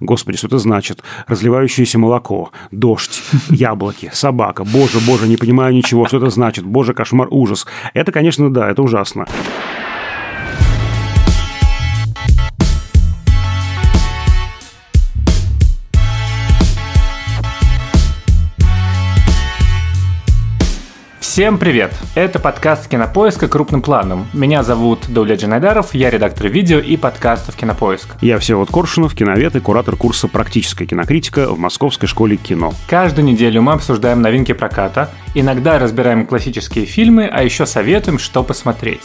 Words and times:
Господи, 0.00 0.38
что 0.38 0.46
это 0.46 0.58
значит? 0.58 1.02
Разливающееся 1.26 1.98
молоко, 1.98 2.52
дождь, 2.70 3.20
яблоки, 3.50 4.10
собака. 4.12 4.62
Боже, 4.62 5.00
боже, 5.04 5.26
не 5.26 5.36
понимаю 5.36 5.74
ничего, 5.74 6.06
что 6.06 6.18
это 6.18 6.30
значит. 6.30 6.64
Боже, 6.64 6.94
кошмар, 6.94 7.26
ужас. 7.32 7.66
Это, 7.94 8.12
конечно, 8.12 8.48
да, 8.52 8.70
это 8.70 8.80
ужасно. 8.80 9.26
Всем 21.38 21.56
привет! 21.56 21.92
Это 22.16 22.40
подкаст 22.40 22.88
Кинопоиска 22.88 23.46
крупным 23.46 23.80
планом. 23.80 24.26
Меня 24.32 24.64
зовут 24.64 25.06
Дауля 25.06 25.36
Джанайдаров, 25.36 25.94
я 25.94 26.10
редактор 26.10 26.48
видео 26.48 26.80
и 26.80 26.96
подкастов 26.96 27.54
Кинопоиск. 27.54 28.16
Я 28.20 28.40
Всеволод 28.40 28.72
Коршунов, 28.72 29.14
киновед 29.14 29.54
и 29.54 29.60
куратор 29.60 29.94
курса 29.94 30.26
«Практическая 30.26 30.84
кинокритика» 30.84 31.46
в 31.46 31.56
Московской 31.56 32.08
школе 32.08 32.36
кино. 32.36 32.72
Каждую 32.88 33.24
неделю 33.24 33.62
мы 33.62 33.74
обсуждаем 33.74 34.20
новинки 34.20 34.50
проката, 34.50 35.10
иногда 35.36 35.78
разбираем 35.78 36.26
классические 36.26 36.86
фильмы, 36.86 37.30
а 37.32 37.44
еще 37.44 37.66
советуем, 37.66 38.18
что 38.18 38.42
посмотреть. 38.42 39.04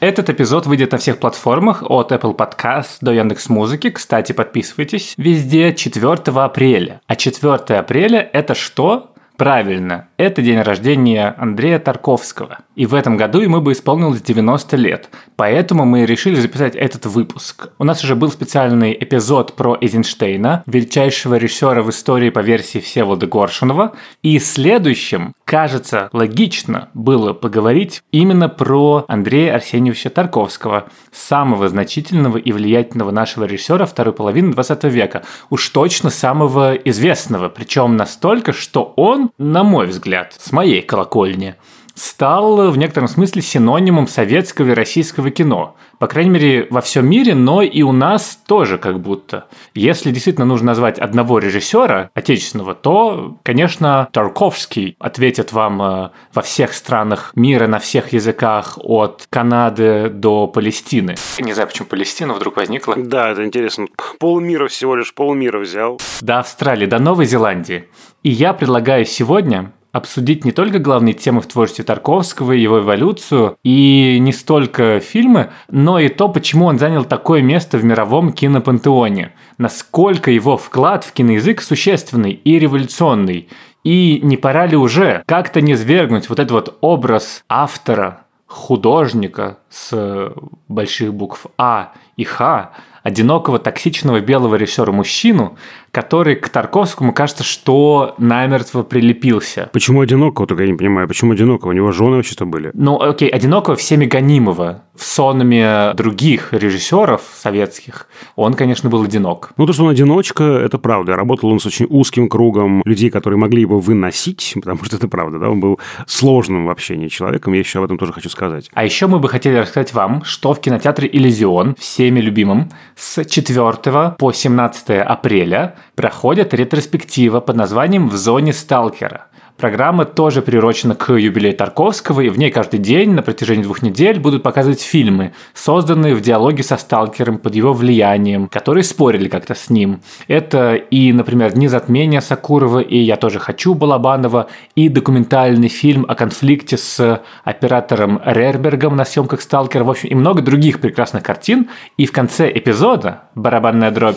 Этот 0.00 0.30
эпизод 0.30 0.64
выйдет 0.64 0.92
на 0.92 0.98
всех 0.98 1.18
платформах 1.18 1.82
от 1.82 2.10
Apple 2.10 2.34
Podcast 2.34 2.98
до 3.02 3.12
Яндекс 3.12 3.50
Музыки. 3.50 3.90
Кстати, 3.90 4.32
подписывайтесь 4.32 5.12
везде 5.18 5.74
4 5.74 6.14
апреля. 6.42 7.02
А 7.06 7.16
4 7.16 7.78
апреля 7.78 8.30
это 8.32 8.54
что? 8.54 9.12
Правильно, 9.36 10.08
это 10.20 10.42
день 10.42 10.60
рождения 10.60 11.34
Андрея 11.38 11.78
Тарковского. 11.78 12.58
И 12.76 12.84
в 12.84 12.94
этом 12.94 13.16
году 13.16 13.40
ему 13.40 13.60
бы 13.60 13.72
исполнилось 13.72 14.20
90 14.20 14.76
лет. 14.76 15.08
Поэтому 15.36 15.86
мы 15.86 16.04
решили 16.04 16.34
записать 16.34 16.76
этот 16.76 17.06
выпуск. 17.06 17.70
У 17.78 17.84
нас 17.84 18.04
уже 18.04 18.14
был 18.16 18.30
специальный 18.30 18.92
эпизод 18.92 19.54
про 19.56 19.78
Эйзенштейна, 19.80 20.62
величайшего 20.66 21.36
режиссера 21.36 21.82
в 21.82 21.88
истории 21.88 22.28
по 22.28 22.40
версии 22.40 22.80
Всеволода 22.80 23.26
Горшунова. 23.26 23.94
И 24.22 24.38
следующим, 24.38 25.34
кажется, 25.44 26.10
логично 26.12 26.90
было 26.92 27.32
поговорить 27.32 28.02
именно 28.12 28.50
про 28.50 29.06
Андрея 29.08 29.54
Арсеньевича 29.54 30.10
Тарковского, 30.10 30.88
самого 31.12 31.68
значительного 31.68 32.36
и 32.36 32.52
влиятельного 32.52 33.10
нашего 33.10 33.44
режиссера 33.44 33.86
второй 33.86 34.12
половины 34.12 34.52
20 34.52 34.84
века. 34.84 35.22
Уж 35.48 35.68
точно 35.70 36.10
самого 36.10 36.74
известного, 36.74 37.48
причем 37.48 37.96
настолько, 37.96 38.52
что 38.52 38.92
он 38.96 39.30
на 39.38 39.64
мой 39.64 39.86
взгляд, 39.86 40.09
с 40.38 40.52
моей 40.52 40.82
колокольни, 40.82 41.56
стал 42.00 42.70
в 42.70 42.78
некотором 42.78 43.08
смысле 43.08 43.42
синонимом 43.42 44.08
советского 44.08 44.70
и 44.70 44.74
российского 44.74 45.30
кино. 45.30 45.76
По 45.98 46.06
крайней 46.06 46.30
мере, 46.30 46.66
во 46.70 46.80
всем 46.80 47.06
мире, 47.06 47.34
но 47.34 47.62
и 47.62 47.82
у 47.82 47.92
нас 47.92 48.38
тоже 48.46 48.78
как 48.78 49.00
будто. 49.00 49.46
Если 49.74 50.10
действительно 50.10 50.46
нужно 50.46 50.68
назвать 50.68 50.98
одного 50.98 51.38
режиссера 51.38 52.10
отечественного, 52.14 52.74
то, 52.74 53.36
конечно, 53.42 54.08
Тарковский 54.12 54.96
ответит 54.98 55.52
вам 55.52 55.82
э, 55.82 56.10
во 56.32 56.42
всех 56.42 56.72
странах 56.72 57.32
мира, 57.34 57.66
на 57.66 57.78
всех 57.78 58.14
языках, 58.14 58.78
от 58.82 59.26
Канады 59.28 60.08
до 60.08 60.46
Палестины. 60.46 61.16
Не 61.38 61.52
знаю, 61.52 61.68
почему 61.68 61.86
Палестина 61.86 62.32
вдруг 62.32 62.56
возникла. 62.56 62.94
Да, 62.96 63.30
это 63.30 63.44
интересно. 63.44 63.86
Полмира 64.18 64.68
всего 64.68 64.96
лишь 64.96 65.12
полмира 65.12 65.58
взял. 65.58 66.00
До 66.22 66.38
Австралии, 66.38 66.86
до 66.86 66.98
Новой 66.98 67.26
Зеландии. 67.26 67.88
И 68.22 68.30
я 68.30 68.54
предлагаю 68.54 69.04
сегодня 69.04 69.72
обсудить 69.92 70.44
не 70.44 70.52
только 70.52 70.78
главные 70.78 71.14
темы 71.14 71.40
в 71.40 71.46
творчестве 71.46 71.84
Тарковского, 71.84 72.52
его 72.52 72.80
эволюцию, 72.80 73.56
и 73.64 74.18
не 74.20 74.32
столько 74.32 75.00
фильмы, 75.00 75.50
но 75.70 75.98
и 75.98 76.08
то, 76.08 76.28
почему 76.28 76.66
он 76.66 76.78
занял 76.78 77.04
такое 77.04 77.42
место 77.42 77.78
в 77.78 77.84
мировом 77.84 78.32
кинопантеоне, 78.32 79.32
насколько 79.58 80.30
его 80.30 80.56
вклад 80.56 81.04
в 81.04 81.12
киноязык 81.12 81.62
существенный 81.62 82.32
и 82.32 82.58
революционный, 82.58 83.48
и 83.82 84.20
не 84.22 84.36
пора 84.36 84.66
ли 84.66 84.76
уже 84.76 85.22
как-то 85.26 85.60
не 85.60 85.74
свергнуть 85.76 86.28
вот 86.28 86.38
этот 86.38 86.52
вот 86.52 86.78
образ 86.80 87.44
автора, 87.48 88.22
художника 88.46 89.58
с 89.70 90.32
больших 90.66 91.14
букв 91.14 91.46
А 91.56 91.92
и 92.16 92.24
Х, 92.24 92.72
одинокого 93.04 93.58
токсичного 93.60 94.20
белого 94.20 94.56
режиссера 94.56 94.92
мужчину, 94.92 95.56
который 95.92 96.36
к 96.36 96.48
Тарковскому 96.48 97.12
кажется, 97.12 97.44
что 97.44 98.14
намертво 98.18 98.82
прилепился. 98.82 99.70
Почему 99.72 100.00
одинокого, 100.00 100.46
только 100.46 100.62
я 100.62 100.70
не 100.70 100.76
понимаю, 100.76 101.08
почему 101.08 101.32
одинокого? 101.32 101.70
У 101.70 101.72
него 101.72 101.92
жены 101.92 102.16
вообще-то 102.16 102.46
были. 102.46 102.70
Ну, 102.74 103.00
окей, 103.00 103.28
одинокого 103.28 103.76
всеми 103.76 104.06
гонимого. 104.06 104.82
В 104.94 105.04
сонме 105.04 105.92
других 105.94 106.52
режиссеров 106.52 107.22
советских 107.34 108.06
он, 108.36 108.54
конечно, 108.54 108.90
был 108.90 109.02
одинок. 109.02 109.52
Ну, 109.56 109.66
то, 109.66 109.72
что 109.72 109.84
он 109.84 109.90
одиночка, 109.90 110.44
это 110.44 110.78
правда. 110.78 111.16
Работал 111.16 111.50
он 111.50 111.58
с 111.58 111.66
очень 111.66 111.86
узким 111.88 112.28
кругом 112.28 112.82
людей, 112.84 113.10
которые 113.10 113.38
могли 113.38 113.62
его 113.62 113.80
выносить, 113.80 114.52
потому 114.54 114.84
что 114.84 114.96
это 114.96 115.08
правда, 115.08 115.38
да, 115.38 115.48
он 115.48 115.60
был 115.60 115.80
сложным 116.06 116.66
в 116.66 116.70
общении 116.70 117.08
человеком, 117.08 117.54
я 117.54 117.60
еще 117.60 117.78
об 117.78 117.86
этом 117.86 117.98
тоже 117.98 118.12
хочу 118.12 118.28
сказать. 118.28 118.70
А 118.74 118.84
еще 118.84 119.06
мы 119.06 119.18
бы 119.18 119.28
хотели 119.28 119.56
рассказать 119.56 119.92
вам, 119.94 120.22
что 120.24 120.52
в 120.52 120.60
кинотеатре 120.60 121.08
«Иллюзион», 121.10 121.74
всеми 121.78 122.20
любимым, 122.20 122.70
с 122.96 123.24
4 123.24 124.16
по 124.18 124.32
17 124.32 124.90
апреля 124.90 125.76
проходит 125.94 126.54
ретроспектива 126.54 127.40
под 127.40 127.56
названием 127.56 128.08
«В 128.08 128.16
зоне 128.16 128.52
сталкера». 128.52 129.26
Программа 129.60 130.06
тоже 130.06 130.40
приурочена 130.40 130.94
к 130.94 131.12
юбилею 131.12 131.54
Тарковского, 131.54 132.22
и 132.22 132.30
в 132.30 132.38
ней 132.38 132.50
каждый 132.50 132.78
день 132.78 133.10
на 133.10 133.20
протяжении 133.20 133.62
двух 133.62 133.82
недель 133.82 134.18
будут 134.18 134.42
показывать 134.42 134.80
фильмы, 134.80 135.34
созданные 135.52 136.14
в 136.14 136.22
диалоге 136.22 136.62
со 136.62 136.78
сталкером 136.78 137.36
под 137.36 137.54
его 137.54 137.74
влиянием, 137.74 138.48
которые 138.48 138.84
спорили 138.84 139.28
как-то 139.28 139.54
с 139.54 139.68
ним. 139.68 140.00
Это 140.28 140.76
и, 140.76 141.12
например, 141.12 141.52
«Дни 141.52 141.68
затмения» 141.68 142.22
Сакурова 142.22 142.78
и 142.78 142.96
«Я 142.96 143.18
тоже 143.18 143.38
хочу» 143.38 143.74
Балабанова, 143.74 144.46
и 144.76 144.88
документальный 144.88 145.68
фильм 145.68 146.06
о 146.08 146.14
конфликте 146.14 146.78
с 146.78 147.20
оператором 147.44 148.18
Рербергом 148.24 148.96
на 148.96 149.04
съемках 149.04 149.42
«Сталкера», 149.42 149.84
в 149.84 149.90
общем, 149.90 150.08
и 150.08 150.14
много 150.14 150.40
других 150.40 150.80
прекрасных 150.80 151.22
картин. 151.22 151.68
И 151.98 152.06
в 152.06 152.12
конце 152.12 152.50
эпизода 152.50 153.24
«Барабанная 153.34 153.90
дробь» 153.90 154.16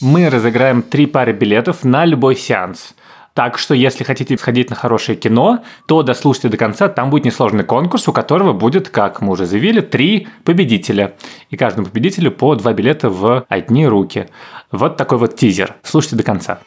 мы 0.00 0.28
разыграем 0.28 0.82
три 0.82 1.06
пары 1.06 1.32
билетов 1.32 1.84
на 1.84 2.04
любой 2.04 2.36
сеанс. 2.36 2.94
Так 3.34 3.58
что, 3.58 3.74
если 3.74 4.02
хотите 4.02 4.36
сходить 4.38 4.70
на 4.70 4.76
хорошее 4.76 5.18
кино, 5.18 5.62
то 5.86 6.02
дослушайте 6.02 6.48
до 6.48 6.56
конца, 6.56 6.88
там 6.88 7.10
будет 7.10 7.26
несложный 7.26 7.64
конкурс, 7.64 8.08
у 8.08 8.12
которого 8.12 8.54
будет, 8.54 8.88
как 8.88 9.20
мы 9.20 9.32
уже 9.32 9.44
заявили, 9.44 9.80
три 9.80 10.28
победителя. 10.44 11.16
И 11.50 11.56
каждому 11.56 11.86
победителю 11.86 12.30
по 12.30 12.54
два 12.54 12.72
билета 12.72 13.10
в 13.10 13.44
одни 13.48 13.86
руки. 13.86 14.28
Вот 14.72 14.96
такой 14.96 15.18
вот 15.18 15.36
тизер. 15.36 15.74
Слушайте 15.82 16.16
до 16.16 16.22
конца. 16.22 16.60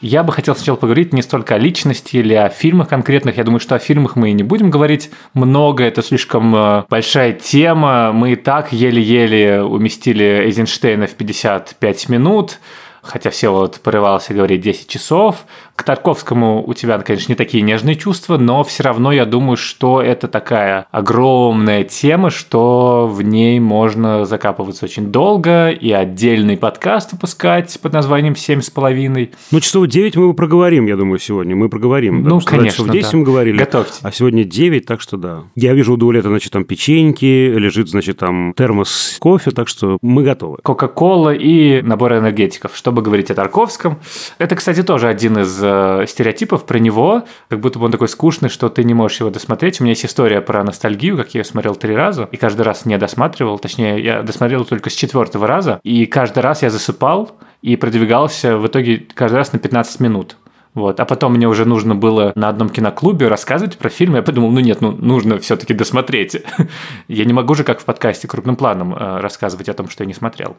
Я 0.00 0.22
бы 0.22 0.32
хотел 0.32 0.56
сначала 0.56 0.76
поговорить 0.76 1.12
не 1.12 1.20
столько 1.20 1.56
о 1.56 1.58
личности 1.58 2.16
или 2.16 2.32
о 2.32 2.48
фильмах 2.48 2.88
конкретных. 2.88 3.36
Я 3.36 3.44
думаю, 3.44 3.60
что 3.60 3.74
о 3.74 3.78
фильмах 3.78 4.16
мы 4.16 4.30
и 4.30 4.32
не 4.32 4.42
будем 4.42 4.70
говорить 4.70 5.10
много. 5.34 5.84
Это 5.84 6.02
слишком 6.02 6.56
э, 6.56 6.84
большая 6.88 7.34
тема. 7.34 8.10
Мы 8.12 8.32
и 8.32 8.36
так 8.36 8.72
еле-еле 8.72 9.62
уместили 9.62 10.24
Эйзенштейна 10.24 11.06
в 11.06 11.14
55 11.14 12.08
минут 12.08 12.58
хотя 13.02 13.30
все 13.30 13.50
вот 13.50 13.80
порывался 13.80 14.34
говорить 14.34 14.60
10 14.60 14.88
часов. 14.88 15.46
К 15.80 15.82
Тарковскому 15.82 16.62
у 16.66 16.74
тебя, 16.74 16.98
конечно, 16.98 17.32
не 17.32 17.36
такие 17.36 17.62
нежные 17.62 17.96
чувства, 17.96 18.36
но 18.36 18.62
все 18.64 18.82
равно 18.82 19.12
я 19.12 19.24
думаю, 19.24 19.56
что 19.56 20.02
это 20.02 20.28
такая 20.28 20.86
огромная 20.90 21.84
тема, 21.84 22.28
что 22.28 23.08
в 23.10 23.22
ней 23.22 23.58
можно 23.60 24.26
закапываться 24.26 24.84
очень 24.84 25.06
долго 25.06 25.70
и 25.70 25.90
отдельный 25.90 26.58
подкаст 26.58 27.12
выпускать 27.12 27.80
под 27.80 27.94
названием 27.94 28.36
«Семь 28.36 28.60
с 28.60 28.68
половиной». 28.68 29.30
Ну, 29.50 29.60
часов 29.60 29.86
9 29.86 30.16
мы 30.16 30.34
проговорим, 30.34 30.84
я 30.84 30.98
думаю, 30.98 31.18
сегодня. 31.18 31.56
Мы 31.56 31.70
проговорим. 31.70 32.24
Ну, 32.24 32.40
да, 32.40 32.44
конечно, 32.44 32.84
часов 32.84 32.90
10 32.90 33.12
да. 33.12 33.16
мы 33.16 33.24
говорили. 33.24 33.56
Готовьте. 33.56 34.00
А 34.02 34.12
сегодня 34.12 34.44
9, 34.44 34.84
так 34.84 35.00
что 35.00 35.16
да. 35.16 35.44
Я 35.54 35.72
вижу 35.72 35.94
у 35.94 35.96
Дуэлета, 35.96 36.28
значит, 36.28 36.52
там 36.52 36.66
печеньки, 36.66 37.24
лежит, 37.24 37.88
значит, 37.88 38.18
там 38.18 38.52
термос 38.54 39.16
кофе, 39.18 39.50
так 39.50 39.66
что 39.66 39.96
мы 40.02 40.24
готовы. 40.24 40.58
Кока-кола 40.62 41.32
и 41.32 41.80
набор 41.80 42.18
энергетиков, 42.18 42.76
чтобы 42.76 43.00
говорить 43.00 43.30
о 43.30 43.34
Тарковском. 43.34 43.98
Это, 44.36 44.56
кстати, 44.56 44.82
тоже 44.82 45.08
один 45.08 45.38
из 45.38 45.69
э, 45.70 46.06
стереотипов 46.06 46.66
про 46.66 46.78
него, 46.78 47.24
как 47.48 47.60
будто 47.60 47.78
бы 47.78 47.86
он 47.86 47.92
такой 47.92 48.08
скучный, 48.08 48.48
что 48.48 48.68
ты 48.68 48.84
не 48.84 48.94
можешь 48.94 49.20
его 49.20 49.30
досмотреть. 49.30 49.80
У 49.80 49.84
меня 49.84 49.92
есть 49.92 50.04
история 50.04 50.40
про 50.40 50.64
ностальгию, 50.64 51.16
как 51.16 51.34
я 51.34 51.40
ее 51.40 51.44
смотрел 51.44 51.74
три 51.74 51.94
раза, 51.94 52.28
и 52.30 52.36
каждый 52.36 52.62
раз 52.62 52.84
не 52.86 52.98
досматривал, 52.98 53.58
точнее, 53.58 54.02
я 54.02 54.22
досмотрел 54.22 54.64
только 54.64 54.90
с 54.90 54.94
четвертого 54.94 55.46
раза, 55.46 55.80
и 55.82 56.06
каждый 56.06 56.40
раз 56.40 56.62
я 56.62 56.70
засыпал 56.70 57.32
и 57.62 57.76
продвигался 57.76 58.56
в 58.56 58.66
итоге 58.66 59.06
каждый 59.14 59.36
раз 59.36 59.52
на 59.52 59.58
15 59.58 60.00
минут. 60.00 60.36
Вот. 60.74 61.00
А 61.00 61.04
потом 61.04 61.34
мне 61.34 61.48
уже 61.48 61.64
нужно 61.64 61.94
было 61.94 62.32
на 62.36 62.48
одном 62.48 62.68
киноклубе 62.68 63.28
рассказывать 63.28 63.76
про 63.76 63.88
фильм. 63.88 64.14
Я 64.14 64.22
подумал, 64.22 64.50
ну 64.50 64.60
нет, 64.60 64.80
ну 64.80 64.92
нужно 64.92 65.38
все-таки 65.38 65.74
досмотреть. 65.74 66.42
я 67.08 67.24
не 67.24 67.32
могу 67.32 67.54
же, 67.54 67.64
как 67.64 67.80
в 67.80 67.84
подкасте, 67.84 68.28
крупным 68.28 68.56
планом 68.56 68.94
э, 68.94 69.20
рассказывать 69.20 69.68
о 69.68 69.74
том, 69.74 69.88
что 69.88 70.04
я 70.04 70.06
не 70.06 70.14
смотрел. 70.14 70.56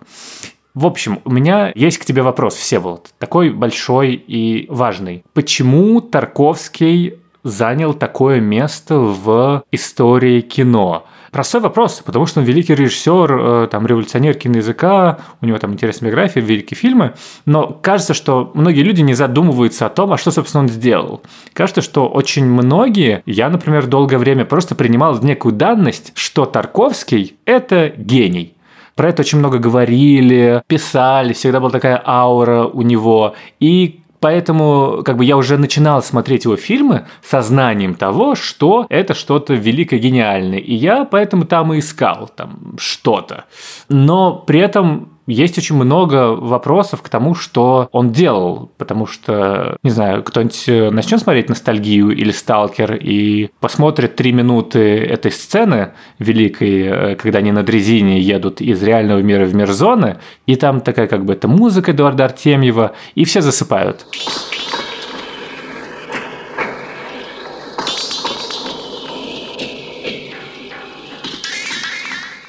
В 0.73 0.85
общем, 0.85 1.19
у 1.25 1.31
меня 1.31 1.71
есть 1.75 1.97
к 1.97 2.05
тебе 2.05 2.21
вопрос, 2.21 2.55
Всеволод, 2.55 3.09
такой 3.19 3.49
большой 3.49 4.13
и 4.13 4.67
важный. 4.69 5.25
Почему 5.33 5.99
Тарковский 5.99 7.15
занял 7.43 7.93
такое 7.93 8.39
место 8.39 8.97
в 8.97 9.63
истории 9.71 10.39
кино? 10.39 11.05
Простой 11.31 11.59
вопрос, 11.61 12.01
потому 12.05 12.25
что 12.25 12.39
он 12.39 12.45
великий 12.45 12.75
режиссер, 12.75 13.39
э, 13.39 13.67
там, 13.69 13.85
революционер 13.85 14.35
киноязыка, 14.35 15.19
у 15.41 15.45
него 15.45 15.57
там 15.59 15.73
интересная 15.73 16.09
биография, 16.09 16.41
великие 16.41 16.77
фильмы, 16.77 17.13
но 17.45 17.67
кажется, 17.67 18.13
что 18.13 18.51
многие 18.53 18.81
люди 18.81 19.01
не 19.01 19.13
задумываются 19.13 19.85
о 19.85 19.89
том, 19.89 20.11
а 20.11 20.17
что, 20.17 20.31
собственно, 20.31 20.63
он 20.63 20.69
сделал. 20.69 21.21
Кажется, 21.53 21.81
что 21.81 22.07
очень 22.07 22.45
многие, 22.45 23.23
я, 23.25 23.49
например, 23.49 23.87
долгое 23.87 24.17
время 24.17 24.43
просто 24.43 24.75
принимал 24.75 25.17
некую 25.21 25.53
данность, 25.53 26.11
что 26.15 26.45
Тарковский– 26.45 27.35
это 27.45 27.93
гений. 27.95 28.55
Про 28.95 29.09
это 29.09 29.21
очень 29.21 29.39
много 29.39 29.57
говорили, 29.57 30.61
писали, 30.67 31.33
всегда 31.33 31.59
была 31.59 31.71
такая 31.71 32.01
аура 32.05 32.65
у 32.65 32.81
него. 32.81 33.35
И 33.59 34.01
Поэтому 34.21 35.01
как 35.03 35.17
бы 35.17 35.25
я 35.25 35.35
уже 35.35 35.57
начинал 35.57 36.03
смотреть 36.03 36.45
его 36.45 36.55
фильмы 36.55 37.07
со 37.23 37.41
знанием 37.41 37.95
того, 37.95 38.35
что 38.35 38.85
это 38.87 39.15
что-то 39.15 39.55
великое, 39.55 39.97
гениальное. 39.97 40.59
И 40.59 40.75
я 40.75 41.05
поэтому 41.05 41.45
там 41.45 41.73
и 41.73 41.79
искал 41.79 42.29
там 42.35 42.75
что-то. 42.77 43.45
Но 43.89 44.35
при 44.35 44.59
этом 44.59 45.09
есть 45.31 45.57
очень 45.57 45.75
много 45.75 46.35
вопросов 46.35 47.01
к 47.01 47.09
тому, 47.09 47.35
что 47.35 47.89
он 47.91 48.11
делал, 48.11 48.71
потому 48.77 49.05
что, 49.05 49.77
не 49.83 49.89
знаю, 49.89 50.23
кто-нибудь 50.23 50.63
э, 50.67 50.89
начнет 50.89 51.21
смотреть 51.21 51.49
«Ностальгию» 51.49 52.11
или 52.11 52.31
«Сталкер» 52.31 52.95
и 52.95 53.49
посмотрит 53.59 54.15
три 54.15 54.31
минуты 54.31 54.79
этой 54.97 55.31
сцены 55.31 55.93
великой, 56.19 56.81
э, 56.83 57.15
когда 57.15 57.39
они 57.39 57.51
на 57.51 57.63
дрезине 57.63 58.19
едут 58.19 58.61
из 58.61 58.81
реального 58.83 59.19
мира 59.19 59.45
в 59.45 59.55
мир 59.55 59.71
зоны, 59.71 60.17
и 60.45 60.55
там 60.55 60.81
такая 60.81 61.07
как 61.07 61.25
бы 61.25 61.33
это 61.33 61.47
музыка 61.47 61.91
Эдуарда 61.91 62.25
Артемьева, 62.25 62.93
и 63.15 63.25
все 63.25 63.41
засыпают. 63.41 64.05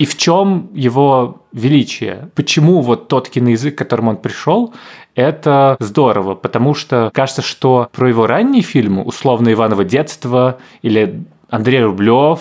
И 0.02 0.04
в 0.04 0.16
чем 0.16 0.69
его 0.75 1.43
величие? 1.52 2.28
Почему 2.34 2.81
вот 2.81 3.06
тот 3.06 3.28
киноязык, 3.28 3.76
к 3.76 3.78
которому 3.78 4.10
он 4.10 4.16
пришел, 4.16 4.75
это 5.14 5.76
здорово, 5.78 6.34
потому 6.34 6.75
что 6.75 7.12
кажется, 7.14 7.40
что 7.40 7.88
про 7.93 8.08
его 8.08 8.26
ранние 8.26 8.62
фильмы, 8.62 9.04
условно 9.04 9.52
Иваново 9.52 9.84
детство 9.84 10.58
или 10.82 11.22
Андрей 11.50 11.84
Рублев, 11.84 12.40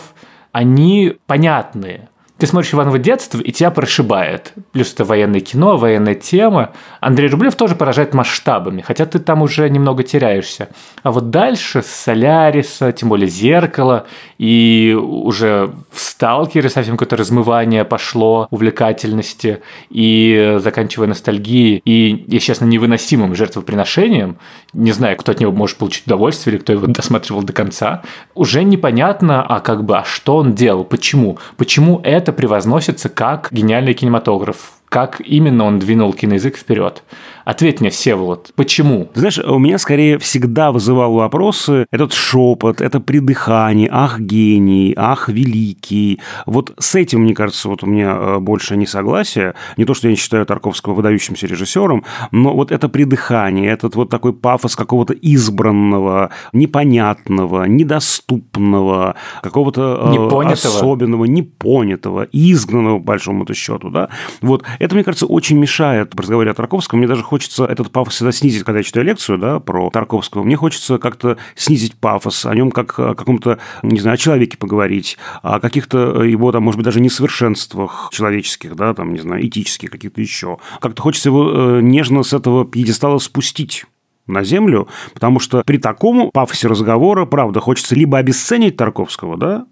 они 0.51 1.17
понятные 1.27 2.09
ты 2.41 2.47
смотришь 2.47 2.73
Иваново 2.73 2.97
детство, 2.97 3.39
и 3.39 3.51
тебя 3.51 3.69
прошибает. 3.69 4.53
Плюс 4.71 4.91
это 4.91 5.05
военное 5.05 5.41
кино, 5.41 5.77
военная 5.77 6.15
тема. 6.15 6.71
Андрей 6.99 7.29
Рублев 7.29 7.53
тоже 7.53 7.75
поражает 7.75 8.15
масштабами, 8.15 8.81
хотя 8.81 9.05
ты 9.05 9.19
там 9.19 9.43
уже 9.43 9.69
немного 9.69 10.01
теряешься. 10.01 10.69
А 11.03 11.11
вот 11.11 11.29
дальше 11.29 11.83
Соляриса, 11.85 12.93
тем 12.93 13.09
более 13.09 13.27
Зеркало, 13.27 14.07
и 14.39 14.97
уже 14.99 15.69
в 15.91 15.99
Сталкере 15.99 16.67
совсем 16.69 16.97
какое-то 16.97 17.15
размывание 17.15 17.85
пошло 17.85 18.47
увлекательности, 18.49 19.61
и 19.91 20.57
заканчивая 20.57 21.07
ностальгией, 21.07 21.79
и, 21.85 22.25
если 22.27 22.47
честно, 22.47 22.65
невыносимым 22.65 23.35
жертвоприношением, 23.35 24.37
не 24.73 24.93
знаю, 24.93 25.15
кто 25.17 25.31
от 25.31 25.39
него 25.39 25.51
может 25.51 25.77
получить 25.77 26.07
удовольствие, 26.07 26.55
или 26.55 26.61
кто 26.61 26.73
его 26.73 26.87
досматривал 26.87 27.43
до 27.43 27.53
конца, 27.53 28.01
уже 28.33 28.63
непонятно, 28.63 29.45
а 29.45 29.59
как 29.59 29.83
бы, 29.83 29.99
а 29.99 30.03
что 30.05 30.37
он 30.37 30.55
делал, 30.55 30.83
почему? 30.83 31.37
Почему 31.57 32.01
это 32.03 32.30
превозносится 32.31 33.09
как 33.09 33.49
гениальный 33.51 33.93
кинематограф, 33.93 34.73
как 34.89 35.21
именно 35.21 35.65
он 35.65 35.79
двинул 35.79 36.13
киноязык 36.13 36.57
вперед. 36.57 37.03
Ответь 37.51 37.81
мне, 37.81 37.89
Всеволод, 37.89 38.53
почему? 38.55 39.09
Ты 39.13 39.19
знаешь, 39.19 39.37
у 39.39 39.59
меня 39.59 39.77
скорее 39.77 40.17
всегда 40.19 40.71
вызывал 40.71 41.15
вопросы 41.15 41.85
этот 41.91 42.13
шепот, 42.13 42.79
это 42.79 43.01
придыхание, 43.01 43.89
ах, 43.91 44.21
гений, 44.21 44.93
ах, 44.95 45.27
великий. 45.27 46.21
Вот 46.45 46.73
с 46.79 46.95
этим, 46.95 47.23
мне 47.23 47.35
кажется, 47.35 47.67
вот 47.67 47.83
у 47.83 47.87
меня 47.87 48.15
э, 48.15 48.39
больше 48.39 48.77
несогласие. 48.77 49.53
Не 49.75 49.83
то, 49.83 49.93
что 49.93 50.07
я 50.07 50.11
не 50.11 50.15
считаю 50.15 50.45
Тарковского 50.45 50.93
выдающимся 50.93 51.45
режиссером, 51.45 52.05
но 52.31 52.53
вот 52.55 52.71
это 52.71 52.87
придыхание, 52.87 53.69
этот 53.69 53.95
вот 53.95 54.09
такой 54.09 54.31
пафос 54.31 54.77
какого-то 54.77 55.13
избранного, 55.13 56.29
непонятного, 56.53 57.65
недоступного, 57.65 59.15
какого-то 59.41 60.03
э, 60.05 60.11
непонятого. 60.13 60.53
особенного, 60.53 61.25
непонятого, 61.25 62.27
изгнанного, 62.31 62.99
по 62.99 63.07
большому 63.07 63.45
счету, 63.53 63.89
да. 63.89 64.07
Вот 64.39 64.63
это, 64.79 64.95
мне 64.95 65.03
кажется, 65.03 65.25
очень 65.25 65.57
мешает 65.57 66.15
разговоре 66.21 66.51
о 66.51 66.53
Тарковском. 66.53 66.99
Мне 66.99 67.07
даже 67.07 67.23
хочется 67.23 67.40
этот 67.59 67.91
пафос 67.91 68.15
всегда 68.15 68.31
снизить, 68.31 68.63
когда 68.63 68.79
я 68.79 68.83
читаю 68.83 69.05
лекцию 69.05 69.37
да, 69.37 69.59
про 69.59 69.89
Тарковского. 69.89 70.43
Мне 70.43 70.55
хочется 70.55 70.97
как-то 70.97 71.37
снизить 71.55 71.95
пафос, 71.95 72.45
о 72.45 72.53
нем 72.55 72.71
как 72.71 72.99
о 72.99 73.15
каком-то, 73.15 73.59
не 73.83 73.99
знаю, 73.99 74.15
о 74.15 74.17
человеке 74.17 74.57
поговорить, 74.57 75.17
о 75.41 75.59
каких-то 75.59 76.23
его, 76.23 76.51
там, 76.51 76.63
может 76.63 76.77
быть, 76.77 76.85
даже 76.85 76.99
несовершенствах 76.99 78.09
человеческих, 78.11 78.75
да, 78.75 78.93
там, 78.93 79.13
не 79.13 79.19
знаю, 79.19 79.45
этических, 79.45 79.91
каких-то 79.91 80.21
еще. 80.21 80.57
Как-то 80.79 81.01
хочется 81.01 81.29
его 81.29 81.51
э, 81.51 81.81
нежно 81.81 82.23
с 82.23 82.33
этого 82.33 82.65
пьедестала 82.65 83.17
спустить 83.19 83.85
на 84.27 84.43
землю, 84.43 84.87
потому 85.13 85.39
что 85.39 85.63
при 85.65 85.77
таком 85.77 86.31
пафосе 86.31 86.67
разговора, 86.67 87.25
правда, 87.25 87.59
хочется 87.59 87.95
либо 87.95 88.17
обесценить 88.17 88.77
Тарковского, 88.77 89.37
да, 89.37 89.65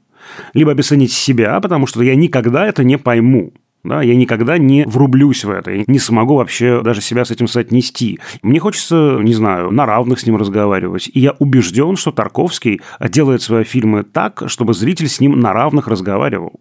либо 0.54 0.72
обесценить 0.72 1.12
себя, 1.12 1.60
потому 1.60 1.88
что 1.88 2.02
я 2.04 2.16
никогда 2.16 2.66
это 2.66 2.84
не 2.84 2.98
пойму. 2.98 3.54
Да, 3.84 4.02
я 4.02 4.16
никогда 4.16 4.58
не 4.58 4.84
врублюсь 4.86 5.46
в 5.46 5.50
это, 5.50 5.72
я 5.72 5.84
не 5.88 6.00
смогу 6.00 6.36
вообще 6.36 6.82
даже 6.82 7.00
себя 7.02 7.24
с 7.24 7.32
этим 7.32 7.48
соотнести. 7.48 8.20
Мне 8.42 8.60
хочется, 8.60 9.20
не 9.22 9.34
знаю, 9.34 9.72
на 9.72 9.86
равных 9.86 10.20
с 10.20 10.26
ним 10.26 10.36
разговаривать. 10.36 11.10
И 11.14 11.22
я 11.22 11.32
убежден, 11.40 11.96
что 11.96 12.12
Тарковский 12.12 12.82
делает 13.00 13.42
свои 13.42 13.64
фильмы 13.64 14.04
так, 14.04 14.44
чтобы 14.48 14.74
зритель 14.74 15.08
с 15.08 15.22
ним 15.22 15.40
на 15.40 15.54
равных 15.54 15.88
разговаривал. 15.88 16.60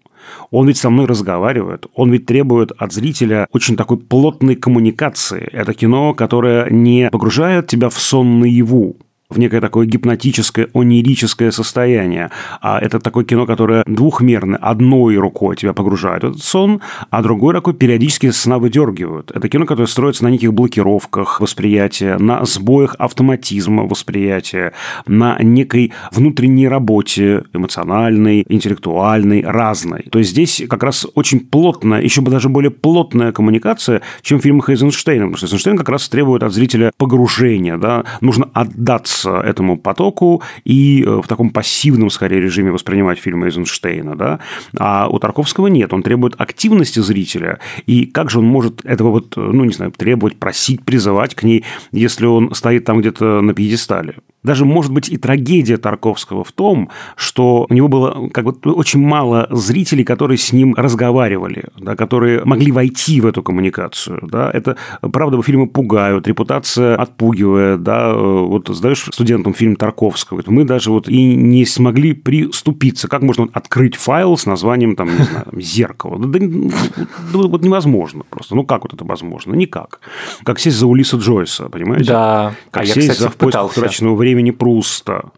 Он 0.50 0.68
ведь 0.68 0.76
со 0.76 0.90
мной 0.90 1.06
разговаривает, 1.06 1.86
он 1.94 2.12
ведь 2.12 2.26
требует 2.26 2.72
от 2.76 2.92
зрителя 2.92 3.48
очень 3.52 3.76
такой 3.76 3.98
плотной 3.98 4.54
коммуникации. 4.54 5.48
Это 5.52 5.74
кино, 5.74 6.14
которое 6.14 6.68
не 6.70 7.08
погружает 7.10 7.66
тебя 7.66 7.88
в 7.88 7.98
сон 7.98 8.40
наяву, 8.40 8.96
в 9.30 9.38
некое 9.38 9.60
такое 9.60 9.86
гипнотическое, 9.86 10.69
онирическое 10.72 11.50
состояние. 11.50 12.30
А 12.62 12.78
это 12.78 12.98
такое 12.98 13.25
кино, 13.25 13.44
которое 13.44 13.84
двухмерное. 13.86 14.58
Одной 14.58 15.16
рукой 15.16 15.54
тебя 15.54 15.75
погружает 15.75 16.22
в 16.22 16.28
этот 16.28 16.42
сон, 16.42 16.80
а 17.10 17.22
другой 17.22 17.52
рукой 17.52 17.75
периодически 17.75 18.30
сна 18.30 18.58
выдергивают. 18.58 19.30
Это 19.34 19.50
кино, 19.50 19.66
которое 19.66 19.86
строится 19.86 20.25
на 20.25 20.28
неких 20.28 20.54
блокировках 20.54 21.42
восприятия, 21.42 22.16
на 22.16 22.42
сбоях 22.46 22.96
автоматизма 22.98 23.82
восприятия, 23.82 24.72
на 25.06 25.36
некой 25.42 25.92
внутренней 26.10 26.66
работе 26.66 27.44
эмоциональной, 27.52 28.46
интеллектуальной, 28.48 29.42
разной. 29.42 30.04
То 30.10 30.20
есть 30.20 30.30
здесь 30.30 30.62
как 30.70 30.82
раз 30.82 31.06
очень 31.14 31.40
плотная, 31.40 32.00
еще 32.00 32.22
бы 32.22 32.30
даже 32.30 32.49
более 32.49 32.70
плотная 32.70 33.32
коммуникация, 33.32 34.00
чем 34.23 34.40
в 34.40 34.42
фильмах 34.42 34.70
Эйзенштейна. 34.70 35.26
Потому 35.26 35.37
что 35.37 35.47
Эйзенштейн 35.47 35.76
как 35.76 35.90
раз 35.90 36.08
требует 36.08 36.42
от 36.42 36.54
зрителя 36.54 36.92
погружения. 36.97 37.76
Да? 37.76 38.04
Нужно 38.23 38.49
отдаться 38.54 39.17
поддаться 39.22 39.48
этому 39.48 39.76
потоку 39.76 40.42
и 40.64 41.02
э, 41.04 41.20
в 41.22 41.26
таком 41.26 41.50
пассивном, 41.50 42.10
скорее, 42.10 42.40
режиме 42.40 42.70
воспринимать 42.70 43.18
фильмы 43.18 43.46
Эйзенштейна, 43.46 44.16
да, 44.16 44.40
а 44.76 45.08
у 45.08 45.18
Тарковского 45.18 45.68
нет, 45.68 45.92
он 45.92 46.02
требует 46.02 46.34
активности 46.38 47.00
зрителя, 47.00 47.58
и 47.87 48.06
как 48.06 48.30
же 48.30 48.38
он 48.38 48.46
может 48.46 48.84
этого 48.84 49.10
вот, 49.10 49.37
э, 49.37 49.40
ну, 49.40 49.64
не 49.64 49.72
знаю, 49.72 49.92
требовать, 49.92 50.38
просить, 50.38 50.84
призывать 50.84 51.34
к 51.34 51.42
ней, 51.42 51.64
если 51.92 52.26
он 52.26 52.54
стоит 52.54 52.84
там 52.84 53.00
где-то 53.00 53.40
на 53.40 53.54
пьедестале? 53.54 54.14
Даже, 54.45 54.64
может 54.64 54.92
быть, 54.92 55.09
и 55.09 55.16
трагедия 55.16 55.78
Тарковского 55.78 56.45
в 56.45 56.52
том, 56.52 56.90
что 57.16 57.66
у 57.68 57.75
него 57.75 57.88
было 57.88 58.28
как 58.28 58.45
бы 58.45 58.73
очень 58.73 59.00
мало 59.00 59.49
зрителей, 59.50 60.04
которые 60.04 60.38
с 60.38 60.52
ним 60.52 60.75
разговаривали, 60.76 61.64
да, 61.76 61.97
которые 61.97 62.45
могли 62.45 62.71
войти 62.71 63.21
в 63.21 63.26
эту 63.26 63.42
коммуникацию. 63.42 64.21
Да. 64.30 64.49
Это, 64.52 64.76
правда, 65.00 65.42
фильмы 65.42 65.66
пугают, 65.66 66.28
репутация 66.28 66.97
отпугивает. 66.97 67.83
Да. 67.83 68.14
Вот 68.14 68.68
сдаешь 68.68 69.09
студентам 69.11 69.54
фильм 69.54 69.75
Тарковского, 69.75 70.42
мы 70.47 70.64
даже 70.64 70.92
вот 70.92 71.09
и 71.09 71.35
не 71.35 71.66
смогли 71.66 72.12
приступиться. 72.12 73.09
Как 73.09 73.23
можно 73.23 73.49
открыть 73.52 73.97
файл 73.97 74.38
с 74.38 74.47
названием, 74.47 74.95
там, 74.95 75.09
не 75.09 75.25
знаю, 75.25 75.47
«Зеркало»? 75.52 76.16
Да, 76.18 76.38
да, 76.38 76.38
да, 76.38 77.38
вот 77.38 77.62
невозможно 77.62 78.23
просто. 78.30 78.54
Ну, 78.54 78.64
как 78.64 78.83
вот 78.85 78.95
это 78.95 79.04
возможно? 79.04 79.54
Никак. 79.54 80.00
Как 80.45 80.61
сесть 80.61 80.76
за 80.76 80.87
Улиса 80.87 81.16
Джойса, 81.16 81.68
понимаете? 81.68 82.12
Да. 82.12 82.54
Как 82.71 82.85
а 82.85 82.87
сесть 82.87 82.97
я, 82.97 83.02
кстати, 83.02 83.18
за 83.18 83.28
«В 83.30 83.37
поисках 83.37 83.76
времени» 84.00 84.27
времени 84.28 84.50
Пруста. 84.50 85.30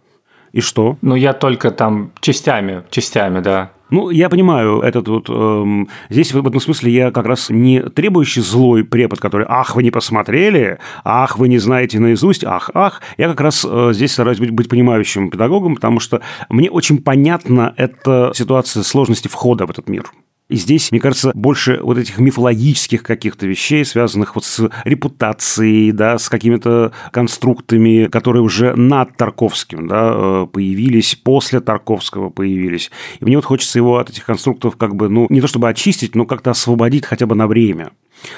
И 0.52 0.60
что? 0.60 0.96
Ну, 1.00 1.14
я 1.14 1.32
только 1.32 1.70
там 1.70 2.12
частями, 2.20 2.82
частями, 2.90 3.40
да. 3.40 3.70
Ну, 3.90 4.10
я 4.10 4.28
понимаю, 4.28 4.80
этот 4.80 5.08
вот... 5.08 5.28
Эм, 5.28 5.88
здесь 6.10 6.32
в 6.32 6.46
этом 6.46 6.60
смысле 6.60 6.92
я 6.92 7.10
как 7.10 7.26
раз 7.26 7.50
не 7.50 7.80
требующий 7.82 8.40
злой 8.40 8.84
препод, 8.84 9.18
который 9.18 9.46
«ах, 9.48 9.74
вы 9.74 9.82
не 9.82 9.90
посмотрели», 9.90 10.78
«ах, 11.04 11.38
вы 11.38 11.48
не 11.48 11.58
знаете 11.58 11.98
наизусть», 11.98 12.44
«ах, 12.44 12.70
ах». 12.74 13.02
Я 13.18 13.28
как 13.28 13.40
раз 13.40 13.66
э, 13.68 13.90
здесь 13.92 14.12
стараюсь 14.12 14.38
быть, 14.38 14.50
быть 14.50 14.68
понимающим 14.68 15.30
педагогом, 15.30 15.74
потому 15.74 15.98
что 15.98 16.20
мне 16.48 16.70
очень 16.70 17.02
понятна 17.02 17.74
эта 17.76 18.30
ситуация 18.34 18.84
сложности 18.84 19.26
входа 19.28 19.66
в 19.66 19.70
этот 19.70 19.88
мир. 19.88 20.04
И 20.50 20.56
здесь, 20.56 20.90
мне 20.90 21.00
кажется, 21.00 21.30
больше 21.32 21.78
вот 21.80 21.96
этих 21.96 22.18
мифологических 22.18 23.04
каких-то 23.04 23.46
вещей, 23.46 23.84
связанных 23.84 24.34
вот 24.34 24.44
с 24.44 24.68
репутацией, 24.84 25.92
да, 25.92 26.18
с 26.18 26.28
какими-то 26.28 26.92
конструктами, 27.12 28.06
которые 28.06 28.42
уже 28.42 28.74
над 28.74 29.16
Тарковским, 29.16 29.86
да, 29.86 30.10
э, 30.12 30.46
появились, 30.52 31.14
после 31.14 31.60
Тарковского 31.60 32.30
появились. 32.30 32.90
И 33.20 33.24
мне 33.24 33.36
вот 33.36 33.44
хочется 33.44 33.78
его 33.78 33.98
от 33.98 34.10
этих 34.10 34.24
конструктов 34.24 34.76
как 34.76 34.96
бы, 34.96 35.08
ну, 35.08 35.28
не 35.30 35.40
то 35.40 35.46
чтобы 35.46 35.68
очистить, 35.68 36.16
но 36.16 36.26
как-то 36.26 36.50
освободить 36.50 37.06
хотя 37.06 37.26
бы 37.26 37.36
на 37.36 37.46
время. 37.46 37.92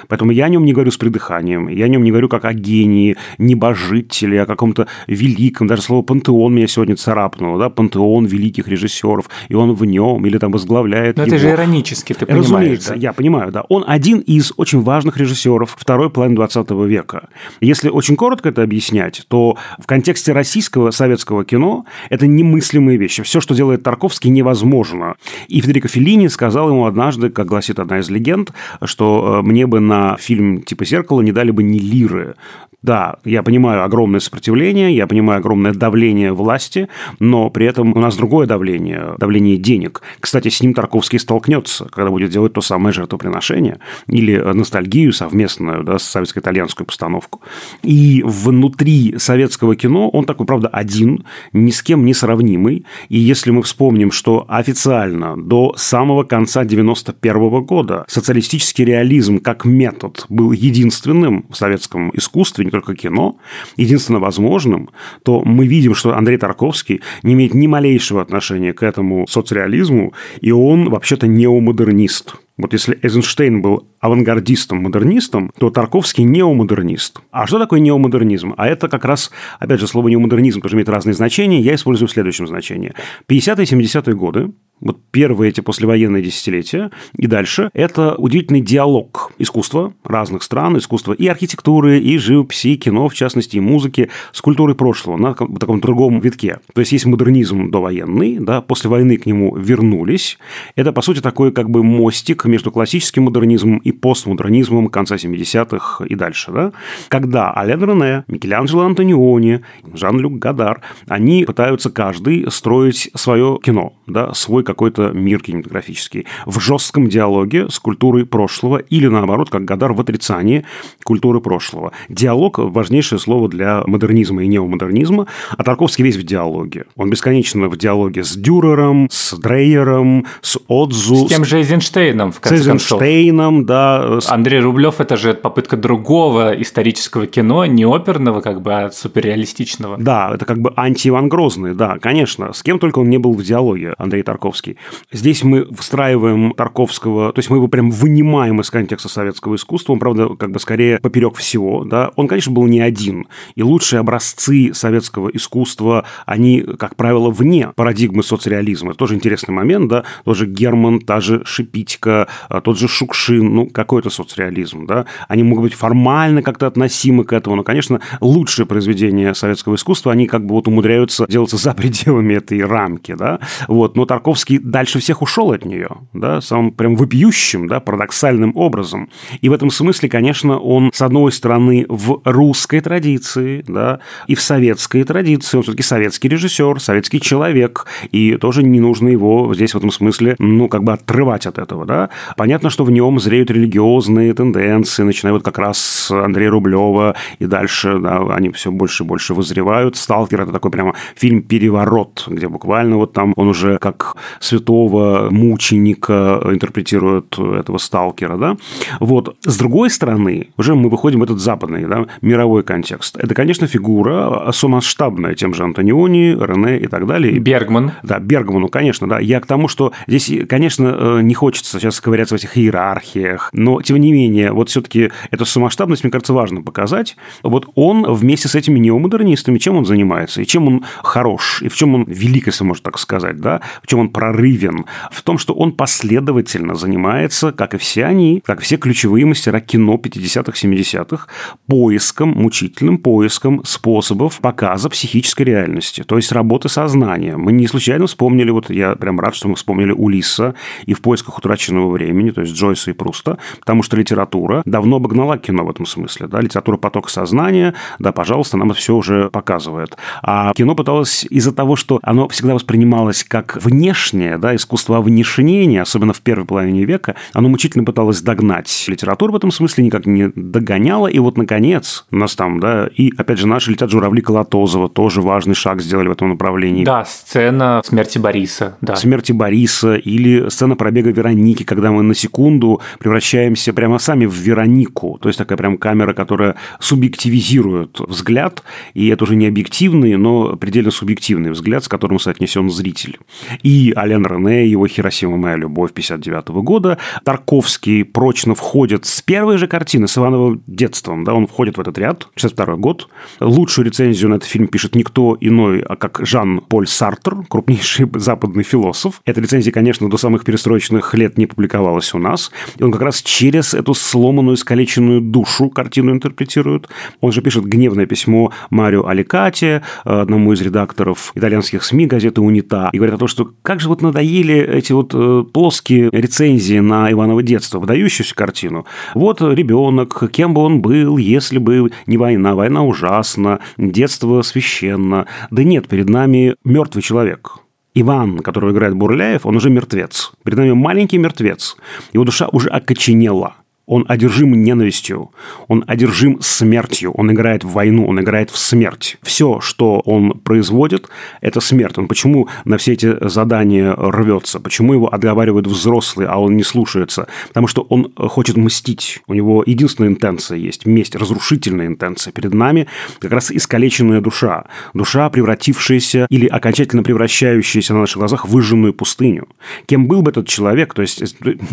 Поэтому 0.08 0.32
я 0.32 0.46
о 0.46 0.48
нем 0.48 0.64
не 0.64 0.72
говорю 0.72 0.90
с 0.90 0.96
придыханием, 0.96 1.68
я 1.68 1.86
о 1.86 1.88
нем 1.88 2.02
не 2.02 2.10
говорю 2.10 2.28
как 2.28 2.44
о 2.44 2.52
гении, 2.52 3.16
небожителе, 3.38 4.42
о 4.42 4.46
каком-то 4.46 4.86
великом, 5.06 5.66
даже 5.66 5.82
слово 5.82 6.02
«пантеон» 6.02 6.54
меня 6.54 6.66
сегодня 6.66 6.96
царапнуло, 6.96 7.58
да, 7.58 7.70
пантеон 7.70 8.26
великих 8.26 8.68
режиссеров, 8.68 9.28
и 9.48 9.54
он 9.54 9.74
в 9.74 9.84
нем 9.84 10.26
или 10.26 10.38
там 10.38 10.52
возглавляет 10.52 11.16
Но 11.16 11.24
его. 11.24 11.36
это 11.36 11.42
же 11.42 11.50
иронически, 11.50 12.12
ты 12.12 12.26
понимаешь, 12.26 12.46
Разумеется, 12.46 12.90
да? 12.90 12.96
я 12.96 13.12
понимаю, 13.12 13.52
да. 13.52 13.62
Он 13.68 13.84
один 13.86 14.18
из 14.20 14.52
очень 14.56 14.80
важных 14.80 15.16
режиссеров 15.16 15.76
второй 15.78 16.10
половины 16.10 16.36
20 16.36 16.70
века. 16.70 17.28
Если 17.60 17.88
очень 17.88 18.16
коротко 18.16 18.48
это 18.48 18.62
объяснять, 18.62 19.24
то 19.28 19.56
в 19.78 19.86
контексте 19.86 20.32
российского 20.32 20.90
советского 20.90 21.44
кино 21.44 21.86
это 22.10 22.26
немыслимые 22.26 22.98
вещи. 22.98 23.22
Все, 23.22 23.40
что 23.40 23.54
делает 23.54 23.82
Тарковский, 23.82 24.30
невозможно. 24.30 25.14
И 25.48 25.60
Федерико 25.60 25.88
Феллини 25.88 26.28
сказал 26.28 26.68
ему 26.70 26.86
однажды, 26.86 27.30
как 27.30 27.46
гласит 27.46 27.78
одна 27.78 27.98
из 28.00 28.10
легенд, 28.10 28.52
что 28.84 29.40
э, 29.40 29.46
мне 29.46 29.66
бы 29.72 29.80
на 29.80 30.18
фильм 30.18 30.60
типа 30.60 30.84
«Зеркало» 30.84 31.22
не 31.22 31.32
дали 31.32 31.50
бы 31.50 31.62
ни 31.62 31.78
лиры. 31.78 32.34
Да, 32.82 33.18
я 33.24 33.44
понимаю 33.44 33.84
огромное 33.84 34.18
сопротивление, 34.18 34.94
я 34.94 35.06
понимаю 35.06 35.38
огромное 35.38 35.72
давление 35.72 36.32
власти, 36.32 36.88
но 37.20 37.48
при 37.48 37.66
этом 37.66 37.96
у 37.96 38.00
нас 38.00 38.16
другое 38.16 38.48
давление, 38.48 39.14
давление 39.18 39.56
денег. 39.56 40.02
Кстати, 40.18 40.48
с 40.48 40.60
ним 40.60 40.74
Тарковский 40.74 41.20
столкнется, 41.20 41.84
когда 41.84 42.10
будет 42.10 42.30
делать 42.30 42.54
то 42.54 42.60
самое 42.60 42.92
жертвоприношение 42.92 43.78
или 44.08 44.36
ностальгию 44.36 45.12
совместную, 45.12 45.84
да, 45.84 45.98
советско-итальянскую 46.00 46.84
постановку. 46.84 47.40
И 47.84 48.24
внутри 48.26 49.14
советского 49.16 49.76
кино 49.76 50.08
он 50.08 50.24
такой, 50.24 50.44
правда, 50.44 50.66
один, 50.66 51.24
ни 51.52 51.70
с 51.70 51.82
кем 51.84 52.04
не 52.04 52.14
сравнимый. 52.14 52.84
И 53.08 53.16
если 53.16 53.52
мы 53.52 53.62
вспомним, 53.62 54.10
что 54.10 54.44
официально 54.48 55.36
до 55.36 55.72
самого 55.76 56.24
конца 56.24 56.64
91 56.64 57.62
года 57.62 58.04
социалистический 58.08 58.84
реализм 58.84 59.38
как 59.38 59.61
метод 59.64 60.26
был 60.28 60.52
единственным 60.52 61.46
в 61.50 61.56
советском 61.56 62.10
искусстве, 62.14 62.70
только 62.70 62.94
кино, 62.94 63.38
единственно 63.76 64.18
возможным, 64.20 64.90
то 65.24 65.42
мы 65.44 65.66
видим, 65.66 65.94
что 65.94 66.16
Андрей 66.16 66.38
Тарковский 66.38 67.00
не 67.22 67.34
имеет 67.34 67.54
ни 67.54 67.66
малейшего 67.66 68.22
отношения 68.22 68.72
к 68.72 68.82
этому 68.82 69.26
соцреализму, 69.26 70.12
и 70.40 70.52
он 70.52 70.88
вообще-то 70.88 71.26
неомодернист. 71.26 72.34
Вот 72.58 72.72
если 72.74 72.98
Эйзенштейн 73.02 73.62
был 73.62 73.88
авангардистом-модернистом, 74.00 75.50
то 75.58 75.70
Тарковский 75.70 76.24
неомодернист. 76.24 77.20
А 77.30 77.46
что 77.46 77.58
такое 77.58 77.80
неомодернизм? 77.80 78.54
А 78.56 78.68
это 78.68 78.88
как 78.88 79.04
раз, 79.04 79.30
опять 79.58 79.80
же, 79.80 79.86
слово 79.86 80.08
неомодернизм 80.08 80.60
тоже 80.60 80.76
имеет 80.76 80.88
разные 80.88 81.14
значения. 81.14 81.60
Я 81.60 81.74
использую 81.74 82.08
в 82.08 82.12
следующем 82.12 82.46
значении. 82.46 82.92
50-е 83.28 83.64
70-е 83.64 84.14
годы, 84.14 84.52
вот 84.82 84.98
первые 85.12 85.50
эти 85.50 85.60
послевоенные 85.60 86.22
десятилетия 86.22 86.90
и 87.16 87.28
дальше, 87.28 87.70
это 87.72 88.16
удивительный 88.16 88.60
диалог 88.60 89.32
искусства 89.38 89.94
разных 90.02 90.42
стран, 90.42 90.76
искусства 90.76 91.12
и 91.12 91.26
архитектуры, 91.28 92.00
и 92.00 92.18
живописи, 92.18 92.68
и 92.68 92.76
кино, 92.76 93.08
в 93.08 93.14
частности, 93.14 93.56
и 93.56 93.60
музыки, 93.60 94.10
с 94.32 94.40
культурой 94.40 94.74
прошлого 94.74 95.16
на 95.16 95.34
таком 95.34 95.80
другом 95.80 96.18
витке. 96.20 96.58
То 96.74 96.80
есть, 96.80 96.92
есть 96.92 97.06
модернизм 97.06 97.70
довоенный, 97.70 98.38
да, 98.40 98.60
после 98.60 98.90
войны 98.90 99.16
к 99.16 99.26
нему 99.26 99.56
вернулись. 99.56 100.38
Это, 100.74 100.92
по 100.92 101.00
сути, 101.00 101.20
такой 101.20 101.52
как 101.52 101.70
бы 101.70 101.84
мостик 101.84 102.41
между 102.48 102.70
классическим 102.70 103.24
модернизмом 103.24 103.78
и 103.78 103.92
постмодернизмом 103.92 104.88
конца 104.88 105.16
70-х 105.16 106.04
и 106.04 106.14
дальше, 106.14 106.52
да, 106.52 106.72
когда 107.08 107.56
Ален 107.56 107.84
Рене, 107.84 108.24
Микеланджело 108.28 108.82
Антониони, 108.82 109.62
Жан-Люк 109.94 110.38
Гадар, 110.38 110.80
они 111.08 111.44
пытаются 111.44 111.90
каждый 111.90 112.50
строить 112.50 113.10
свое 113.14 113.58
кино, 113.62 113.94
да, 114.06 114.34
свой 114.34 114.64
какой-то 114.64 115.10
мир 115.12 115.40
кинематографический 115.40 116.26
в 116.46 116.60
жестком 116.60 117.08
диалоге 117.08 117.68
с 117.68 117.78
культурой 117.78 118.26
прошлого 118.26 118.78
или, 118.78 119.06
наоборот, 119.06 119.50
как 119.50 119.64
Гадар 119.64 119.92
в 119.92 120.00
отрицании 120.00 120.64
культуры 121.04 121.40
прошлого. 121.40 121.92
Диалог– 122.08 122.58
важнейшее 122.58 123.18
слово 123.18 123.48
для 123.48 123.82
модернизма 123.86 124.44
и 124.44 124.46
неомодернизма, 124.46 125.26
а 125.56 125.64
Тарковский 125.64 126.04
весь 126.04 126.16
в 126.16 126.22
диалоге. 126.22 126.84
Он 126.96 127.10
бесконечно 127.10 127.68
в 127.68 127.76
диалоге 127.76 128.24
с 128.24 128.34
Дюрером, 128.36 129.08
с 129.10 129.36
Дрейером, 129.38 130.26
с 130.40 130.58
Отзу. 130.68 131.26
С 131.26 131.28
тем 131.28 131.44
же 131.44 131.58
Эйзенштейном, 131.58 132.31
в 132.32 132.36
с 132.36 132.38
конце 132.40 132.64
концов. 132.64 133.00
Эйзенштейном, 133.02 133.66
да. 133.66 134.20
с- 134.20 134.30
Андрей 134.30 134.60
Рублев 134.60 135.00
это 135.00 135.16
же 135.16 135.34
попытка 135.34 135.76
другого 135.76 136.52
исторического 136.60 137.26
кино, 137.26 137.66
не 137.66 137.84
оперного, 137.84 138.40
как 138.40 138.62
бы, 138.62 138.72
а 138.72 138.90
суперреалистичного. 138.90 139.96
Да, 139.98 140.32
это 140.34 140.44
как 140.44 140.58
бы 140.60 140.72
анти-Иван 140.76 141.28
Грозный, 141.28 141.74
да, 141.74 141.98
конечно. 142.00 142.52
С 142.52 142.62
кем 142.62 142.78
только 142.78 142.98
он 142.98 143.08
не 143.10 143.18
был 143.18 143.34
в 143.34 143.42
диалоге, 143.42 143.94
Андрей 143.98 144.22
Тарковский. 144.22 144.76
Здесь 145.12 145.44
мы 145.44 145.66
встраиваем 145.78 146.52
Тарковского, 146.54 147.32
то 147.32 147.38
есть 147.38 147.50
мы 147.50 147.58
его 147.58 147.68
прям 147.68 147.90
вынимаем 147.90 148.60
из 148.60 148.70
контекста 148.70 149.08
советского 149.08 149.56
искусства, 149.56 149.92
он, 149.92 149.98
правда, 149.98 150.28
как 150.36 150.50
бы 150.50 150.58
скорее 150.58 150.98
поперек 150.98 151.36
всего, 151.36 151.84
да. 151.84 152.10
Он, 152.16 152.26
конечно, 152.28 152.52
был 152.52 152.66
не 152.66 152.80
один. 152.80 153.26
И 153.54 153.62
лучшие 153.62 154.00
образцы 154.00 154.72
советского 154.74 155.28
искусства, 155.28 156.04
они, 156.26 156.62
как 156.78 156.96
правило, 156.96 157.30
вне 157.30 157.68
парадигмы 157.74 158.22
соцреализма. 158.22 158.90
Это 158.90 158.98
тоже 158.98 159.14
интересный 159.14 159.52
момент, 159.52 159.88
да. 159.88 160.04
Тот 160.24 160.36
же 160.36 160.46
Герман, 160.46 161.00
та 161.00 161.20
же 161.20 161.42
Шипитько, 161.44 162.21
а, 162.48 162.60
тот 162.60 162.78
же 162.78 162.88
Шукшин, 162.88 163.54
ну, 163.54 163.66
какой-то 163.66 164.10
соцреализм, 164.10 164.86
да. 164.86 165.06
Они 165.28 165.42
могут 165.42 165.64
быть 165.64 165.74
формально 165.74 166.42
как-то 166.42 166.66
относимы 166.66 167.24
к 167.24 167.32
этому, 167.32 167.56
но, 167.56 167.62
конечно, 167.62 168.00
лучшие 168.20 168.66
произведения 168.66 169.34
советского 169.34 169.74
искусства, 169.74 170.12
они 170.12 170.26
как 170.26 170.46
бы 170.46 170.54
вот 170.54 170.68
умудряются 170.68 171.26
делаться 171.28 171.56
за 171.56 171.74
пределами 171.74 172.34
этой 172.34 172.64
рамки, 172.64 173.14
да. 173.14 173.40
Вот, 173.68 173.96
но 173.96 174.06
Тарковский 174.06 174.58
дальше 174.58 174.98
всех 174.98 175.22
ушел 175.22 175.52
от 175.52 175.64
нее, 175.64 175.88
да, 176.12 176.40
самым 176.40 176.72
прям 176.72 176.96
вопиющим, 176.96 177.68
да, 177.68 177.80
парадоксальным 177.80 178.52
образом. 178.56 179.08
И 179.40 179.48
в 179.48 179.52
этом 179.52 179.70
смысле, 179.70 180.08
конечно, 180.08 180.58
он, 180.58 180.90
с 180.92 181.02
одной 181.02 181.32
стороны, 181.32 181.86
в 181.88 182.20
русской 182.24 182.80
традиции, 182.80 183.64
да, 183.66 184.00
и 184.26 184.34
в 184.34 184.40
советской 184.40 185.04
традиции, 185.04 185.56
он 185.56 185.62
все-таки 185.62 185.82
советский 185.82 186.28
режиссер, 186.28 186.80
советский 186.80 187.20
человек, 187.20 187.86
и 188.10 188.36
тоже 188.36 188.62
не 188.62 188.80
нужно 188.80 189.08
его 189.08 189.54
здесь 189.54 189.74
в 189.74 189.78
этом 189.78 189.90
смысле, 189.90 190.36
ну, 190.38 190.68
как 190.68 190.84
бы 190.84 190.92
отрывать 190.92 191.46
от 191.46 191.58
этого, 191.58 191.86
да. 191.86 192.10
Понятно, 192.36 192.70
что 192.70 192.84
в 192.84 192.90
нем 192.90 193.18
зреют 193.20 193.50
религиозные 193.50 194.34
тенденции, 194.34 195.02
начиная 195.02 195.32
вот 195.32 195.42
как 195.42 195.58
раз 195.58 195.78
с 195.78 196.10
Андрея 196.10 196.50
Рублева, 196.50 197.14
и 197.38 197.46
дальше, 197.46 197.98
да, 197.98 198.22
они 198.34 198.50
все 198.50 198.70
больше 198.70 199.04
и 199.04 199.06
больше 199.06 199.34
вызревают. 199.34 199.96
«Сталкер»— 199.96 200.40
это 200.42 200.52
такой 200.52 200.70
прямо 200.70 200.94
фильм-переворот, 201.16 202.24
где 202.28 202.48
буквально 202.48 202.96
вот 202.96 203.12
там 203.12 203.32
он 203.36 203.48
уже 203.48 203.78
как 203.78 204.16
святого 204.40 205.28
мученика 205.30 206.40
интерпретирует 206.44 207.38
этого 207.38 207.78
сталкера, 207.78 208.36
да. 208.36 208.56
Вот. 209.00 209.36
С 209.44 209.56
другой 209.58 209.90
стороны, 209.90 210.48
уже 210.56 210.74
мы 210.74 210.88
выходим 210.88 211.20
в 211.20 211.22
этот 211.24 211.40
западный, 211.40 211.86
да, 211.86 212.06
мировой 212.20 212.62
контекст. 212.62 213.16
Это, 213.16 213.34
конечно, 213.34 213.66
фигура 213.66 214.50
сумасштабная 214.52 215.34
тем 215.34 215.54
же 215.54 215.64
Антониони, 215.64 216.36
Рене 216.38 216.78
и 216.78 216.86
так 216.86 217.06
далее. 217.06 217.38
Бергман. 217.38 217.92
да, 218.02 218.18
Бергману, 218.18 218.68
конечно, 218.68 219.08
да. 219.08 219.18
Я 219.18 219.40
к 219.40 219.46
тому, 219.46 219.68
что 219.68 219.92
здесь, 220.06 220.30
конечно, 220.48 220.96
э, 220.98 221.20
не 221.22 221.34
хочется 221.34 221.78
сейчас 221.78 221.96
ковыряться 222.02 222.34
в 222.34 222.38
этих 222.38 222.58
иерархиях, 222.58 223.50
но, 223.52 223.80
тем 223.80 223.96
не 223.98 224.12
менее, 224.12 224.52
вот 224.52 224.68
все-таки 224.68 225.10
эту 225.30 225.46
самоштабность, 225.46 226.04
мне 226.04 226.10
кажется, 226.10 226.32
важно 226.32 226.62
показать. 226.62 227.16
Вот 227.42 227.68
он 227.74 228.12
вместе 228.12 228.48
с 228.48 228.54
этими 228.54 228.78
неомодернистами, 228.78 229.58
чем 229.58 229.76
он 229.76 229.84
занимается, 229.84 230.42
и 230.42 230.46
чем 230.46 230.66
он 230.66 230.84
хорош, 231.02 231.62
и 231.62 231.68
в 231.68 231.76
чем 231.76 231.94
он 231.94 232.04
велик, 232.04 232.46
если 232.46 232.64
можно 232.64 232.82
так 232.82 232.98
сказать, 232.98 233.40
да, 233.40 233.60
в 233.82 233.86
чем 233.86 234.00
он 234.00 234.08
прорывен, 234.10 234.86
в 235.10 235.22
том, 235.22 235.38
что 235.38 235.54
он 235.54 235.72
последовательно 235.72 236.74
занимается, 236.74 237.52
как 237.52 237.74
и 237.74 237.78
все 237.78 238.04
они, 238.04 238.42
как 238.44 238.60
все 238.60 238.76
ключевые 238.76 239.24
мастера 239.24 239.60
кино 239.60 239.94
50-х, 239.94 240.52
70-х, 240.52 241.26
поиском, 241.66 242.30
мучительным 242.30 242.98
поиском 242.98 243.64
способов 243.64 244.40
показа 244.40 244.88
психической 244.90 245.46
реальности, 245.46 246.02
то 246.02 246.16
есть 246.16 246.32
работы 246.32 246.68
сознанием. 246.68 247.40
Мы 247.40 247.52
не 247.52 247.66
случайно 247.66 248.06
вспомнили, 248.06 248.50
вот 248.50 248.70
я 248.70 248.96
прям 248.96 249.20
рад, 249.20 249.34
что 249.34 249.48
мы 249.48 249.54
вспомнили 249.54 249.92
Улисса 249.92 250.54
и 250.86 250.94
в 250.94 251.00
поисках 251.00 251.38
утраченного 251.38 251.91
времени, 251.92 252.30
то 252.30 252.40
есть 252.40 252.54
Джойса 252.54 252.90
и 252.90 252.94
Пруста, 252.94 253.38
потому 253.60 253.82
что 253.82 253.96
литература 253.96 254.62
давно 254.64 254.96
обогнала 254.96 255.38
кино 255.38 255.64
в 255.64 255.70
этом 255.70 255.86
смысле. 255.86 256.26
Да? 256.26 256.40
Литература 256.40 256.76
поток 256.76 257.10
сознания, 257.10 257.74
да, 257.98 258.12
пожалуйста, 258.12 258.56
нам 258.56 258.70
это 258.70 258.80
все 258.80 258.94
уже 258.94 259.30
показывает. 259.30 259.96
А 260.22 260.52
кино 260.54 260.74
пыталось 260.74 261.24
из-за 261.28 261.52
того, 261.52 261.76
что 261.76 262.00
оно 262.02 262.28
всегда 262.28 262.54
воспринималось 262.54 263.24
как 263.24 263.58
внешнее, 263.62 264.38
да, 264.38 264.54
искусство 264.54 265.00
внешнения, 265.00 265.82
особенно 265.82 266.12
в 266.12 266.20
первой 266.20 266.44
половине 266.44 266.84
века, 266.84 267.16
оно 267.32 267.48
мучительно 267.48 267.84
пыталось 267.84 268.22
догнать. 268.22 268.84
Литература 268.88 269.32
в 269.32 269.36
этом 269.36 269.50
смысле 269.50 269.84
никак 269.84 270.06
не 270.06 270.28
догоняла, 270.34 271.06
и 271.06 271.18
вот, 271.18 271.36
наконец, 271.36 272.06
у 272.10 272.16
нас 272.16 272.34
там, 272.34 272.60
да, 272.60 272.88
и, 272.94 273.12
опять 273.16 273.38
же, 273.38 273.46
наши 273.46 273.70
летят 273.70 273.90
журавли 273.90 274.20
Колотозова, 274.20 274.88
тоже 274.88 275.20
важный 275.20 275.54
шаг 275.54 275.80
сделали 275.80 276.08
в 276.08 276.12
этом 276.12 276.30
направлении. 276.30 276.84
Да, 276.84 277.04
сцена 277.04 277.82
смерти 277.84 278.18
Бориса, 278.18 278.76
да. 278.80 278.96
Смерти 278.96 279.32
Бориса 279.32 279.94
или 279.94 280.48
сцена 280.48 280.76
пробега 280.76 281.10
Вероники, 281.10 281.62
когда 281.62 281.81
мы 281.90 282.02
на 282.02 282.14
секунду 282.14 282.80
превращаемся 282.98 283.72
прямо 283.72 283.98
сами 283.98 284.26
в 284.26 284.34
Веронику, 284.34 285.18
то 285.20 285.28
есть 285.28 285.38
такая 285.38 285.58
прям 285.58 285.78
камера, 285.78 286.12
которая 286.12 286.56
субъективизирует 286.80 287.98
взгляд, 288.00 288.62
и 288.94 289.08
это 289.08 289.24
уже 289.24 289.36
не 289.36 289.46
объективный, 289.46 290.16
но 290.16 290.56
предельно 290.56 290.90
субъективный 290.90 291.50
взгляд, 291.50 291.84
с 291.84 291.88
которым 291.88 292.18
соотнесен 292.18 292.70
зритель. 292.70 293.18
И 293.62 293.92
Ален 293.96 294.26
Рене, 294.26 294.66
его 294.66 294.86
«Хиросима. 294.86 295.36
Моя 295.36 295.56
любовь» 295.56 295.92
59 295.92 296.48
года, 296.62 296.98
Тарковский 297.24 298.04
прочно 298.04 298.54
входит 298.54 299.06
с 299.06 299.22
первой 299.22 299.58
же 299.58 299.66
картины, 299.66 300.06
с 300.06 300.18
Ивановым 300.18 300.62
детством, 300.66 301.24
да, 301.24 301.34
он 301.34 301.46
входит 301.46 301.78
в 301.78 301.80
этот 301.80 301.98
ряд, 301.98 302.28
62 302.36 302.76
год. 302.76 303.08
Лучшую 303.40 303.86
рецензию 303.86 304.30
на 304.30 304.34
этот 304.34 304.48
фильм 304.48 304.68
пишет 304.68 304.94
никто 304.94 305.36
иной, 305.40 305.80
а 305.80 305.96
как 305.96 306.20
Жан-Поль 306.22 306.86
Сартер, 306.86 307.44
крупнейший 307.48 308.08
западный 308.14 308.64
философ. 308.64 309.20
Эта 309.24 309.40
рецензия, 309.40 309.72
конечно, 309.72 310.08
до 310.08 310.16
самых 310.16 310.44
перестроечных 310.44 311.14
лет 311.14 311.38
не 311.38 311.46
публиковалась 311.46 311.71
у 311.80 312.18
нас. 312.18 312.50
И 312.78 312.82
он 312.82 312.92
как 312.92 313.02
раз 313.02 313.22
через 313.22 313.74
эту 313.74 313.94
сломанную, 313.94 314.56
искалеченную 314.56 315.20
душу 315.20 315.70
картину 315.70 316.12
интерпретирует. 316.12 316.88
Он 317.20 317.32
же 317.32 317.42
пишет 317.42 317.64
гневное 317.64 318.06
письмо 318.06 318.52
Марио 318.70 319.06
Аликате, 319.06 319.82
одному 320.04 320.52
из 320.52 320.60
редакторов 320.60 321.32
итальянских 321.34 321.84
СМИ 321.84 322.06
газеты 322.06 322.40
«Унита», 322.40 322.90
и 322.92 322.96
говорит 322.96 323.14
о 323.14 323.18
том, 323.18 323.28
что 323.28 323.50
как 323.62 323.80
же 323.80 323.88
вот 323.88 324.02
надоели 324.02 324.56
эти 324.56 324.92
вот 324.92 325.12
э, 325.14 325.44
плоские 325.52 326.10
рецензии 326.12 326.78
на 326.78 327.10
Иваново 327.10 327.42
детство, 327.42 327.78
выдающуюся 327.78 328.34
картину. 328.34 328.86
Вот 329.14 329.40
ребенок, 329.40 330.30
кем 330.32 330.54
бы 330.54 330.62
он 330.62 330.80
был, 330.82 331.16
если 331.16 331.58
бы 331.58 331.90
не 332.06 332.16
война, 332.16 332.54
война 332.54 332.82
ужасна, 332.84 333.60
детство 333.76 334.42
священно. 334.42 335.26
Да 335.50 335.62
нет, 335.62 335.88
перед 335.88 336.08
нами 336.08 336.56
мертвый 336.64 337.02
человек. 337.02 337.61
Иван, 337.94 338.38
которого 338.38 338.72
играет 338.72 338.94
Бурляев, 338.94 339.46
он 339.46 339.56
уже 339.56 339.70
мертвец. 339.70 340.32
Перед 340.44 340.58
нами 340.58 340.72
маленький 340.72 341.18
мертвец. 341.18 341.76
Его 342.12 342.24
душа 342.24 342.48
уже 342.50 342.68
окоченела. 342.68 343.56
Он 343.86 344.04
одержим 344.08 344.52
ненавистью, 344.62 345.32
он 345.66 345.82
одержим 345.88 346.40
смертью, 346.40 347.10
он 347.12 347.32
играет 347.32 347.64
в 347.64 347.70
войну, 347.70 348.06
он 348.06 348.20
играет 348.20 348.50
в 348.50 348.56
смерть. 348.56 349.18
Все, 349.22 349.60
что 349.60 350.00
он 350.00 350.38
производит, 350.38 351.08
это 351.40 351.60
смерть. 351.60 351.98
Он 351.98 352.06
почему 352.06 352.48
на 352.64 352.78
все 352.78 352.92
эти 352.92 353.28
задания 353.28 353.92
рвется? 353.96 354.60
Почему 354.60 354.94
его 354.94 355.12
отговаривают 355.12 355.66
взрослые, 355.66 356.28
а 356.28 356.38
он 356.38 356.56
не 356.56 356.62
слушается? 356.62 357.26
Потому 357.48 357.66
что 357.66 357.82
он 357.82 358.12
хочет 358.16 358.56
мстить. 358.56 359.20
У 359.26 359.34
него 359.34 359.64
единственная 359.66 360.10
интенция 360.10 360.58
есть– 360.58 360.86
месть, 360.86 361.16
разрушительная 361.16 361.86
интенция. 361.86 362.32
Перед 362.32 362.54
нами 362.54 362.86
как 363.18 363.32
раз 363.32 363.50
искалеченная 363.50 364.20
душа. 364.20 364.66
Душа, 364.94 365.28
превратившаяся 365.28 366.26
или 366.30 366.46
окончательно 366.46 367.02
превращающаяся 367.02 367.94
на 367.94 368.00
наших 368.00 368.18
глазах 368.18 368.46
в 368.46 368.50
выжженную 368.50 368.94
пустыню. 368.94 369.48
Кем 369.86 370.06
был 370.06 370.22
бы 370.22 370.30
этот 370.30 370.46
человек? 370.46 370.94
То 370.94 371.02
есть, 371.02 371.20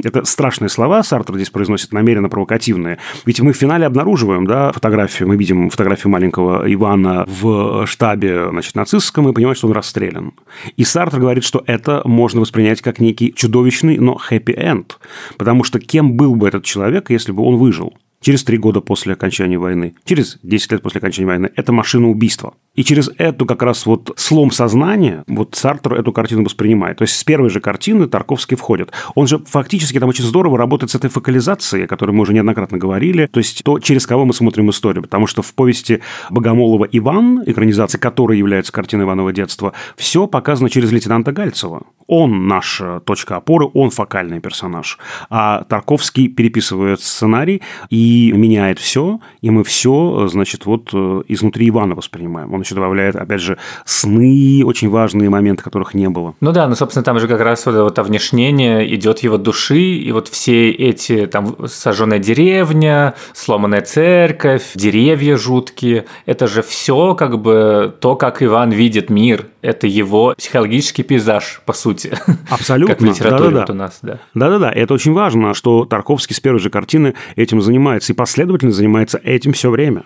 это 0.03 0.23
страшные 0.23 0.69
слова 0.69 1.03
Сартер 1.03 1.35
здесь 1.35 1.49
произносит 1.49 1.93
намеренно 1.99 2.29
провокативные. 2.29 2.97
Ведь 3.25 3.41
мы 3.41 3.53
в 3.53 3.57
финале 3.57 3.85
обнаруживаем, 3.85 4.45
да, 4.47 4.71
фотографию, 4.71 5.27
мы 5.27 5.37
видим 5.37 5.69
фотографию 5.69 6.11
маленького 6.11 6.71
Ивана 6.71 7.25
в 7.27 7.85
штабе, 7.85 8.49
значит, 8.49 8.75
нацистском, 8.75 9.29
и 9.29 9.33
понимаем, 9.33 9.55
что 9.55 9.67
он 9.67 9.73
расстрелян. 9.73 10.33
И 10.77 10.83
Сартер 10.83 11.19
говорит, 11.19 11.43
что 11.43 11.63
это 11.67 12.01
можно 12.05 12.41
воспринять 12.41 12.81
как 12.81 12.99
некий 12.99 13.33
чудовищный, 13.33 13.97
но 13.97 14.15
хэппи-энд. 14.15 14.97
Потому 15.37 15.63
что 15.63 15.79
кем 15.79 16.13
был 16.13 16.35
бы 16.35 16.47
этот 16.47 16.63
человек, 16.63 17.09
если 17.09 17.31
бы 17.31 17.43
он 17.43 17.57
выжил? 17.57 17.93
через 18.21 18.43
три 18.43 18.57
года 18.57 18.81
после 18.81 19.13
окончания 19.13 19.57
войны, 19.57 19.95
через 20.03 20.39
10 20.43 20.73
лет 20.73 20.81
после 20.81 20.99
окончания 20.99 21.27
войны, 21.27 21.51
это 21.55 21.71
машина 21.71 22.09
убийства. 22.09 22.53
И 22.79 22.83
через 22.85 23.11
эту 23.17 23.45
как 23.45 23.61
раз 23.61 23.85
вот 23.85 24.13
слом 24.15 24.51
сознания, 24.51 25.25
вот 25.27 25.53
Сартер 25.53 25.95
эту 25.95 26.13
картину 26.13 26.45
воспринимает. 26.45 26.99
То 26.99 27.01
есть 27.01 27.17
с 27.17 27.25
первой 27.25 27.49
же 27.49 27.59
картины 27.59 28.07
Тарковский 28.07 28.55
входит. 28.55 28.93
Он 29.15 29.27
же 29.27 29.39
фактически 29.39 29.99
там 29.99 30.07
очень 30.07 30.23
здорово 30.23 30.57
работает 30.57 30.89
с 30.89 30.95
этой 30.95 31.09
фокализацией, 31.09 31.83
о 31.83 31.87
которой 31.87 32.11
мы 32.11 32.21
уже 32.21 32.33
неоднократно 32.33 32.77
говорили, 32.77 33.25
то 33.25 33.39
есть 33.39 33.65
то, 33.65 33.79
через 33.79 34.07
кого 34.07 34.23
мы 34.23 34.33
смотрим 34.33 34.69
историю. 34.69 35.03
Потому 35.03 35.27
что 35.27 35.41
в 35.41 35.53
повести 35.55 35.99
Богомолова 36.29 36.87
«Иван», 36.89 37.43
экранизация 37.45 37.99
которой 37.99 38.37
является 38.37 38.71
картиной 38.71 39.03
Иванова 39.03 39.33
детства, 39.33 39.73
все 39.97 40.25
показано 40.27 40.69
через 40.69 40.93
лейтенанта 40.93 41.33
Гальцева. 41.33 41.81
Он 42.07 42.47
наша 42.47 43.01
точка 43.01 43.35
опоры, 43.35 43.67
он 43.73 43.89
фокальный 43.89 44.39
персонаж. 44.39 44.99
А 45.29 45.65
Тарковский 45.65 46.29
переписывает 46.29 47.01
сценарий 47.01 47.61
и 47.89 48.31
меняет 48.31 48.79
все, 48.79 49.19
и 49.41 49.49
мы 49.49 49.65
все, 49.65 50.29
значит, 50.29 50.65
вот 50.65 50.91
э, 50.93 51.23
изнутри 51.27 51.67
Ивана 51.67 51.93
воспринимаем. 51.93 52.53
Он 52.53 52.63
еще 52.69 52.75
добавляет, 52.75 53.15
опять 53.15 53.41
же, 53.41 53.57
сны, 53.85 54.61
очень 54.63 54.89
важные 54.89 55.29
моменты, 55.29 55.63
которых 55.63 55.93
не 55.93 56.09
было. 56.09 56.35
Ну 56.39 56.51
да, 56.51 56.67
ну, 56.67 56.75
собственно, 56.75 57.03
там 57.03 57.19
же 57.19 57.27
как 57.27 57.41
раз 57.41 57.65
вот, 57.65 57.75
вот 57.75 57.99
овнешнение 57.99 58.93
идет 58.95 59.19
его 59.19 59.37
души, 59.37 59.79
и 59.79 60.11
вот 60.11 60.27
все 60.27 60.71
эти, 60.71 61.25
там, 61.25 61.67
сожженная 61.67 62.19
деревня, 62.19 63.15
сломанная 63.33 63.81
церковь, 63.81 64.71
деревья 64.75 65.37
жуткие, 65.37 66.05
это 66.25 66.47
же 66.47 66.61
все 66.61 67.15
как 67.15 67.39
бы 67.39 67.93
то, 67.99 68.15
как 68.15 68.43
Иван 68.43 68.71
видит 68.71 69.09
мир, 69.09 69.47
это 69.61 69.87
его 69.87 70.33
психологический 70.37 71.03
пейзаж, 71.03 71.61
по 71.65 71.73
сути. 71.73 72.13
Абсолютно. 72.49 72.95
Как 72.95 73.01
в 73.01 73.05
литературе 73.05 73.51
да, 73.51 73.59
да, 73.59 73.65
да. 73.65 73.73
у 73.73 73.75
нас, 73.75 73.99
да. 74.01 74.19
Да-да-да, 74.33 74.71
это 74.71 74.93
очень 74.93 75.13
важно, 75.13 75.53
что 75.53 75.85
Тарковский 75.85 76.35
с 76.35 76.39
первой 76.39 76.59
же 76.59 76.69
картины 76.69 77.15
этим 77.35 77.61
занимается 77.61 78.13
и 78.13 78.15
последовательно 78.15 78.71
занимается 78.71 79.19
этим 79.23 79.53
все 79.53 79.69
время. 79.69 80.03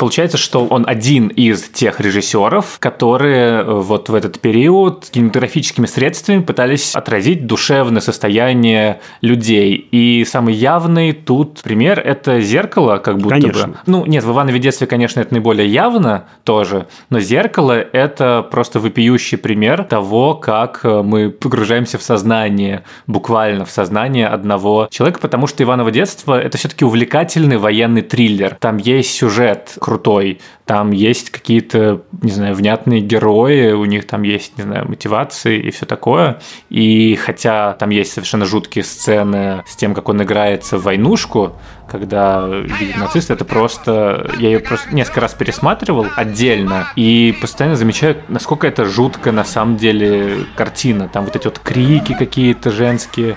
Получается, 0.00 0.38
что 0.38 0.64
он 0.64 0.84
один 0.88 1.28
из 1.28 1.60
тех 1.64 2.00
режиссеров, 2.00 2.78
которые 2.78 3.60
э, 3.60 3.64
вот 3.64 4.08
в 4.08 4.14
этот 4.14 4.40
период 4.40 5.10
кинематографическими 5.10 5.84
средствами 5.84 6.40
пытались 6.40 6.94
отразить 6.94 7.46
душевное 7.46 8.00
состояние 8.00 9.02
людей. 9.20 9.74
И 9.74 10.24
самый 10.24 10.54
явный 10.54 11.12
тут 11.12 11.60
пример– 11.60 12.00
это 12.04 12.40
«Зеркало», 12.40 12.96
как 12.96 13.18
будто 13.18 13.34
конечно. 13.34 13.68
бы. 13.68 13.74
Ну, 13.84 14.06
нет, 14.06 14.24
в 14.24 14.30
«Иванове 14.30 14.58
детстве», 14.58 14.86
конечно, 14.86 15.20
это 15.20 15.34
наиболее 15.34 15.68
явно 15.68 16.24
тоже, 16.44 16.86
но 17.10 17.20
«Зеркало»– 17.20 17.72
это 17.92 18.42
просто 18.50 18.80
вопиющий 18.80 19.36
пример 19.36 19.84
того, 19.84 20.32
как 20.32 20.80
э, 20.82 21.02
мы 21.02 21.28
погружаемся 21.28 21.98
в 21.98 22.02
сознание, 22.02 22.84
буквально 23.06 23.66
в 23.66 23.70
сознание 23.70 24.28
одного 24.28 24.88
человека, 24.90 25.20
потому 25.20 25.46
что 25.46 25.62
«Иваново 25.62 25.90
детство»– 25.90 26.40
это 26.42 26.56
все 26.56 26.70
таки 26.70 26.86
увлекательный 26.86 27.58
военный 27.58 28.00
триллер. 28.00 28.56
Там 28.58 28.78
есть 28.78 29.12
сюжет, 29.12 29.76
крутой. 29.90 30.38
Там 30.66 30.92
есть 30.92 31.30
какие-то, 31.30 32.02
не 32.22 32.30
знаю, 32.30 32.54
внятные 32.54 33.00
герои, 33.00 33.72
у 33.72 33.84
них 33.86 34.06
там 34.06 34.22
есть, 34.22 34.56
не 34.56 34.62
знаю, 34.62 34.88
мотивации 34.88 35.58
и 35.58 35.72
все 35.72 35.84
такое. 35.84 36.38
И 36.68 37.16
хотя 37.16 37.72
там 37.72 37.90
есть 37.90 38.12
совершенно 38.12 38.44
жуткие 38.44 38.84
сцены 38.84 39.64
с 39.66 39.74
тем, 39.74 39.94
как 39.94 40.08
он 40.08 40.22
играется 40.22 40.78
в 40.78 40.84
войнушку, 40.84 41.56
когда 41.90 42.46
видит 42.46 42.98
нацист, 42.98 43.32
это 43.32 43.44
просто... 43.44 44.30
Я 44.38 44.50
ее 44.50 44.60
просто 44.60 44.94
несколько 44.94 45.22
раз 45.22 45.34
пересматривал 45.34 46.06
отдельно 46.14 46.86
и 46.94 47.34
постоянно 47.40 47.74
замечаю, 47.74 48.18
насколько 48.28 48.68
это 48.68 48.84
жутко 48.84 49.32
на 49.32 49.44
самом 49.44 49.76
деле 49.76 50.46
картина. 50.54 51.08
Там 51.08 51.24
вот 51.24 51.34
эти 51.34 51.46
вот 51.46 51.58
крики 51.58 52.14
какие-то 52.16 52.70
женские. 52.70 53.36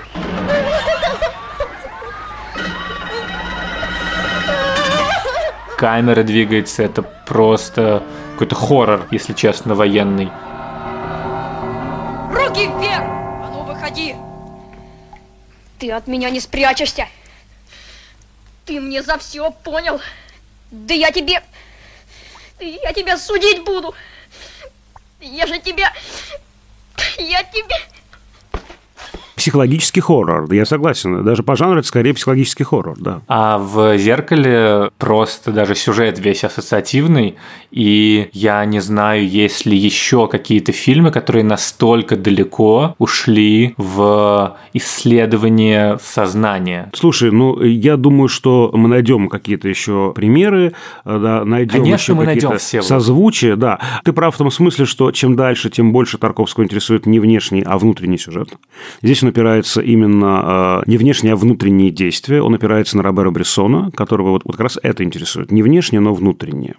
Камера 5.84 6.24
двигается, 6.24 6.82
это 6.82 7.02
просто 7.02 8.02
какой-то 8.32 8.56
хоррор, 8.56 9.06
если 9.12 9.34
честно, 9.34 9.76
военный. 9.76 10.32
Руки 12.32 12.68
вверх! 12.68 13.04
А 13.04 13.50
ну 13.52 13.64
выходи! 13.64 14.16
Ты 15.80 15.92
от 15.92 16.08
меня 16.08 16.30
не 16.30 16.40
спрячешься! 16.40 17.10
Ты 18.64 18.80
мне 18.80 19.04
за 19.04 19.18
все 19.18 19.52
понял! 19.52 20.00
Да 20.72 20.94
я 20.94 21.12
тебе... 21.12 21.44
Я 22.62 22.94
тебя 22.94 23.18
судить 23.18 23.66
буду! 23.66 23.94
Я 25.20 25.48
же 25.48 25.60
тебя... 25.60 25.92
Я 27.18 27.44
тебе... 27.44 27.76
психологический 29.44 30.00
хоррор, 30.00 30.50
я 30.54 30.64
согласен. 30.66 31.26
Даже 31.26 31.44
по 31.44 31.58
жанру 31.58 31.80
это 31.80 31.88
скорее 31.90 32.14
психологический 32.14 32.64
хоррор, 32.64 32.96
да. 32.98 33.20
А 33.28 33.58
в 33.58 33.98
«Зеркале» 33.98 34.90
просто 34.98 35.52
даже 35.52 35.76
сюжет 35.76 36.18
весь 36.18 36.46
ассоциативный, 36.46 37.36
и 37.70 38.30
я 38.32 38.64
не 38.64 38.80
знаю, 38.80 39.28
есть 39.28 39.66
ли 39.66 39.76
еще 39.76 40.30
какие-то 40.30 40.72
фильмы, 40.72 41.12
которые 41.12 41.44
настолько 41.44 42.16
далеко 42.16 42.96
ушли 43.00 43.74
в 43.76 44.56
исследование 44.72 45.98
сознания. 46.02 46.90
Слушай, 46.94 47.32
ну, 47.32 47.62
я 47.62 47.98
думаю, 47.98 48.30
что 48.30 48.72
мы 48.74 48.88
найдем 48.88 49.28
какие-то 49.28 49.68
еще 49.68 50.14
примеры, 50.16 50.72
да, 51.04 51.44
найдем 51.44 51.82
Конечно, 51.82 52.02
еще 52.02 52.14
мы 52.14 52.24
найдем 52.24 52.58
все. 52.60 52.82
созвучия, 52.82 53.58
да. 53.58 53.78
Ты 54.06 54.14
прав 54.14 54.36
в 54.36 54.38
том 54.38 54.52
смысле, 54.52 54.86
что 54.86 55.12
чем 55.12 55.36
дальше, 55.36 55.70
тем 55.70 55.92
больше 55.92 56.18
Тарковского 56.18 56.64
интересует 56.64 57.06
не 57.06 57.20
внешний, 57.20 57.62
а 57.62 57.78
внутренний 57.78 58.18
сюжет. 58.18 58.48
Здесь 59.02 59.22
он 59.22 59.33
опирается 59.34 59.82
именно 59.82 60.82
э, 60.86 60.90
не 60.90 60.98
внешние, 60.98 61.34
а 61.34 61.36
внутренние 61.36 61.90
действия. 61.90 62.42
Он 62.42 62.54
опирается 62.54 62.96
на 62.98 63.04
Робера 63.04 63.32
Брессона, 63.32 63.90
которого 63.92 64.30
вот, 64.30 64.44
вот 64.46 64.54
как 64.54 64.62
раз 64.62 64.80
это 64.82 65.04
интересует. 65.04 65.52
Не 65.52 65.64
внешнее, 65.64 66.00
но 66.00 66.14
внутреннее. 66.14 66.76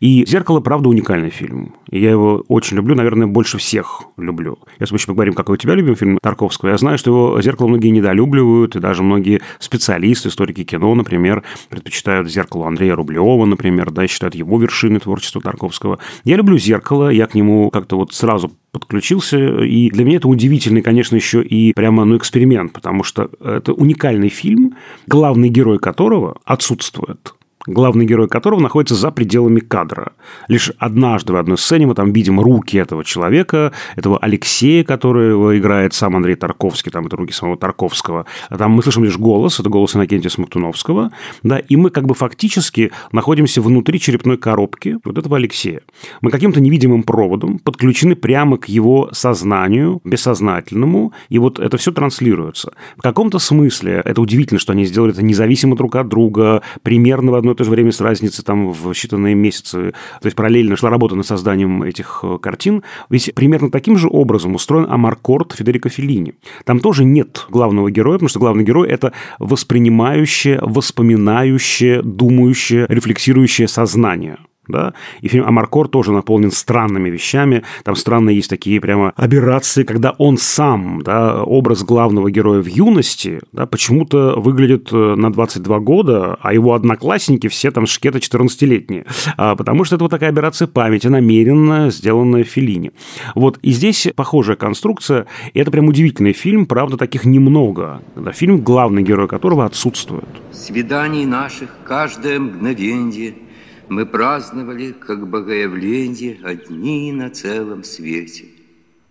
И 0.00 0.24
«Зеркало», 0.26 0.60
правда, 0.60 0.88
уникальный 0.88 1.30
фильм. 1.30 1.74
Я 1.90 2.10
его 2.10 2.44
очень 2.48 2.76
люблю, 2.76 2.94
наверное, 2.94 3.26
больше 3.26 3.58
всех 3.58 4.02
люблю. 4.16 4.58
Если 4.78 4.94
мы 4.94 4.98
еще 4.98 5.06
поговорим, 5.08 5.34
какой 5.34 5.54
у 5.54 5.56
тебя 5.56 5.74
любимый 5.74 5.96
фильм 5.96 6.18
Тарковского, 6.22 6.70
я 6.70 6.78
знаю, 6.78 6.98
что 6.98 7.10
его 7.10 7.42
«Зеркало» 7.42 7.68
многие 7.68 7.88
недолюбливают, 7.88 8.76
и 8.76 8.80
даже 8.80 9.02
многие 9.02 9.40
специалисты, 9.58 10.28
историки 10.28 10.64
кино, 10.64 10.94
например, 10.94 11.42
предпочитают 11.68 12.30
«Зеркало» 12.30 12.68
Андрея 12.68 12.94
Рублева, 12.94 13.44
например, 13.44 13.90
да, 13.90 14.06
считают 14.06 14.34
его 14.34 14.58
вершиной 14.58 15.00
творчества 15.00 15.40
Тарковского. 15.40 15.98
Я 16.24 16.36
люблю 16.36 16.58
«Зеркало», 16.58 17.10
я 17.10 17.26
к 17.26 17.34
нему 17.34 17.70
как-то 17.70 17.96
вот 17.96 18.12
сразу 18.14 18.52
подключился, 18.72 19.38
и 19.64 19.90
для 19.90 20.04
меня 20.04 20.18
это 20.18 20.28
удивительный, 20.28 20.82
конечно, 20.82 21.16
еще 21.16 21.42
и 21.42 21.72
прямо 21.72 22.04
ну, 22.04 22.16
эксперимент, 22.16 22.72
потому 22.72 23.02
что 23.02 23.30
это 23.42 23.72
уникальный 23.72 24.28
фильм, 24.28 24.76
главный 25.06 25.48
герой 25.48 25.78
которого 25.78 26.36
отсутствует 26.44 27.34
главный 27.68 28.06
герой 28.06 28.28
которого 28.28 28.60
находится 28.60 28.94
за 28.94 29.10
пределами 29.10 29.60
кадра. 29.60 30.12
Лишь 30.48 30.72
однажды 30.78 31.32
в 31.32 31.36
одной 31.36 31.58
сцене 31.58 31.86
мы 31.86 31.94
там 31.94 32.12
видим 32.12 32.40
руки 32.40 32.76
этого 32.76 33.04
человека, 33.04 33.72
этого 33.96 34.18
Алексея, 34.18 34.84
которого 34.84 35.56
играет 35.58 35.94
сам 35.94 36.16
Андрей 36.16 36.34
Тарковский, 36.34 36.90
там 36.90 37.06
это 37.06 37.16
руки 37.16 37.32
самого 37.32 37.56
Тарковского. 37.56 38.26
А 38.48 38.58
там 38.58 38.72
мы 38.72 38.82
слышим 38.82 39.04
лишь 39.04 39.18
голос, 39.18 39.60
это 39.60 39.68
голос 39.68 39.94
Иннокентия 39.94 40.30
Смоктуновского, 40.30 41.10
да, 41.42 41.58
и 41.58 41.76
мы 41.76 41.90
как 41.90 42.06
бы 42.06 42.14
фактически 42.14 42.90
находимся 43.12 43.60
внутри 43.60 44.00
черепной 44.00 44.38
коробки 44.38 44.98
вот 45.04 45.18
этого 45.18 45.36
Алексея. 45.36 45.82
Мы 46.20 46.30
каким-то 46.30 46.60
невидимым 46.60 47.02
проводом 47.02 47.58
подключены 47.58 48.16
прямо 48.16 48.56
к 48.56 48.68
его 48.68 49.10
сознанию, 49.12 50.00
бессознательному, 50.04 51.12
и 51.28 51.38
вот 51.38 51.58
это 51.58 51.76
все 51.76 51.92
транслируется. 51.92 52.72
В 52.96 53.02
каком-то 53.02 53.38
смысле 53.38 54.02
это 54.04 54.20
удивительно, 54.20 54.58
что 54.58 54.72
они 54.72 54.84
сделали 54.84 55.12
это 55.12 55.22
независимо 55.22 55.76
друг 55.76 55.96
от 55.96 56.08
друга, 56.08 56.62
примерно 56.82 57.32
в 57.32 57.34
одно 57.34 57.52
и 57.52 57.54
то 57.58 57.64
же 57.64 57.70
время 57.70 57.92
с 57.92 58.00
разницей 58.00 58.44
там 58.44 58.72
в 58.72 58.90
считанные 58.92 59.34
месяцы. 59.34 59.92
То 60.20 60.26
есть 60.26 60.36
параллельно 60.36 60.76
шла 60.76 60.90
работа 60.90 61.14
над 61.14 61.26
созданием 61.26 61.82
этих 61.82 62.20
э, 62.22 62.38
картин. 62.40 62.82
Ведь 63.10 63.34
примерно 63.34 63.70
таким 63.70 63.98
же 63.98 64.08
образом 64.10 64.54
устроен 64.54 64.86
Амаркорд 64.88 65.52
Федерико 65.52 65.88
Феллини. 65.88 66.34
Там 66.64 66.80
тоже 66.80 67.04
нет 67.04 67.46
главного 67.50 67.90
героя, 67.90 68.14
потому 68.14 68.28
что 68.28 68.38
главный 68.38 68.64
герой– 68.64 68.88
это 68.90 69.12
воспринимающее, 69.38 70.58
воспоминающее, 70.62 72.02
думающее, 72.02 72.86
рефлексирующее 72.88 73.68
сознание 73.68 74.38
да, 74.68 74.92
и 75.22 75.28
фильм 75.28 75.46
«Амаркор» 75.46 75.88
тоже 75.88 76.12
наполнен 76.12 76.50
странными 76.50 77.08
вещами, 77.08 77.64
там 77.84 77.96
странные 77.96 78.36
есть 78.36 78.50
такие 78.50 78.80
прямо 78.80 79.12
аберрации, 79.16 79.82
когда 79.82 80.12
он 80.18 80.36
сам, 80.36 81.02
да, 81.02 81.42
образ 81.42 81.82
главного 81.82 82.30
героя 82.30 82.62
в 82.62 82.66
юности, 82.66 83.40
да, 83.52 83.66
почему-то 83.66 84.34
выглядит 84.38 84.90
э, 84.92 85.14
на 85.16 85.32
22 85.32 85.78
года, 85.80 86.38
а 86.40 86.52
его 86.52 86.74
одноклассники 86.74 87.48
все 87.48 87.70
там 87.70 87.86
шкеты 87.86 88.18
14-летние, 88.18 89.06
а, 89.36 89.56
потому 89.56 89.84
что 89.84 89.96
это 89.96 90.04
вот 90.04 90.10
такая 90.10 90.30
операция 90.30 90.68
памяти, 90.68 91.08
намеренно 91.08 91.90
сделанная 91.90 92.44
в 92.44 92.48
Филине. 92.48 92.92
Вот, 93.34 93.58
и 93.62 93.70
здесь 93.70 94.08
похожая 94.14 94.56
конструкция, 94.56 95.26
и 95.54 95.58
это 95.60 95.70
прям 95.70 95.88
удивительный 95.88 96.32
фильм, 96.32 96.66
правда, 96.66 96.96
таких 96.96 97.24
немного, 97.24 98.02
да, 98.14 98.32
фильм, 98.32 98.58
главный 98.58 99.02
герой 99.02 99.28
которого 99.28 99.64
отсутствует. 99.64 100.28
Свиданий 100.52 101.24
наших 101.24 101.70
каждое 101.84 102.38
мгновенье– 102.38 103.34
мы 103.88 104.06
праздновали, 104.06 104.92
как 104.92 105.28
богоявление, 105.28 106.38
одни 106.42 107.12
на 107.12 107.30
целом 107.30 107.84
свете. 107.84 108.46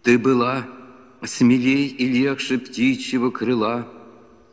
Ты 0.04 0.18
была 0.18 0.68
смелей 1.24 1.88
и 1.88 2.08
легче 2.08 2.58
птичьего 2.58 3.32
крыла, 3.32 3.88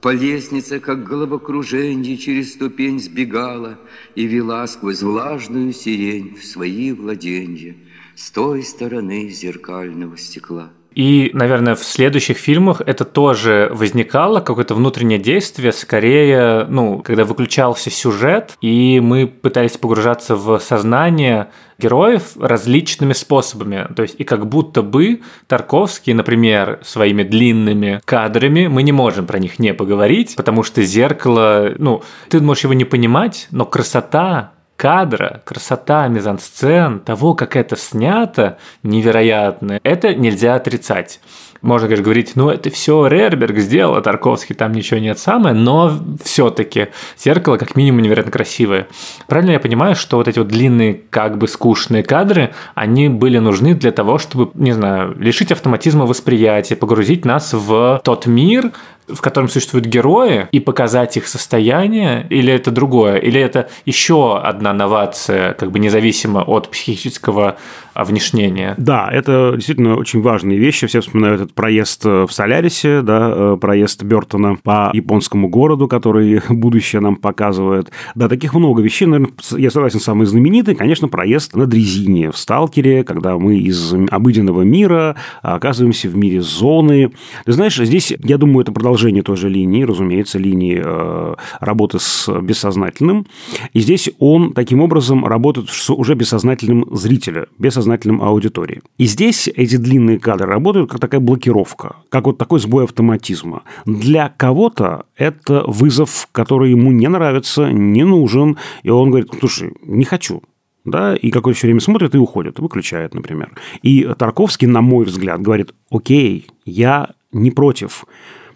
По 0.01 0.13
лестнице, 0.13 0.81
как 0.81 1.05
головокруженье, 1.05 2.19
через 2.19 2.53
ступень 2.53 3.01
сбегала 3.01 3.79
И 4.15 4.27
вела 4.27 4.67
сквозь 4.67 5.03
влажную 5.03 5.73
сирень 5.73 6.37
в 6.37 6.45
свои 6.45 6.93
владенья 6.93 7.75
С 8.15 8.31
той 8.31 8.63
стороны 8.63 9.29
зеркального 9.31 10.17
стекла. 10.19 10.73
И, 10.95 11.31
наверное, 11.33 11.75
в 11.75 11.83
следующих 11.83 12.37
фильмах 12.37 12.81
это 12.85 13.05
тоже 13.05 13.69
возникало, 13.73 14.41
какое-то 14.41 14.75
внутреннее 14.75 15.19
действие, 15.19 15.73
скорее, 15.73 16.67
ну, 16.69 17.01
когда 17.01 17.25
выключался 17.25 17.91
сюжет, 17.91 18.57
и 18.61 19.01
мы 19.01 19.27
пытались 19.27 19.77
погружаться 19.77 20.37
в 20.37 20.59
сознание 20.61 21.49
героев 21.79 22.37
различными 22.39 23.13
способами. 23.13 23.89
То 23.95 24.03
есть, 24.03 24.15
и 24.19 24.25
как 24.25 24.47
будто 24.47 24.83
бы 24.83 25.23
Тарковский, 25.49 26.13
например, 26.13 26.81
своими 26.85 27.25
длинными 27.25 28.01
кадрами, 28.05 28.69
мы 28.69 28.83
не 28.83 28.93
можем 28.93 29.27
про 29.27 29.39
них 29.39 29.59
не 29.59 29.75
поговорить, 29.75 30.37
потому 30.37 30.63
что 30.63 30.83
зеркало, 30.83 31.75
ну, 31.79 32.03
ты 32.29 32.41
можешь 32.41 32.65
его 32.65 32.75
не 32.75 32.85
понимать, 32.85 33.49
но 33.51 33.65
красота 33.65 34.54
кадра, 34.77 35.43
красота 35.45 36.09
мизансцен, 36.09 37.01
того, 37.01 37.35
как 37.35 37.57
это 37.57 37.77
снято, 37.77 38.59
невероятно, 38.83 39.81
это 39.83 40.15
нельзя 40.15 40.55
отрицать. 40.55 41.21
Можно, 41.65 41.89
конечно, 41.89 42.05
говорить, 42.05 42.33
ну 42.35 42.51
это 42.51 42.69
все 42.69 43.07
Рерберг 43.07 43.57
сделал, 43.59 43.95
а 43.95 44.03
Тарковский 44.03 44.55
там 44.55 44.73
ничего 44.73 45.01
нет 45.01 45.19
самое, 45.19 45.55
но 45.55 45.99
все-таки 46.23 46.89
зеркало 47.19 47.57
как 47.57 47.75
минимум 47.75 48.03
невероятно 48.03 48.31
красивое. 48.31 48.87
Правильно 49.29 49.53
я 49.53 49.61
понимаю, 49.61 49.97
что 49.97 50.19
вот 50.19 50.29
эти 50.29 50.39
вот 50.39 50.49
длинные, 50.49 51.01
как 51.09 51.39
бы 51.39 51.49
скучные 51.49 52.03
кадры, 52.03 52.53
они 52.75 53.09
были 53.09 53.39
нужны 53.39 53.75
для 53.75 53.93
того, 53.93 54.19
чтобы, 54.19 54.51
не 54.53 54.73
знаю, 54.73 55.17
лишить 55.19 55.53
автоматизма 55.53 56.05
восприятия, 56.05 56.77
погрузить 56.77 57.25
нас 57.25 57.55
в 57.55 58.03
тот 58.05 58.27
мир, 58.27 58.73
в 59.09 59.21
котором 59.21 59.49
существуют 59.49 59.87
герои, 59.87 60.49
и 60.53 60.61
показать 60.61 61.17
их 61.17 61.29
состояние, 61.29 62.27
или 62.31 62.53
это 62.53 62.71
другое, 62.71 63.17
или 63.17 63.41
это 63.41 63.69
еще 63.85 64.39
одна 64.39 64.73
новация, 64.73 65.53
как 65.55 65.71
бы 65.71 65.79
независимо 65.79 66.43
от 66.43 66.71
психического 66.71 67.57
внешнения. 67.95 68.75
Да, 68.79 69.09
это 69.11 69.53
действительно 69.55 69.97
очень 69.97 70.21
важные 70.21 70.59
вещи. 70.59 70.87
Все 70.87 71.01
вспоминают 71.01 71.43
этот 71.43 71.55
проезд 71.55 72.05
в 72.05 72.29
Солярисе, 72.31 73.03
да, 73.03 73.33
э, 73.35 73.57
проезд 73.61 74.03
Бертона 74.03 74.57
по 74.63 74.91
японскому 74.93 75.49
городу, 75.49 75.87
который 75.87 76.41
будущее 76.49 77.01
нам 77.01 77.17
показывает. 77.17 77.91
Да, 78.15 78.29
таких 78.29 78.55
много 78.55 78.83
вещей. 78.83 79.07
Наверное, 79.07 79.33
я 79.57 79.71
согласен, 79.71 80.01
самый 80.01 80.27
знаменитый, 80.27 80.75
конечно, 80.75 81.09
проезд 81.09 81.55
на 81.55 81.67
дрезине 81.67 82.31
в 82.31 82.37
Сталкере, 82.37 83.05
когда 83.05 83.39
мы 83.39 83.59
из 83.59 83.95
обыденного 84.11 84.63
мира 84.63 85.17
оказываемся 85.43 86.09
в 86.09 86.17
мире 86.17 86.41
зоны. 86.41 87.13
Ты 87.45 87.53
знаешь, 87.53 87.77
здесь, 87.77 88.13
я 88.23 88.39
думаю, 88.39 88.63
это 88.63 88.73
продолжение 88.73 89.23
той 89.23 89.37
же 89.37 89.49
линии, 89.49 89.85
разумеется, 89.85 90.39
линии 90.39 90.81
э, 90.85 91.35
работы 91.61 91.99
с 92.01 92.29
бессознательным. 92.41 93.27
И 93.73 93.81
здесь 93.81 94.11
он 94.19 94.53
таким 94.53 94.81
образом 94.81 95.25
работает 95.25 95.69
уже 95.89 96.15
бессознательным 96.15 96.87
зрителя, 96.91 97.47
бессознательным 97.59 97.84
сознательным 97.85 98.23
аудитории. 98.23 98.81
И 98.99 99.05
здесь 99.05 99.49
эти 99.49 99.77
длинные 99.77 100.19
кадры 100.19 100.47
работают 100.47 100.91
как 100.91 101.01
такая 101.01 101.21
блокировка, 101.21 101.97
как 102.09 102.25
вот 102.25 102.39
такой 102.39 102.59
сбой 102.59 102.85
автоматизма. 102.85 103.63
Для 103.85 104.31
кого-то 104.31 105.05
это 105.17 105.65
вызов, 105.67 106.29
который 106.33 106.71
ему 106.71 106.91
не 106.93 107.09
нравится, 107.09 107.71
не 107.71 108.05
нужен, 108.05 108.57
и 108.83 108.91
он 108.91 109.11
говорит, 109.11 109.31
слушай, 109.39 109.73
не 109.83 110.05
хочу, 110.05 110.43
да, 110.85 111.15
и 111.15 111.31
какое-то 111.31 111.61
время 111.67 111.81
смотрит 111.81 112.15
и 112.15 112.19
уходит, 112.19 112.59
выключает, 112.59 113.15
например. 113.15 113.53
И 113.83 114.09
Тарковский, 114.19 114.67
на 114.67 114.81
мой 114.81 115.05
взгляд, 115.05 115.43
говорит, 115.43 115.75
окей, 115.91 116.47
я 116.65 117.11
не 117.33 117.51
против, 117.51 118.07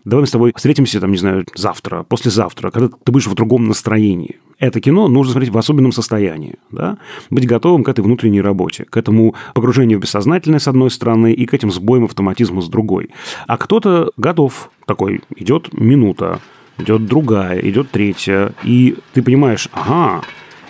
давай 0.05 0.23
мы 0.23 0.27
с 0.27 0.31
тобой 0.31 0.53
встретимся, 0.57 1.01
там, 1.01 1.11
не 1.11 1.19
знаю, 1.19 1.45
завтра, 1.55 2.03
послезавтра, 2.03 2.71
когда 2.71 2.89
ты 2.89 3.13
будешь 3.13 3.27
в 3.27 3.35
другом 3.35 3.67
настроении 3.67 4.37
это 4.59 4.81
кино 4.81 5.09
нужно 5.09 5.33
смотреть 5.33 5.53
в 5.53 5.59
особенном 5.59 5.93
состоянии. 5.93 6.57
Да? 6.71 6.99
Быть 7.31 7.47
готовым 7.47 7.85
к 7.85 7.89
этой 7.89 8.01
внутренней 8.01 8.41
работе, 8.41 8.85
к 8.85 8.97
этому 8.97 9.35
погружению 9.55 9.99
в 9.99 10.03
бессознательное 10.03 10.59
с 10.59 10.69
одной 10.69 10.91
стороны 10.91 11.33
и 11.33 11.47
к 11.47 11.55
этим 11.55 11.71
сбоям 11.71 12.05
автоматизма 12.05 12.61
с 12.61 12.69
другой. 12.69 13.11
А 13.47 13.57
кто-то 13.57 14.11
готов 14.17 14.71
такой, 14.87 15.23
идет 15.37 15.73
минута, 15.73 16.41
идет 16.79 17.07
другая, 17.07 17.59
идет 17.61 17.91
третья, 17.91 18.53
и 18.63 18.97
ты 19.13 19.23
понимаешь, 19.23 19.69
ага, 19.73 20.23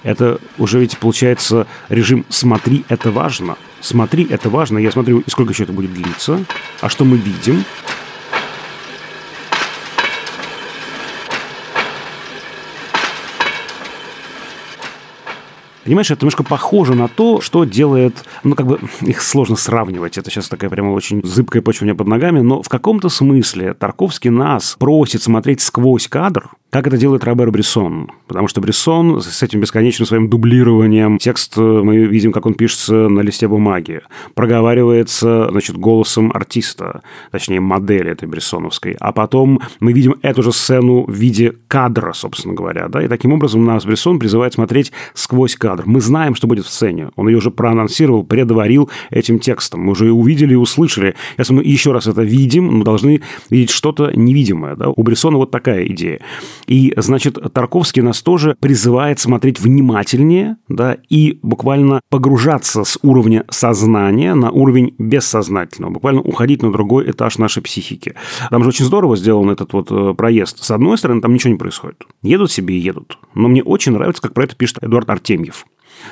это 0.02 0.38
уже 0.58 0.80
ведь 0.80 0.98
получается 0.98 1.66
режим 1.88 2.24
«смотри, 2.28 2.84
это 2.88 3.10
важно». 3.10 3.56
«Смотри, 3.80 4.26
это 4.28 4.50
важно». 4.50 4.78
Я 4.78 4.90
смотрю, 4.90 5.22
сколько 5.28 5.52
еще 5.52 5.62
это 5.62 5.72
будет 5.72 5.92
длиться, 5.92 6.44
а 6.80 6.88
что 6.88 7.04
мы 7.04 7.16
видим– 7.16 7.64
Понимаешь, 15.88 16.10
это 16.10 16.20
немножко 16.20 16.42
похоже 16.42 16.94
на 16.94 17.08
то, 17.08 17.40
что 17.40 17.64
делает, 17.64 18.22
ну, 18.44 18.54
как 18.54 18.66
бы, 18.66 18.78
их 19.00 19.22
сложно 19.22 19.56
сравнивать, 19.56 20.18
это 20.18 20.30
сейчас 20.30 20.46
такая 20.46 20.68
прямо 20.68 20.90
очень 20.90 21.24
зыбкая 21.24 21.62
почва 21.62 21.84
у 21.84 21.86
меня 21.86 21.94
под 21.94 22.08
ногами, 22.08 22.40
но 22.40 22.60
в 22.60 22.68
каком-то 22.68 23.08
смысле 23.08 23.72
Тарковский 23.72 24.28
нас 24.28 24.76
просит 24.78 25.22
смотреть 25.22 25.62
сквозь 25.62 26.06
кадр, 26.06 26.50
как 26.70 26.86
это 26.86 26.98
делает 26.98 27.24
Робер 27.24 27.50
Брессон? 27.50 28.10
Потому 28.26 28.46
что 28.46 28.60
Брессон 28.60 29.22
с 29.22 29.42
этим 29.42 29.60
бесконечным 29.60 30.06
своим 30.06 30.28
дублированием, 30.28 31.16
текст 31.16 31.56
э, 31.56 31.60
мы 31.60 32.04
видим, 32.04 32.30
как 32.30 32.44
он 32.44 32.52
пишется 32.52 33.08
на 33.08 33.20
листе 33.20 33.48
бумаги, 33.48 34.02
проговаривается, 34.34 35.48
значит, 35.50 35.78
голосом 35.78 36.30
артиста, 36.34 37.00
точнее, 37.30 37.60
модели 37.60 38.10
этой 38.10 38.28
брессоновской, 38.28 38.96
а 39.00 39.12
потом 39.12 39.60
мы 39.80 39.94
видим 39.94 40.16
эту 40.20 40.42
же 40.42 40.52
сцену 40.52 41.04
в 41.06 41.12
виде 41.12 41.54
кадра, 41.68 42.12
собственно 42.12 42.54
говоря, 42.54 42.88
да, 42.88 43.02
и 43.02 43.08
таким 43.08 43.32
образом 43.32 43.64
нас 43.64 43.86
Брессон 43.86 44.18
призывает 44.18 44.52
смотреть 44.52 44.92
сквозь 45.14 45.56
кадр. 45.56 45.84
Мы 45.86 46.02
знаем, 46.02 46.34
что 46.34 46.46
будет 46.46 46.66
в 46.66 46.70
сцене. 46.70 47.08
Он 47.16 47.28
ее 47.28 47.38
уже 47.38 47.50
проанонсировал, 47.50 48.24
предварил 48.24 48.90
этим 49.10 49.38
текстом. 49.38 49.84
Мы 49.84 49.92
уже 49.92 50.12
увидели 50.12 50.52
и 50.52 50.56
услышали. 50.56 51.14
Если 51.38 51.54
мы 51.54 51.64
еще 51.64 51.92
раз 51.92 52.06
это 52.06 52.22
видим, 52.22 52.66
мы 52.66 52.84
должны 52.84 53.22
видеть 53.48 53.70
что-то 53.70 54.12
невидимое, 54.14 54.76
да. 54.76 54.90
У 54.90 55.02
Брессона 55.02 55.38
вот 55.38 55.50
такая 55.50 55.86
идея. 55.86 56.20
И, 56.68 56.92
значит, 56.96 57.38
Тарковский 57.52 58.02
нас 58.02 58.22
тоже 58.22 58.54
призывает 58.60 59.18
смотреть 59.18 59.58
внимательнее, 59.58 60.58
да, 60.68 60.98
и 61.08 61.40
буквально 61.42 62.02
погружаться 62.10 62.84
с 62.84 62.98
уровня 63.02 63.44
сознания 63.50 64.34
на 64.34 64.50
уровень 64.50 64.94
бессознательного, 64.98 65.92
буквально 65.92 66.20
уходить 66.20 66.62
на 66.62 66.70
другой 66.70 67.10
этаж 67.10 67.38
нашей 67.38 67.62
психики. 67.62 68.14
Там 68.50 68.62
же 68.62 68.68
очень 68.68 68.84
здорово 68.84 69.16
сделан 69.16 69.48
этот 69.48 69.72
вот 69.72 69.90
э, 69.90 70.14
проезд. 70.14 70.62
С 70.62 70.70
одной 70.70 70.98
стороны, 70.98 71.22
там 71.22 71.32
ничего 71.32 71.52
не 71.54 71.58
происходит. 71.58 72.04
Едут 72.22 72.52
себе 72.52 72.76
и 72.76 72.78
едут. 72.78 73.18
Но 73.34 73.48
мне 73.48 73.62
очень 73.62 73.92
нравится, 73.92 74.20
как 74.20 74.34
про 74.34 74.44
это 74.44 74.54
пишет 74.54 74.78
Эдуард 74.82 75.08
Артемьев 75.08 75.64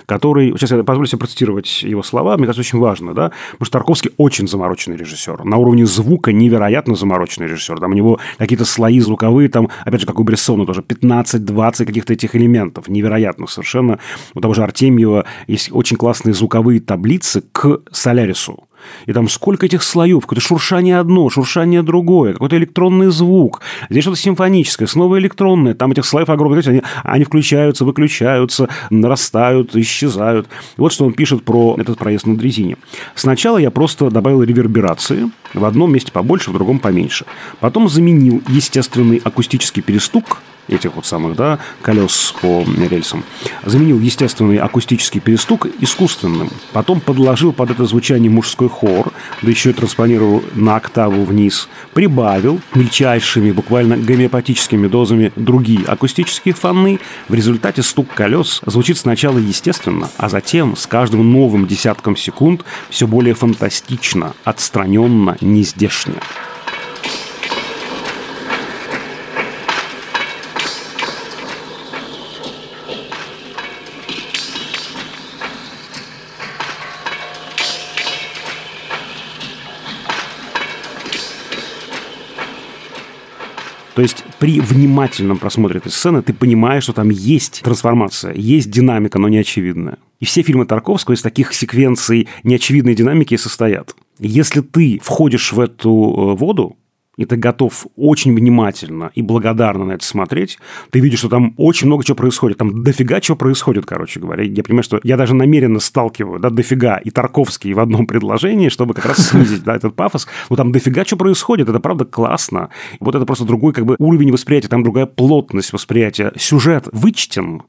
который, 0.06 0.52
сейчас 0.52 0.70
я 0.70 0.82
позволю 0.84 1.06
себе 1.06 1.18
процитировать 1.18 1.82
его 1.82 2.02
слова, 2.02 2.36
мне 2.36 2.46
кажется, 2.46 2.60
очень 2.60 2.78
важно, 2.78 3.14
да, 3.14 3.32
потому 3.52 3.66
что 3.66 3.72
Тарковский 3.72 4.10
очень 4.16 4.48
замороченный 4.48 4.96
режиссер, 4.96 5.44
на 5.44 5.56
уровне 5.56 5.86
звука 5.86 6.32
невероятно 6.32 6.94
замороченный 6.94 7.48
режиссер, 7.48 7.78
там 7.78 7.92
у 7.92 7.94
него 7.94 8.20
какие-то 8.38 8.64
слои 8.64 9.00
звуковые, 9.00 9.48
там, 9.48 9.68
опять 9.84 10.00
же, 10.00 10.06
как 10.06 10.18
у 10.18 10.24
Брессона 10.24 10.66
тоже, 10.66 10.82
15-20 10.82 11.84
каких-то 11.86 12.12
этих 12.12 12.34
элементов, 12.36 12.88
невероятно 12.88 13.46
совершенно. 13.46 13.98
У 14.34 14.40
того 14.40 14.54
же 14.54 14.62
Артемьева 14.62 15.24
есть 15.46 15.70
очень 15.72 15.96
классные 15.96 16.34
звуковые 16.34 16.80
таблицы 16.80 17.42
к 17.52 17.80
Солярису, 17.90 18.65
и 19.06 19.12
там 19.12 19.28
сколько 19.28 19.66
этих 19.66 19.82
слоев, 19.82 20.22
какое-то 20.22 20.44
шуршание 20.44 20.98
одно, 20.98 21.28
шуршание 21.30 21.82
другое, 21.82 22.32
какой-то 22.32 22.56
электронный 22.56 23.10
звук. 23.10 23.60
Здесь 23.90 24.04
что-то 24.04 24.18
симфоническое, 24.18 24.86
снова 24.86 25.18
электронное. 25.18 25.74
Там 25.74 25.92
этих 25.92 26.04
слоев 26.04 26.28
огромное 26.28 26.62
они, 26.66 26.82
они 27.04 27.24
включаются, 27.24 27.84
выключаются, 27.84 28.68
нарастают, 28.90 29.76
исчезают. 29.76 30.46
И 30.46 30.80
вот 30.80 30.92
что 30.92 31.04
он 31.04 31.12
пишет 31.12 31.44
про 31.44 31.76
этот 31.78 31.98
проезд 31.98 32.26
на 32.26 32.36
дрезине. 32.36 32.76
Сначала 33.14 33.58
я 33.58 33.70
просто 33.70 34.10
добавил 34.10 34.42
реверберации, 34.42 35.30
в 35.54 35.64
одном 35.64 35.92
месте 35.92 36.12
побольше, 36.12 36.50
в 36.50 36.54
другом 36.54 36.78
поменьше. 36.78 37.24
Потом 37.60 37.88
заменил 37.88 38.42
естественный 38.48 39.20
акустический 39.24 39.82
перестук 39.82 40.42
этих 40.68 40.94
вот 40.94 41.06
самых, 41.06 41.36
да, 41.36 41.58
колес 41.82 42.34
по 42.40 42.64
рельсам, 42.88 43.24
заменил 43.64 44.00
естественный 44.00 44.58
акустический 44.58 45.20
перестук 45.20 45.66
искусственным. 45.80 46.50
Потом 46.72 47.00
подложил 47.00 47.52
под 47.52 47.70
это 47.70 47.84
звучание 47.84 48.30
мужской 48.30 48.68
хор, 48.68 49.12
да 49.42 49.50
еще 49.50 49.70
и 49.70 49.72
транспонировал 49.72 50.42
на 50.54 50.76
октаву 50.76 51.24
вниз, 51.24 51.68
прибавил 51.94 52.60
мельчайшими, 52.74 53.52
буквально 53.52 53.96
гомеопатическими 53.96 54.86
дозами 54.86 55.32
другие 55.36 55.84
акустические 55.86 56.54
фоны. 56.54 57.00
В 57.28 57.34
результате 57.34 57.82
стук 57.82 58.08
колес 58.14 58.60
звучит 58.66 58.98
сначала 58.98 59.38
естественно, 59.38 60.10
а 60.16 60.28
затем 60.28 60.76
с 60.76 60.86
каждым 60.86 61.32
новым 61.32 61.66
десятком 61.66 62.16
секунд 62.16 62.64
все 62.90 63.06
более 63.06 63.34
фантастично, 63.34 64.34
отстраненно, 64.44 65.36
нездешне. 65.40 66.14
То 83.96 84.02
есть 84.02 84.24
при 84.38 84.60
внимательном 84.60 85.38
просмотре 85.38 85.78
этой 85.78 85.90
сцены 85.90 86.20
ты 86.20 86.34
понимаешь, 86.34 86.82
что 86.82 86.92
там 86.92 87.08
есть 87.08 87.62
трансформация, 87.62 88.34
есть 88.34 88.70
динамика, 88.70 89.18
но 89.18 89.26
не 89.28 89.38
очевидная. 89.38 89.96
И 90.20 90.26
все 90.26 90.42
фильмы 90.42 90.66
Тарковского 90.66 91.14
из 91.14 91.22
таких 91.22 91.54
секвенций 91.54 92.28
неочевидной 92.42 92.94
динамики 92.94 93.38
состоят. 93.38 93.96
Если 94.18 94.60
ты 94.60 95.00
входишь 95.02 95.50
в 95.54 95.60
эту 95.60 95.88
э, 95.88 96.38
воду, 96.38 96.76
и 97.16 97.24
ты 97.24 97.36
готов 97.36 97.86
очень 97.96 98.34
внимательно 98.34 99.10
и 99.14 99.22
благодарно 99.22 99.84
на 99.86 99.92
это 99.92 100.04
смотреть, 100.04 100.58
ты 100.90 101.00
видишь, 101.00 101.20
что 101.20 101.28
там 101.28 101.54
очень 101.56 101.86
много 101.86 102.04
чего 102.04 102.16
происходит. 102.16 102.58
Там 102.58 102.82
дофига 102.82 103.20
чего 103.20 103.36
происходит, 103.36 103.86
короче 103.86 104.20
говоря. 104.20 104.44
Я 104.44 104.62
понимаю, 104.62 104.82
что 104.82 105.00
я 105.02 105.16
даже 105.16 105.34
намеренно 105.34 105.80
сталкиваю, 105.80 106.40
да, 106.40 106.50
дофига 106.50 106.98
и 106.98 107.10
Тарковский 107.10 107.72
в 107.72 107.80
одном 107.80 108.06
предложении, 108.06 108.68
чтобы 108.68 108.94
как 108.94 109.06
раз 109.06 109.28
снизить, 109.28 109.64
да, 109.64 109.76
этот 109.76 109.94
пафос. 109.96 110.28
Но 110.50 110.56
там 110.56 110.72
дофига 110.72 111.04
чего 111.04 111.18
происходит, 111.18 111.68
это 111.68 111.80
правда 111.80 112.04
классно. 112.04 112.70
Вот 113.00 113.14
это 113.14 113.24
просто 113.24 113.44
другой 113.44 113.72
как 113.72 113.86
бы 113.86 113.96
уровень 113.98 114.32
восприятия, 114.32 114.68
там 114.68 114.82
другая 114.82 115.06
плотность 115.06 115.72
восприятия. 115.72 116.32
Сюжет 116.36 116.88
вычтен, 116.92 117.62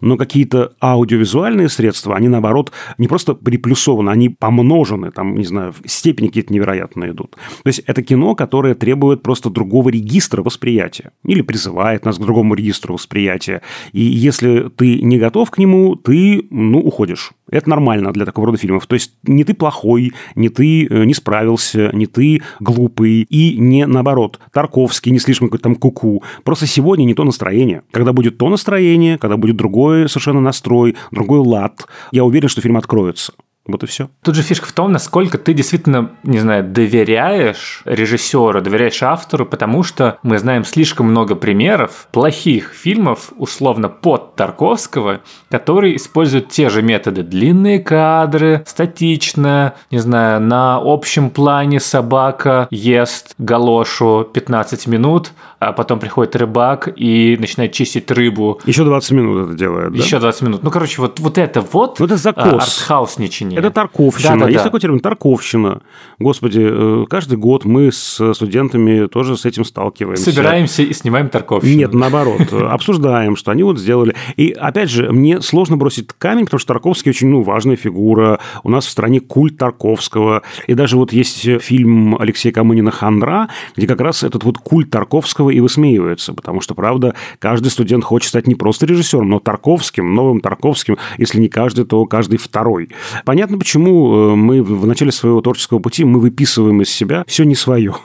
но 0.00 0.16
какие-то 0.16 0.72
аудиовизуальные 0.82 1.68
средства, 1.68 2.16
они, 2.16 2.28
наоборот, 2.28 2.72
не 2.98 3.08
просто 3.08 3.34
приплюсованы, 3.34 4.10
они 4.10 4.28
помножены, 4.28 5.10
там, 5.10 5.36
не 5.36 5.44
знаю, 5.44 5.74
степени 5.84 6.28
какие-то 6.28 6.52
невероятные 6.52 7.10
идут. 7.10 7.32
То 7.62 7.66
есть 7.66 7.80
это 7.86 8.02
кино, 8.02 8.34
которое 8.34 8.74
требует 8.74 9.22
просто 9.22 9.50
другого 9.50 9.88
регистра 9.88 10.42
восприятия 10.42 11.12
или 11.24 11.42
призывает 11.42 12.04
нас 12.04 12.16
к 12.16 12.20
другому 12.20 12.54
регистру 12.54 12.94
восприятия. 12.94 13.62
И 13.92 14.00
если 14.02 14.68
ты 14.68 15.00
не 15.02 15.18
готов 15.18 15.50
к 15.50 15.58
нему, 15.58 15.96
ты, 15.96 16.46
ну, 16.50 16.80
уходишь. 16.80 17.32
Это 17.50 17.68
нормально 17.68 18.12
для 18.12 18.24
такого 18.24 18.46
рода 18.46 18.58
фильмов. 18.58 18.86
То 18.86 18.94
есть 18.94 19.14
не 19.24 19.44
ты 19.44 19.54
плохой, 19.54 20.12
не 20.36 20.48
ты 20.48 20.86
э, 20.86 21.04
не 21.04 21.14
справился, 21.14 21.90
не 21.92 22.06
ты 22.06 22.42
глупый 22.60 23.22
и 23.22 23.56
не 23.58 23.86
наоборот. 23.86 24.38
Тарковский 24.52 25.10
не 25.10 25.18
слишком 25.18 25.48
какой-то 25.48 25.64
там 25.64 25.74
куку. 25.74 26.22
Просто 26.44 26.66
сегодня 26.66 27.04
не 27.04 27.14
то 27.14 27.24
настроение. 27.24 27.82
Когда 27.90 28.12
будет 28.12 28.38
то 28.38 28.48
настроение, 28.48 29.18
когда 29.18 29.36
будет 29.36 29.56
другой 29.60 30.08
совершенно 30.08 30.40
настрой, 30.40 30.96
другой 31.10 31.40
лад, 31.40 31.86
я 32.12 32.24
уверен, 32.24 32.48
что 32.48 32.62
фильм 32.62 32.78
откроется. 32.78 33.32
Вот 33.66 33.82
и 33.82 33.86
все. 33.86 34.08
Тут 34.22 34.34
же 34.34 34.42
фишка 34.42 34.66
в 34.66 34.72
том, 34.72 34.90
насколько 34.92 35.36
ты 35.38 35.52
действительно, 35.52 36.12
не 36.22 36.38
знаю, 36.38 36.64
доверяешь 36.64 37.82
режиссеру, 37.84 38.62
доверяешь 38.62 39.02
автору, 39.02 39.44
потому 39.44 39.82
что 39.82 40.18
мы 40.22 40.38
знаем 40.38 40.64
слишком 40.64 41.06
много 41.06 41.34
примеров 41.34 42.08
плохих 42.10 42.72
фильмов, 42.72 43.32
условно, 43.36 43.88
под 43.88 44.34
Тарковского, 44.34 45.20
которые 45.50 45.96
используют 45.96 46.48
те 46.48 46.70
же 46.70 46.82
методы. 46.82 47.22
Длинные 47.22 47.80
кадры, 47.80 48.64
статично, 48.66 49.74
не 49.90 49.98
знаю, 49.98 50.40
на 50.40 50.80
общем 50.82 51.30
плане 51.30 51.80
собака 51.80 52.66
ест 52.70 53.34
галошу 53.38 54.28
15 54.32 54.86
минут, 54.86 55.32
а 55.58 55.72
потом 55.72 56.00
приходит 56.00 56.34
рыбак 56.36 56.88
и 56.96 57.36
начинает 57.38 57.72
чистить 57.72 58.10
рыбу. 58.10 58.60
Еще 58.64 58.84
20 58.84 59.10
минут 59.12 59.48
это 59.48 59.58
делает, 59.58 59.92
да? 59.92 59.98
Еще 59.98 60.18
20 60.18 60.42
минут. 60.42 60.62
Ну, 60.62 60.70
короче, 60.70 61.02
вот, 61.02 61.20
вот 61.20 61.36
это 61.36 61.60
вот 61.60 62.00
ну, 62.00 62.06
это 62.06 62.16
закос. 62.16 62.46
А, 62.46 62.56
артхаусничание. 62.56 63.59
Это 63.60 63.70
Тарковщина. 63.70 64.34
Да, 64.34 64.44
да, 64.44 64.46
Есть 64.46 64.58
да. 64.58 64.64
такой 64.64 64.80
термин 64.80 65.00
Тарковщина. 65.00 65.82
Господи, 66.18 66.60
э, 66.62 67.04
каждый 67.08 67.38
год 67.38 67.64
мы 67.64 67.92
с 67.92 68.32
студентами 68.34 69.06
тоже 69.06 69.36
с 69.36 69.44
этим 69.44 69.64
сталкиваемся. 69.64 70.30
Собираемся 70.30 70.82
и 70.82 70.92
снимаем 70.92 71.28
Тарковщину. 71.28 71.76
Нет, 71.76 71.94
наоборот. 71.94 72.52
Обсуждаем, 72.52 73.36
что 73.36 73.50
они 73.50 73.62
вот 73.62 73.78
сделали. 73.78 74.14
И, 74.36 74.50
опять 74.50 74.90
же, 74.90 75.12
мне 75.12 75.40
сложно 75.40 75.76
бросить 75.76 76.08
камень, 76.18 76.44
потому 76.44 76.58
что 76.58 76.74
Тарковский 76.74 77.10
очень 77.10 77.28
ну, 77.28 77.42
важная 77.42 77.76
фигура. 77.76 78.40
У 78.62 78.70
нас 78.70 78.86
в 78.86 78.90
стране 78.90 79.20
культ 79.20 79.56
Тарковского. 79.56 80.42
И 80.66 80.74
даже 80.74 80.96
вот 80.96 81.12
есть 81.12 81.48
фильм 81.60 82.16
Алексея 82.20 82.52
Камынина 82.52 82.90
«Хандра», 82.90 83.48
где 83.76 83.86
как 83.86 84.00
раз 84.00 84.22
этот 84.22 84.44
вот 84.44 84.58
культ 84.58 84.90
Тарковского 84.90 85.50
и 85.50 85.60
высмеивается, 85.60 86.32
потому 86.32 86.60
что, 86.60 86.74
правда, 86.74 87.14
каждый 87.38 87.68
студент 87.68 88.04
хочет 88.04 88.28
стать 88.28 88.46
не 88.46 88.54
просто 88.54 88.86
режиссером, 88.86 89.28
но 89.28 89.40
Тарковским, 89.40 90.14
новым 90.14 90.40
Тарковским, 90.40 90.98
если 91.18 91.40
не 91.40 91.48
каждый, 91.48 91.84
то 91.84 92.04
каждый 92.06 92.38
второй. 92.38 92.90
Понятно, 93.24 93.39
почему 93.46 94.32
э, 94.32 94.34
мы 94.34 94.62
в 94.62 94.86
начале 94.86 95.12
своего 95.12 95.40
творческого 95.40 95.78
пути 95.78 96.04
мы 96.04 96.20
выписываем 96.20 96.82
из 96.82 96.90
себя 96.90 97.24
все 97.26 97.44
не 97.44 97.54
свое. 97.54 97.96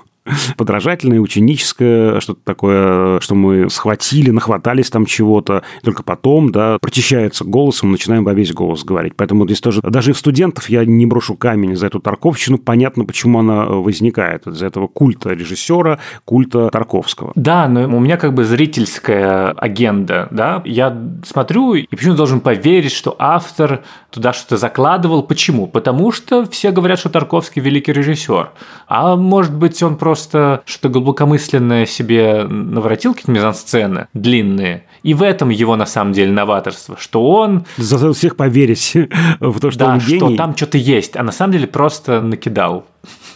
Подражательное, 0.57 1.19
ученическое, 1.19 2.19
что-то 2.19 2.39
такое, 2.43 3.19
что 3.19 3.35
мы 3.35 3.69
схватили, 3.69 4.31
нахватались 4.31 4.89
там 4.89 5.05
чего-то, 5.05 5.63
только 5.83 6.03
потом, 6.03 6.51
да, 6.51 6.77
прочищается 6.79 7.43
голосом, 7.43 7.91
начинаем 7.91 8.23
во 8.23 8.33
весь 8.33 8.53
голос 8.53 8.83
говорить. 8.83 9.13
Поэтому 9.15 9.45
здесь 9.45 9.61
тоже, 9.61 9.81
даже 9.81 10.13
в 10.13 10.17
студентов 10.17 10.69
я 10.69 10.85
не 10.85 11.05
брошу 11.05 11.35
камень 11.35 11.75
за 11.75 11.87
эту 11.87 11.99
Тарковщину, 11.99 12.57
понятно, 12.57 13.05
почему 13.05 13.39
она 13.39 13.65
возникает, 13.65 14.47
из-за 14.47 14.65
этого 14.65 14.87
культа 14.87 15.29
режиссера, 15.29 15.99
культа 16.25 16.69
Тарковского. 16.69 17.31
Да, 17.35 17.67
но 17.67 17.83
у 17.83 17.99
меня 17.99 18.17
как 18.17 18.33
бы 18.33 18.45
зрительская 18.45 19.51
агенда, 19.51 20.27
да, 20.31 20.61
я 20.65 20.97
смотрю 21.25 21.75
и 21.75 21.87
почему 21.87 22.15
должен 22.15 22.39
поверить, 22.39 22.91
что 22.91 23.15
автор 23.19 23.83
туда 24.09 24.33
что-то 24.33 24.57
закладывал. 24.57 25.23
Почему? 25.23 25.67
Потому 25.67 26.11
что 26.11 26.45
все 26.45 26.71
говорят, 26.71 26.99
что 26.99 27.09
Тарковский 27.09 27.61
великий 27.61 27.93
режиссер. 27.93 28.49
А 28.87 29.15
может 29.15 29.53
быть, 29.53 29.81
он 29.83 29.97
просто 29.97 30.14
что-то 30.15 30.89
глубокомысленное 30.89 31.85
себе 31.85 32.43
наворотил, 32.43 33.13
какие-то 33.13 33.31
мизансцены 33.31 34.07
длинные. 34.13 34.85
И 35.03 35.13
в 35.13 35.21
этом 35.21 35.49
его 35.49 35.75
на 35.75 35.85
самом 35.85 36.13
деле 36.13 36.31
новаторство, 36.31 36.97
что 36.99 37.29
он... 37.29 37.65
Заставил 37.77 38.13
всех 38.13 38.35
поверить 38.35 38.93
в 39.39 39.59
то, 39.59 39.71
что 39.71 39.79
да, 39.79 39.93
он 39.93 39.99
гений. 39.99 40.17
что 40.17 40.35
там 40.35 40.55
что-то 40.55 40.77
есть, 40.77 41.15
а 41.15 41.23
на 41.23 41.31
самом 41.31 41.53
деле 41.53 41.67
просто 41.67 42.21
накидал. 42.21 42.85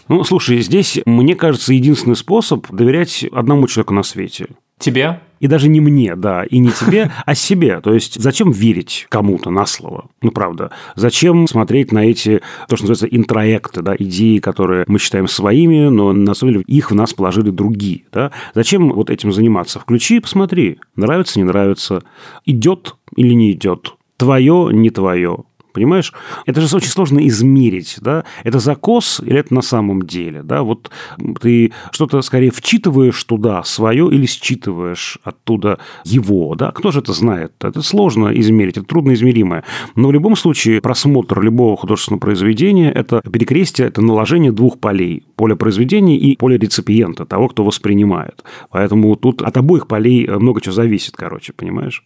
Ну, 0.07 0.23
слушай, 0.23 0.59
здесь, 0.61 0.99
мне 1.05 1.35
кажется, 1.35 1.73
единственный 1.73 2.15
способ 2.15 2.65
доверять 2.71 3.23
одному 3.31 3.67
человеку 3.67 3.93
на 3.93 4.01
свете. 4.01 4.47
Тебе? 4.79 5.19
И 5.39 5.47
даже 5.47 5.69
не 5.69 5.79
мне, 5.79 6.15
да, 6.15 6.43
и 6.43 6.59
не 6.59 6.71
тебе, 6.71 7.11
а 7.25 7.35
себе. 7.35 7.79
То 7.81 7.93
есть, 7.93 8.21
зачем 8.21 8.51
верить 8.51 9.07
кому-то 9.09 9.49
на 9.49 9.65
слово? 9.65 10.09
Ну, 10.21 10.31
правда. 10.31 10.71
Зачем 10.95 11.47
смотреть 11.47 11.91
на 11.91 12.05
эти, 12.05 12.41
то, 12.67 12.75
что 12.75 12.87
называется, 12.87 13.07
интроекты, 13.07 13.81
да, 13.81 13.95
идеи, 13.97 14.39
которые 14.39 14.85
мы 14.87 14.99
считаем 14.99 15.27
своими, 15.27 15.89
но 15.89 16.13
на 16.13 16.33
самом 16.33 16.53
деле 16.53 16.65
их 16.67 16.91
в 16.91 16.95
нас 16.95 17.13
положили 17.13 17.49
другие, 17.49 18.03
да? 18.11 18.31
Зачем 18.53 18.89
вот 18.91 19.09
этим 19.09 19.31
заниматься? 19.31 19.79
Включи 19.79 20.17
и 20.17 20.19
посмотри. 20.19 20.79
Нравится, 20.95 21.39
не 21.39 21.45
нравится. 21.45 22.03
Идет 22.45 22.95
или 23.15 23.33
не 23.33 23.51
идет. 23.51 23.95
Твое, 24.17 24.69
не 24.71 24.89
твое. 24.89 25.45
Понимаешь? 25.79 26.11
Это 26.45 26.59
же 26.59 26.75
очень 26.75 26.89
сложно 26.89 27.25
измерить, 27.25 27.99
да? 28.01 28.25
Это 28.43 28.59
закос 28.59 29.21
или 29.25 29.39
это 29.39 29.53
на 29.53 29.61
самом 29.61 30.01
деле, 30.01 30.43
да? 30.43 30.61
Вот 30.61 30.91
ты 31.39 31.71
что-то 31.91 32.21
скорее 32.21 32.51
вчитываешь 32.51 33.23
туда 33.23 33.63
свое 33.63 34.11
или 34.11 34.25
считываешь 34.25 35.19
оттуда 35.23 35.79
его, 36.03 36.55
да? 36.55 36.73
Кто 36.73 36.91
же 36.91 36.99
это 36.99 37.13
знает? 37.13 37.53
Это 37.61 37.81
сложно 37.81 38.27
измерить, 38.37 38.75
это 38.75 38.87
трудно 38.87 39.13
измеримое. 39.13 39.63
Но 39.95 40.09
в 40.09 40.11
любом 40.11 40.35
случае 40.35 40.81
просмотр 40.81 41.39
любого 41.41 41.77
художественного 41.77 42.19
произведения– 42.19 42.91
это 42.93 43.21
перекрестие, 43.21 43.87
это 43.87 44.01
наложение 44.01 44.51
двух 44.51 44.79
полей. 44.79 45.23
Поле 45.37 45.55
произведения 45.55 46.17
и 46.17 46.35
поле 46.35 46.57
реципиента, 46.57 47.25
того, 47.25 47.47
кто 47.47 47.63
воспринимает. 47.63 48.43
Поэтому 48.69 49.15
тут 49.15 49.41
от 49.41 49.55
обоих 49.55 49.87
полей 49.87 50.27
много 50.27 50.59
чего 50.59 50.73
зависит, 50.73 51.15
короче, 51.15 51.53
понимаешь? 51.53 52.03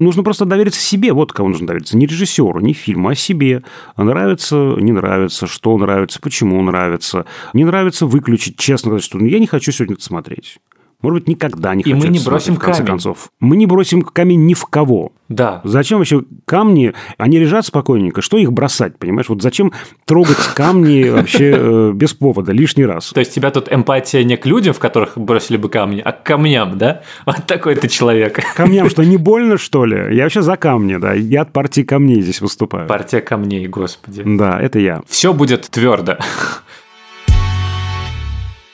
Нужно 0.00 0.24
просто 0.24 0.44
довериться 0.44 0.80
себе, 0.80 1.12
вот 1.12 1.32
кому 1.32 1.50
нужно 1.50 1.68
довериться. 1.68 1.96
Не 1.96 2.06
режиссеру, 2.06 2.58
не 2.58 2.72
фильму, 2.72 3.11
о 3.12 3.14
себе. 3.14 3.62
Нравится, 3.96 4.56
не 4.56 4.92
нравится, 4.92 5.46
что 5.46 5.76
нравится, 5.78 6.20
почему 6.20 6.60
нравится. 6.62 7.26
Не 7.52 7.64
нравится 7.64 8.06
выключить, 8.06 8.58
честно 8.58 8.90
сказать, 8.90 9.04
что 9.04 9.18
я 9.24 9.38
не 9.38 9.46
хочу 9.46 9.72
сегодня 9.72 9.94
это 9.94 10.04
смотреть. 10.04 10.58
Может 11.02 11.20
быть, 11.20 11.28
никогда 11.28 11.74
не 11.74 11.82
И 11.82 11.92
мы 11.92 12.08
не 12.08 12.20
бросим 12.20 12.54
в 12.54 12.58
конце 12.58 12.78
камень. 12.78 12.90
концов. 12.92 13.30
Мы 13.40 13.56
не 13.56 13.66
бросим 13.66 14.02
камень 14.02 14.46
ни 14.46 14.54
в 14.54 14.64
кого. 14.66 15.12
Да. 15.28 15.60
Зачем 15.64 15.98
вообще 15.98 16.22
камни? 16.44 16.92
Они 17.18 17.38
лежат 17.38 17.66
спокойненько. 17.66 18.22
Что 18.22 18.36
их 18.38 18.52
бросать, 18.52 18.98
понимаешь? 18.98 19.28
Вот 19.28 19.42
зачем 19.42 19.72
трогать 20.04 20.36
камни 20.54 21.08
вообще 21.08 21.52
э, 21.56 21.92
без 21.94 22.12
повода 22.14 22.52
лишний 22.52 22.84
раз? 22.84 23.10
То 23.10 23.20
есть 23.20 23.34
тебя 23.34 23.50
тут 23.50 23.72
эмпатия 23.72 24.22
не 24.24 24.36
к 24.36 24.46
людям, 24.46 24.74
в 24.74 24.78
которых 24.78 25.16
бросили 25.16 25.56
бы 25.56 25.68
камни, 25.68 26.00
а 26.04 26.12
к 26.12 26.22
камням, 26.22 26.78
да? 26.78 27.02
Вот 27.26 27.46
такой 27.46 27.74
ты 27.74 27.88
человек. 27.88 28.40
Камням 28.54 28.88
что, 28.90 29.02
не 29.04 29.16
больно, 29.16 29.58
что 29.58 29.84
ли? 29.84 30.14
Я 30.14 30.24
вообще 30.24 30.42
за 30.42 30.56
камни, 30.56 30.96
да. 30.96 31.14
Я 31.14 31.42
от 31.42 31.52
партии 31.52 31.82
камней 31.82 32.20
здесь 32.22 32.40
выступаю. 32.40 32.86
Партия 32.86 33.20
камней, 33.20 33.66
господи. 33.66 34.22
Да, 34.24 34.60
это 34.60 34.78
я. 34.78 35.02
Все 35.08 35.32
будет 35.32 35.62
твердо. 35.70 36.18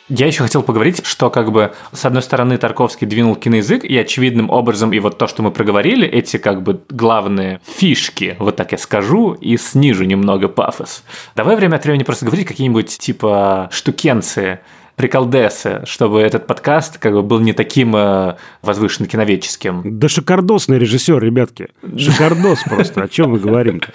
Я 0.08 0.26
еще 0.26 0.42
хотел 0.42 0.62
поговорить, 0.62 1.04
что 1.04 1.28
как 1.28 1.52
бы 1.52 1.74
с 1.92 2.06
одной 2.06 2.22
стороны 2.22 2.56
Тарковский 2.56 3.06
двинул 3.06 3.36
киноязык, 3.36 3.84
и 3.84 3.96
очевидным 3.98 4.48
образом, 4.48 4.92
и 4.92 4.98
вот 5.00 5.18
то, 5.18 5.26
что 5.26 5.42
мы 5.42 5.50
проговорили, 5.50 6.08
эти 6.08 6.38
как 6.38 6.62
бы 6.62 6.80
главные 6.88 7.60
фишки, 7.66 8.34
вот 8.38 8.56
так 8.56 8.72
я 8.72 8.78
скажу, 8.78 9.34
и 9.34 9.58
снижу 9.58 10.04
немного 10.04 10.48
пафос. 10.48 11.04
Давай 11.36 11.56
время 11.56 11.76
от 11.76 11.84
времени 11.84 12.04
просто 12.04 12.24
говорить 12.24 12.46
какие-нибудь 12.46 12.98
типа 12.98 13.68
штукенции, 13.70 14.60
приколдесы, 14.98 15.82
чтобы 15.84 16.20
этот 16.20 16.46
подкаст 16.46 16.98
как 16.98 17.12
бы 17.14 17.22
был 17.22 17.38
не 17.38 17.52
таким 17.52 17.94
э, 17.96 18.36
возвышенно 18.62 19.08
киноведческим. 19.08 19.82
Да 19.84 20.08
шикардосный 20.08 20.78
режиссер, 20.78 21.22
ребятки. 21.22 21.68
Шикардос 21.96 22.64
просто. 22.64 23.04
О 23.04 23.08
чем 23.08 23.30
мы 23.30 23.38
говорим-то? 23.38 23.92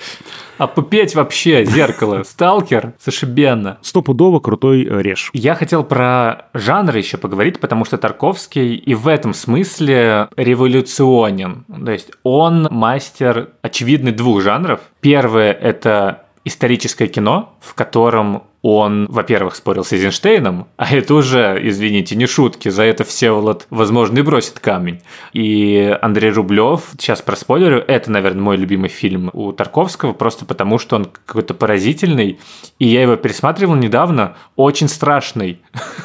А 0.58 0.68
попеть 0.68 1.14
вообще 1.14 1.66
зеркало, 1.66 2.24
сталкер, 2.24 2.94
зашибенно. 3.04 3.80
Стопудово 3.82 4.40
крутой 4.40 4.86
э, 4.86 5.02
режь. 5.02 5.30
Я 5.34 5.56
хотел 5.56 5.84
про 5.84 6.46
жанр 6.54 6.96
еще 6.96 7.18
поговорить, 7.18 7.60
потому 7.60 7.84
что 7.84 7.98
Тарковский 7.98 8.76
и 8.76 8.96
в 8.96 9.10
этом 9.10 9.34
смысле 9.34 10.30
революционен. 10.38 11.66
То 11.86 11.92
есть 11.92 12.12
он 12.24 12.70
мастер 12.72 13.50
очевидный 13.62 14.14
двух 14.14 14.42
жанров. 14.42 14.80
Первое– 15.02 15.52
это 15.52 16.24
историческое 16.46 17.08
кино, 17.08 17.58
в 17.60 17.74
котором 17.74 18.44
он, 18.64 19.08
во-первых, 19.10 19.56
спорил 19.56 19.84
с 19.84 19.92
Эйзенштейном, 19.92 20.68
а 20.78 20.96
это 20.96 21.16
уже, 21.16 21.60
извините, 21.62 22.16
не 22.16 22.26
шутки, 22.26 22.70
за 22.70 22.84
это 22.84 23.04
Всеволод, 23.04 23.68
возможно, 23.70 24.20
и 24.20 24.22
бросит 24.22 24.60
камень. 24.60 25.02
И 25.34 25.96
Андрей 26.02 26.32
Рублев, 26.32 26.84
сейчас 26.98 27.22
про 27.22 27.36
спойлерю, 27.36 27.84
это, 27.86 28.10
наверное, 28.10 28.42
мой 28.42 28.56
любимый 28.56 28.88
фильм 28.88 29.30
у 29.34 29.52
Тарковского, 29.52 30.14
просто 30.14 30.46
потому 30.46 30.80
что 30.80 30.96
он 30.96 31.06
какой-то 31.26 31.54
поразительный, 31.54 32.40
и 32.80 32.88
я 32.88 33.02
его 33.02 33.18
пересматривал 33.18 33.76
недавно, 33.76 34.38
очень 34.56 34.88
страшный, 34.88 35.60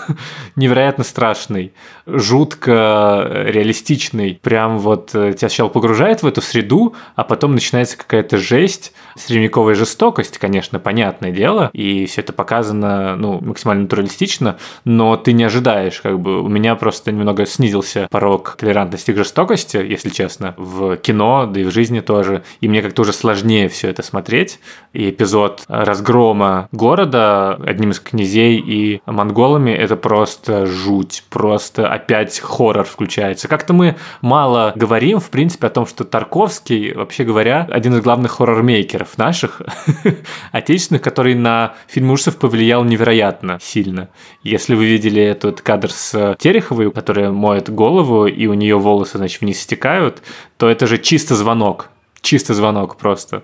невероятно 0.56 1.04
страшный, 1.04 1.72
жутко 2.06 3.44
реалистичный, 3.46 4.40
прям 4.42 4.78
вот 4.78 5.14
э, 5.14 5.32
тебя 5.34 5.48
сначала 5.48 5.68
погружает 5.68 6.24
в 6.24 6.26
эту 6.26 6.42
среду, 6.42 6.96
а 7.14 7.22
потом 7.22 7.52
начинается 7.52 7.96
какая-то 7.96 8.36
жесть, 8.36 8.92
средневековая 9.16 9.76
жестокость, 9.76 10.38
конечно, 10.38 10.80
понятное 10.80 11.30
дело, 11.30 11.70
и 11.72 12.06
все 12.06 12.22
это 12.22 12.32
показано 12.48 13.14
ну, 13.16 13.40
максимально 13.42 13.82
натуралистично, 13.82 14.56
но 14.86 15.18
ты 15.18 15.34
не 15.34 15.44
ожидаешь, 15.44 16.00
как 16.00 16.18
бы. 16.18 16.40
У 16.40 16.48
меня 16.48 16.76
просто 16.76 17.12
немного 17.12 17.44
снизился 17.44 18.08
порог 18.10 18.56
толерантности 18.58 19.12
к 19.12 19.18
жестокости, 19.18 19.76
если 19.76 20.08
честно, 20.08 20.54
в 20.56 20.96
кино, 20.96 21.44
да 21.44 21.60
и 21.60 21.64
в 21.64 21.70
жизни 21.70 22.00
тоже, 22.00 22.44
и 22.62 22.68
мне 22.68 22.80
как-то 22.80 23.02
уже 23.02 23.12
сложнее 23.12 23.68
все 23.68 23.90
это 23.90 24.02
смотреть, 24.02 24.60
и 24.94 25.10
эпизод 25.10 25.64
разгрома 25.68 26.70
города 26.72 27.60
одним 27.66 27.90
из 27.90 28.00
князей 28.00 28.56
и 28.58 29.02
монголами 29.04 29.72
это 29.72 29.96
просто 29.96 30.64
жуть, 30.64 31.24
просто 31.28 31.86
опять 31.86 32.40
хоррор 32.40 32.86
включается. 32.86 33.46
Как-то 33.48 33.74
мы 33.74 33.96
мало 34.22 34.72
говорим, 34.74 35.20
в 35.20 35.28
принципе, 35.28 35.66
о 35.66 35.70
том, 35.70 35.86
что 35.86 36.04
Тарковский, 36.04 36.94
вообще 36.94 37.24
говоря, 37.24 37.68
один 37.70 37.94
из 37.94 38.00
главных 38.00 38.32
хоррор-мейкеров 38.32 39.18
наших, 39.18 39.60
отечественных, 40.52 41.02
который 41.02 41.34
на 41.34 41.74
фильм 41.88 42.10
ужасов 42.10 42.37
повлиял 42.38 42.84
невероятно 42.84 43.58
сильно. 43.60 44.08
Если 44.42 44.74
вы 44.74 44.86
видели 44.86 45.22
этот 45.22 45.60
кадр 45.60 45.90
с 45.90 46.36
Тереховой, 46.38 46.90
которая 46.90 47.30
моет 47.30 47.70
голову, 47.70 48.26
и 48.26 48.46
у 48.46 48.54
нее 48.54 48.78
волосы, 48.78 49.18
значит, 49.18 49.40
вниз 49.40 49.60
стекают, 49.60 50.22
то 50.56 50.68
это 50.68 50.86
же 50.86 50.98
чисто 50.98 51.34
звонок. 51.34 51.90
Чисто 52.20 52.54
звонок 52.54 52.96
просто. 52.96 53.42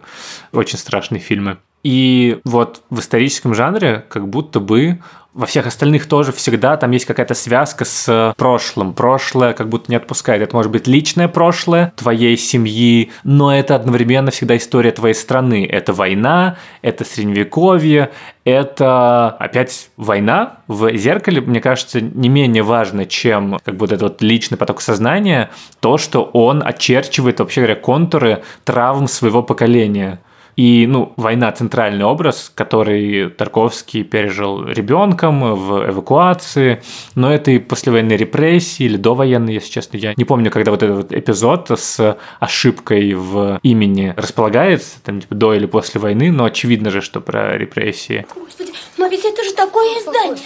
Очень 0.53 0.79
страшные 0.79 1.21
фильмы. 1.21 1.59
И 1.85 2.41
вот 2.45 2.83
в 2.91 2.99
историческом 2.99 3.55
жанре 3.55 4.05
как 4.09 4.27
будто 4.29 4.59
бы 4.59 5.01
во 5.35 5.47
всех 5.47 5.67
остальных 5.67 6.07
тоже 6.07 6.33
всегда 6.33 6.77
там 6.77 6.93
есть 6.93 7.05
какая-то 7.07 7.35
связка 7.35 7.85
с 7.85 8.35
прошлым. 8.39 8.95
Прошлое 8.95 9.53
как 9.53 9.69
будто 9.69 9.91
не 9.91 9.97
отпускает. 9.97 10.41
Это 10.41 10.55
может 10.55 10.71
быть 10.71 10.87
личное 10.87 11.27
прошлое 11.29 11.93
твоей 11.97 12.37
семьи, 12.39 13.11
но 13.25 13.55
это 13.55 13.75
одновременно 13.75 14.31
всегда 14.31 14.57
история 14.57 14.93
твоей 14.93 15.15
страны. 15.15 15.67
Это 15.67 15.93
война, 15.93 16.57
это 16.83 17.05
средневековье, 17.05 18.13
это 18.45 19.31
опять 19.31 19.91
война 19.97 20.61
в 20.69 20.97
зеркале, 20.97 21.41
мне 21.41 21.61
кажется, 21.61 22.01
не 22.01 22.29
менее 22.29 22.63
важно, 22.63 23.05
чем 23.05 23.59
как 23.65 23.75
вот 23.75 23.91
этот 23.91 24.03
вот 24.03 24.23
личный 24.23 24.57
поток 24.57 24.81
сознания, 24.81 25.51
то, 25.81 25.99
что 25.99 26.23
он 26.23 26.63
очерчивает, 26.65 27.41
вообще 27.41 27.63
говоря, 27.63 27.77
контуры 27.77 28.43
травм 28.63 29.09
своего 29.09 29.43
поколения. 29.43 30.21
И, 30.57 30.87
ну, 30.87 31.13
война– 31.17 31.51
центральный 31.53 32.05
образ, 32.05 32.53
который 32.55 33.31
Тарковский 33.31 34.05
пережил 34.05 34.65
ребенком 34.65 35.55
в 35.55 35.91
эвакуации, 35.91 36.83
но 37.15 37.33
это 37.33 37.51
и 37.51 37.59
послевоенные 37.59 38.17
репрессии 38.17 38.85
или 38.85 38.97
довоенные, 38.97 39.55
если 39.55 39.71
честно. 39.71 39.97
Я 39.97 40.15
не 40.17 40.25
помню, 40.25 40.51
когда 40.51 40.71
вот 40.71 40.83
этот 40.83 40.97
вот 40.97 41.13
эпизод 41.13 41.71
с 41.71 42.17
ошибкой 42.41 43.15
в 43.15 43.59
имени 43.63 44.15
располагается, 44.17 45.03
там, 45.03 45.21
типа, 45.21 45.35
до 45.35 45.55
или 45.55 45.67
после 45.67 46.01
войны, 46.01 46.31
но 46.31 46.45
очевидно 46.45 46.91
же, 46.91 47.01
что 47.01 47.21
про 47.21 47.57
репрессии. 47.57 48.27
Господи, 48.35 48.73
но 48.97 49.07
ведь 49.09 49.25
это 49.25 49.43
же 49.43 49.53
такое 49.55 49.99
издание. 49.99 50.37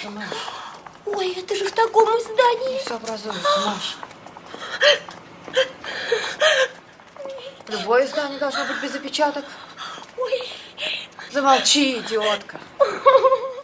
Ой, 1.07 1.35
это 1.37 1.55
же 1.55 1.65
в 1.65 1.73
таком 1.73 2.09
издании. 2.09 2.81
Все 2.85 2.97
образуется, 2.97 3.61
Маша. 3.67 3.97
Любое 7.69 8.07
издание 8.07 8.39
должно 8.39 8.61
быть 8.67 8.83
без 8.83 8.95
опечаток. 8.95 9.45
Замолчи, 11.33 11.99
идиотка. 11.99 12.59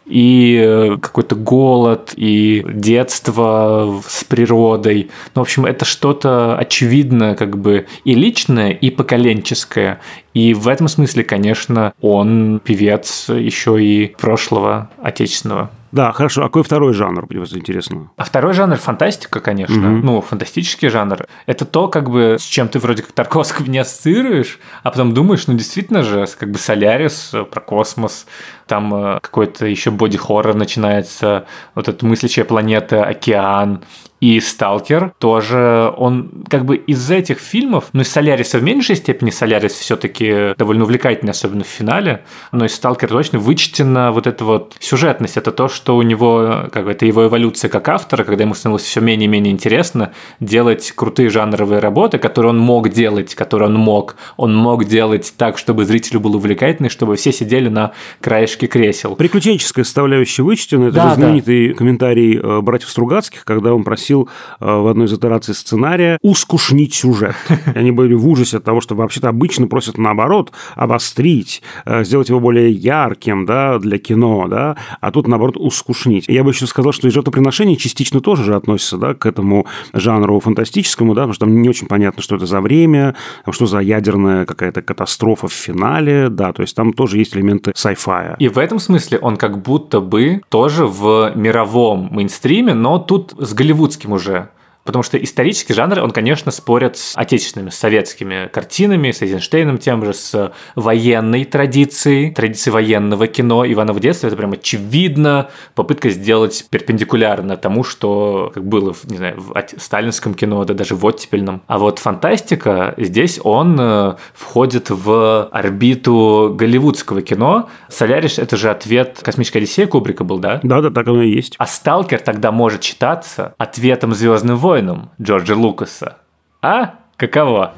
и 0.06 0.60
э, 0.62 0.96
какой-то 1.00 1.34
голод, 1.34 2.12
и 2.16 2.64
детство 2.68 4.02
с 4.06 4.24
природой. 4.24 5.10
Ну, 5.34 5.42
в 5.42 5.44
общем, 5.44 5.64
это 5.64 5.84
что-то 5.84 6.56
очевидно 6.56 7.34
как 7.36 7.58
бы 7.58 7.86
и 8.04 8.14
личное, 8.14 8.70
и 8.70 8.90
поколенческое. 8.90 10.00
И 10.34 10.52
в 10.54 10.68
этом 10.68 10.88
смысле, 10.88 11.24
конечно, 11.24 11.94
он 12.00 12.60
певец 12.62 13.28
еще 13.28 13.82
и 13.82 14.14
прошлого 14.18 14.90
отечественного. 15.02 15.70
Да, 15.94 16.10
хорошо. 16.10 16.42
А 16.42 16.46
какой 16.46 16.64
второй 16.64 16.92
жанр, 16.92 17.24
мне 17.30 17.38
вас 17.38 17.52
интересно? 17.52 18.10
А 18.16 18.24
второй 18.24 18.52
жанр 18.52 18.76
фантастика, 18.76 19.38
конечно. 19.38 19.76
Мгм. 19.76 20.00
Ну, 20.04 20.20
фантастический 20.20 20.88
жанр. 20.88 21.26
Это 21.46 21.64
то, 21.64 21.86
как 21.86 22.10
бы, 22.10 22.36
с 22.40 22.42
чем 22.42 22.66
ты 22.66 22.80
вроде 22.80 23.04
как 23.04 23.12
Тарковского 23.12 23.66
не 23.66 23.78
ассоциируешь, 23.78 24.58
а 24.82 24.90
потом 24.90 25.14
думаешь, 25.14 25.46
ну, 25.46 25.54
действительно 25.54 26.02
же, 26.02 26.26
как 26.36 26.50
бы 26.50 26.58
Солярис 26.58 27.30
э, 27.32 27.44
про 27.44 27.60
космос, 27.60 28.26
там 28.66 28.92
э, 28.92 29.20
какой-то 29.20 29.66
еще 29.66 29.92
боди-хоррор 29.92 30.56
начинается, 30.56 31.46
вот 31.76 31.86
эта 31.86 32.04
мыслящая 32.04 32.44
планета, 32.44 33.04
океан. 33.04 33.84
И 34.24 34.40
Сталкер 34.40 35.12
тоже, 35.18 35.92
он 35.98 36.30
как 36.48 36.64
бы 36.64 36.76
из 36.76 37.10
этих 37.10 37.40
фильмов, 37.40 37.90
ну, 37.92 38.00
из 38.00 38.08
Соляриса 38.10 38.58
в 38.58 38.62
меньшей 38.62 38.96
степени, 38.96 39.28
Солярис 39.28 39.72
все-таки 39.72 40.54
довольно 40.56 40.84
увлекательный, 40.84 41.32
особенно 41.32 41.62
в 41.62 41.66
финале, 41.66 42.24
но 42.50 42.64
из 42.64 42.74
Сталкера 42.74 43.10
точно 43.10 43.38
вычтена 43.38 44.12
вот 44.12 44.26
эта 44.26 44.46
вот 44.46 44.76
сюжетность. 44.80 45.36
Это 45.36 45.52
то, 45.52 45.68
что 45.68 45.98
у 45.98 46.00
него, 46.00 46.70
как 46.72 46.86
бы, 46.86 46.92
это 46.92 47.04
его 47.04 47.26
эволюция 47.26 47.68
как 47.68 47.86
автора, 47.90 48.24
когда 48.24 48.44
ему 48.44 48.54
становилось 48.54 48.84
все 48.84 49.02
менее 49.02 49.26
и 49.26 49.28
менее 49.28 49.52
интересно 49.52 50.12
делать 50.40 50.90
крутые 50.96 51.28
жанровые 51.28 51.80
работы, 51.80 52.16
которые 52.16 52.48
он 52.48 52.58
мог 52.58 52.88
делать, 52.88 53.34
которые 53.34 53.68
он 53.68 53.74
мог. 53.74 54.16
Он 54.38 54.56
мог 54.56 54.86
делать 54.86 55.34
так, 55.36 55.58
чтобы 55.58 55.84
зрителю 55.84 56.20
было 56.20 56.36
увлекательно, 56.36 56.86
и 56.86 56.88
чтобы 56.88 57.16
все 57.16 57.30
сидели 57.30 57.68
на 57.68 57.92
краешке 58.22 58.68
кресел. 58.68 59.16
Приключенческая 59.16 59.84
составляющая 59.84 60.44
вычтена. 60.44 60.84
Это 60.84 60.94
Да, 60.94 61.08
же 61.10 61.14
знаменитый 61.16 61.74
комментарий 61.74 62.38
э, 62.38 62.60
братьев 62.62 62.88
Стругацких, 62.88 63.44
когда 63.44 63.74
он 63.74 63.84
просил 63.84 64.13
э, 64.22 64.24
в 64.60 64.86
одной 64.86 65.06
из 65.06 65.12
итераций 65.12 65.54
сценария 65.54 66.18
ускушнить 66.22 66.94
сюжет. 66.94 67.36
И 67.74 67.78
они 67.78 67.90
были 67.90 68.14
в 68.14 68.26
ужасе 68.28 68.58
от 68.58 68.64
того, 68.64 68.80
что 68.80 68.94
вообще-то 68.94 69.28
обычно 69.28 69.66
просят 69.66 69.98
наоборот 69.98 70.52
обострить, 70.76 71.62
э, 71.84 72.04
сделать 72.04 72.28
его 72.28 72.40
более 72.40 72.70
ярким 72.70 73.46
да, 73.46 73.78
для 73.78 73.98
кино, 73.98 74.46
да, 74.48 74.76
а 75.00 75.10
тут 75.10 75.26
наоборот 75.28 75.56
ускушнить. 75.58 76.26
Я 76.28 76.44
бы 76.44 76.50
еще 76.50 76.66
сказал, 76.66 76.92
что 76.92 77.08
и 77.08 77.10
жертвоприношение 77.10 77.76
частично 77.76 78.20
тоже 78.20 78.44
же 78.44 78.54
относится 78.54 78.96
да, 78.96 79.14
к 79.14 79.26
этому 79.26 79.66
жанру 79.92 80.40
фантастическому, 80.40 81.14
да, 81.14 81.22
потому 81.22 81.34
что 81.34 81.46
там 81.46 81.62
не 81.62 81.68
очень 81.68 81.86
понятно, 81.86 82.22
что 82.22 82.36
это 82.36 82.46
за 82.46 82.60
время, 82.60 83.14
что 83.50 83.66
за 83.66 83.80
ядерная 83.80 84.46
какая-то 84.46 84.82
катастрофа 84.82 85.48
в 85.48 85.52
финале, 85.52 86.28
да, 86.28 86.52
то 86.52 86.62
есть 86.62 86.76
там 86.76 86.92
тоже 86.92 87.18
есть 87.18 87.36
элементы 87.36 87.72
sci-fi. 87.72 88.36
И 88.38 88.48
в 88.48 88.58
этом 88.58 88.78
смысле 88.78 89.18
он 89.18 89.36
как 89.36 89.62
будто 89.62 90.00
бы 90.00 90.42
тоже 90.48 90.86
в 90.86 91.32
мировом 91.34 92.08
мейнстриме, 92.10 92.74
но 92.74 92.98
тут 92.98 93.34
с 93.38 93.54
голливудским 93.54 94.03
уже. 94.12 94.48
Потому 94.84 95.02
что 95.02 95.16
исторический 95.16 95.72
жанр, 95.72 96.00
он, 96.00 96.10
конечно, 96.10 96.52
спорит 96.52 96.98
с 96.98 97.16
отечественными, 97.16 97.70
с 97.70 97.76
советскими 97.76 98.48
картинами, 98.52 99.10
с 99.10 99.22
Эйзенштейном 99.22 99.78
тем 99.78 100.04
же, 100.04 100.12
с 100.12 100.52
военной 100.74 101.46
традицией, 101.46 102.32
традицией 102.32 102.74
военного 102.74 103.26
кино. 103.26 103.66
Иваново 103.66 103.98
детство– 103.98 104.26
это 104.28 104.36
прям 104.36 104.52
очевидно 104.52 105.48
попытка 105.74 106.10
сделать 106.10 106.66
перпендикулярно 106.68 107.56
тому, 107.56 107.82
что 107.82 108.50
как 108.54 108.64
было, 108.66 108.94
не 109.04 109.16
знаю, 109.16 109.40
в 109.40 109.54
сталинском 109.78 110.34
кино, 110.34 110.64
да 110.64 110.74
даже 110.74 110.94
в 110.96 111.04
оттепельном. 111.06 111.62
А 111.66 111.78
вот 111.78 111.98
фантастика, 111.98 112.94
здесь 112.98 113.40
он 113.42 113.78
э, 113.80 114.16
входит 114.34 114.90
в 114.90 115.46
орбиту 115.46 116.54
голливудского 116.54 117.22
кино. 117.22 117.70
«Солярис»– 117.88 118.38
это 118.38 118.56
же 118.58 118.70
ответ 118.70 119.20
«Космическая 119.22 119.60
Одиссея» 119.60 119.86
Кубрика 119.86 120.24
был, 120.24 120.38
да? 120.38 120.60
Да, 120.62 120.82
да, 120.82 120.90
так 120.90 121.08
оно 121.08 121.22
и 121.22 121.30
есть. 121.30 121.54
А 121.56 121.66
«Сталкер» 121.66 122.20
тогда 122.20 122.52
может 122.52 122.82
считаться 122.82 123.54
ответом 123.56 124.12
«Звездным 124.14 124.58
войнам» 124.58 124.73
Джорджа 125.20 125.54
Лукаса. 125.54 126.18
А? 126.62 126.94
Каково? 127.16 127.74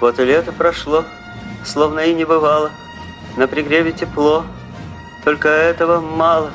Вот 0.00 0.18
и 0.18 0.24
лето 0.24 0.52
прошло, 0.52 1.04
словно 1.64 2.00
и 2.00 2.14
не 2.14 2.24
бывало. 2.24 2.70
На 3.36 3.46
пригреве 3.46 3.92
тепло, 3.92 4.44
только 5.24 5.48
этого 5.48 6.00
мало. 6.00 6.50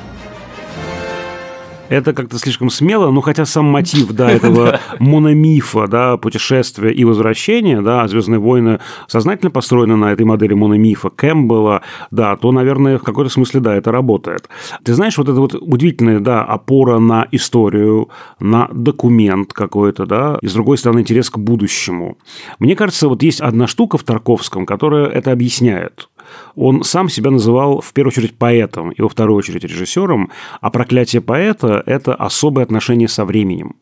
Это 1.88 2.12
как-то 2.12 2.38
слишком 2.38 2.68
смело, 2.68 3.10
ну 3.10 3.20
хотя 3.22 3.46
сам 3.46 3.66
мотив, 3.66 4.12
да, 4.12 4.30
этого 4.38 4.80
мономифа, 4.98 5.86
да, 5.86 6.16
путешествия 6.16 6.92
и 6.92 7.04
возвращения, 7.04 7.80
да, 7.80 8.06
«Звездные 8.08 8.38
войны» 8.38 8.80
сознательно 9.06 9.50
построены 9.50 9.96
на 9.96 10.12
этой 10.12 10.26
модели 10.26 10.54
мономифа 10.54 11.08
Кэмпбелла, 11.08 11.82
да, 12.10 12.36
то, 12.36 12.52
наверное, 12.52 12.98
в 12.98 13.02
какой-то 13.02 13.30
смысле, 13.30 13.60
да, 13.60 13.74
это 13.74 13.90
работает. 13.90 14.48
Ты 14.84 14.94
знаешь, 14.94 15.16
вот 15.16 15.28
это 15.28 15.40
вот 15.40 15.54
удивительная, 15.54 16.20
да, 16.20 16.44
опора 16.44 16.98
на 16.98 17.26
историю, 17.32 18.10
на 18.38 18.68
документ 18.72 19.52
какой-то, 19.52 20.04
да, 20.04 20.38
и, 20.42 20.48
с 20.48 20.52
другой 20.52 20.76
стороны, 20.78 21.00
интерес 21.00 21.30
к 21.30 21.38
будущему. 21.38 22.18
Мне 22.58 22.76
кажется, 22.76 23.08
вот 23.08 23.22
есть 23.22 23.40
одна 23.40 23.66
штука 23.66 23.96
в 23.96 24.02
Тарковском, 24.02 24.66
которая 24.66 25.06
это 25.06 25.32
объясняет. 25.32 26.08
Он 26.54 26.82
сам 26.84 27.08
себя 27.08 27.30
называл 27.30 27.80
в 27.80 27.92
первую 27.92 28.12
очередь 28.12 28.36
поэтом 28.36 28.90
и 28.90 29.02
во 29.02 29.08
вторую 29.08 29.36
очередь 29.36 29.64
режиссером, 29.64 30.30
а 30.60 30.70
проклятие 30.70 31.22
поэта– 31.22 31.82
это 31.86 32.14
особое 32.14 32.64
отношение 32.64 33.08
со 33.08 33.24
временем. 33.24 33.76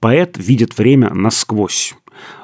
Поэт 0.00 0.36
видит 0.38 0.78
время 0.78 1.12
насквозь. 1.12 1.94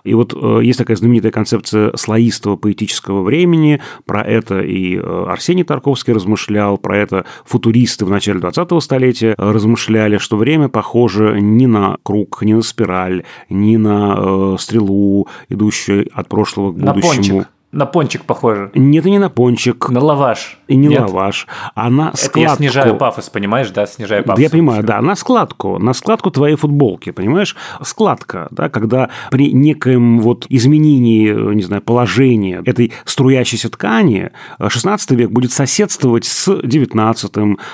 И 0.04 0.14
вот 0.14 0.34
э, 0.34 0.60
есть 0.62 0.78
такая 0.78 0.96
знаменитая 0.96 1.32
концепция 1.32 1.96
слоистого 1.96 2.56
поэтического 2.56 3.22
времени, 3.22 3.80
про 4.04 4.22
это 4.22 4.60
и 4.60 4.96
э, 4.96 5.26
Арсений 5.28 5.64
Тарковский 5.64 6.12
размышлял, 6.12 6.78
про 6.78 6.98
это 6.98 7.24
футуристы 7.44 8.04
в 8.04 8.10
начале 8.10 8.40
20-го 8.40 8.80
столетия 8.80 9.34
размышляли, 9.36 10.18
что 10.18 10.36
время 10.36 10.68
похоже 10.68 11.40
не 11.40 11.66
на 11.66 11.96
круг, 12.02 12.42
не 12.42 12.54
на 12.54 12.62
спираль, 12.62 13.24
не 13.48 13.76
на 13.76 14.14
э, 14.16 14.56
стрелу, 14.58 15.28
идущую 15.48 16.08
от 16.12 16.28
прошлого 16.28 16.72
к 16.72 16.76
На 16.76 16.92
будущему. 16.92 17.38
пончик. 17.38 17.48
На 17.74 17.86
пончик 17.86 18.24
похоже. 18.24 18.70
Нет, 18.74 19.04
не 19.04 19.18
на 19.18 19.28
пончик, 19.30 19.88
На 19.88 20.00
лаваш. 20.00 20.58
и 20.68 20.76
не 20.76 20.86
Нет? 20.88 21.00
лаваш, 21.00 21.46
а 21.74 21.90
на 21.90 22.08
Это 22.10 22.16
складку. 22.16 22.38
я 22.40 22.48
снижаю 22.56 22.96
пафос, 22.96 23.28
понимаешь, 23.30 23.70
да? 23.70 23.84
Снижаю 23.86 24.22
Да, 24.22 24.28
пафос. 24.28 24.42
я 24.42 24.48
понимаю, 24.50 24.82
да, 24.84 25.00
на 25.00 25.16
складку, 25.16 25.78
на 25.78 25.92
складку 25.92 26.30
твоей 26.30 26.54
футболки, 26.56 27.10
понимаешь? 27.10 27.56
Складка, 27.82 28.46
да, 28.52 28.68
когда 28.68 29.10
при 29.30 29.52
некоем 29.52 30.20
вот 30.20 30.46
изменении, 30.48 31.28
э, 31.32 31.54
не 31.54 31.62
знаю, 31.62 31.82
положения 31.82 32.62
этой 32.64 32.92
струящейся 33.04 33.68
ткани 33.70 34.30
э, 34.58 34.68
16 34.68 35.10
век 35.12 35.30
будет 35.30 35.52
соседствовать 35.52 36.24
с 36.24 36.60
19, 36.62 37.32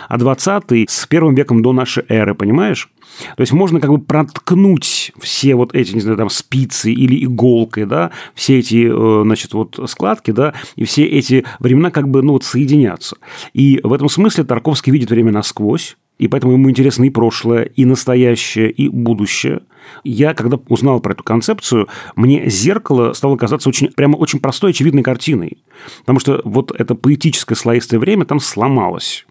а 0.08 0.16
20 0.18 0.88
с 0.90 1.06
первым 1.06 1.34
веком 1.34 1.62
до 1.62 1.72
нашей 1.72 2.04
эры, 2.08 2.34
понимаешь? 2.34 2.88
То 3.36 3.40
есть 3.40 3.52
можно 3.52 3.80
как 3.80 3.90
бы 3.90 3.98
проткнуть 3.98 5.12
все 5.18 5.54
вот 5.54 5.74
эти, 5.74 5.94
не 5.94 6.00
знаю, 6.00 6.16
там 6.16 6.30
спицы 6.30 6.92
или 6.92 7.24
иголкой, 7.24 7.86
да, 7.86 8.10
все 8.34 8.58
эти, 8.58 8.88
э, 8.90 9.22
значит, 9.22 9.52
вот 9.54 9.78
складки, 9.86 10.30
да, 10.30 10.54
и 10.76 10.84
все 10.84 11.04
эти 11.04 11.44
времена 11.58 11.90
как 11.90 12.08
бы, 12.08 12.22
ну, 12.22 12.32
вот 12.34 12.44
соединятся. 12.44 13.16
И 13.52 13.80
в 13.82 13.92
этом 13.92 14.08
смысле 14.08 14.44
Тарковский 14.44 14.92
видит 14.92 15.10
время 15.10 15.32
насквозь, 15.32 15.96
и 16.20 16.28
поэтому 16.28 16.52
ему 16.52 16.68
интересно 16.68 17.04
и 17.04 17.10
прошлое, 17.10 17.62
и 17.62 17.86
настоящее, 17.86 18.70
и 18.70 18.90
будущее. 18.90 19.62
Я, 20.04 20.34
когда 20.34 20.58
узнал 20.68 21.00
про 21.00 21.12
эту 21.12 21.24
концепцию, 21.24 21.88
мне 22.14 22.48
зеркало 22.50 23.14
стало 23.14 23.36
казаться 23.36 23.70
очень, 23.70 23.88
прямо 23.88 24.16
очень 24.16 24.38
простой, 24.38 24.70
очевидной 24.70 25.02
картиной. 25.02 25.58
Потому 26.00 26.20
что 26.20 26.42
вот 26.44 26.72
это 26.78 26.94
поэтическое 26.94 27.56
слоистое 27.56 27.98
время 27.98 28.26
там 28.26 28.38
сломалось 28.38 29.26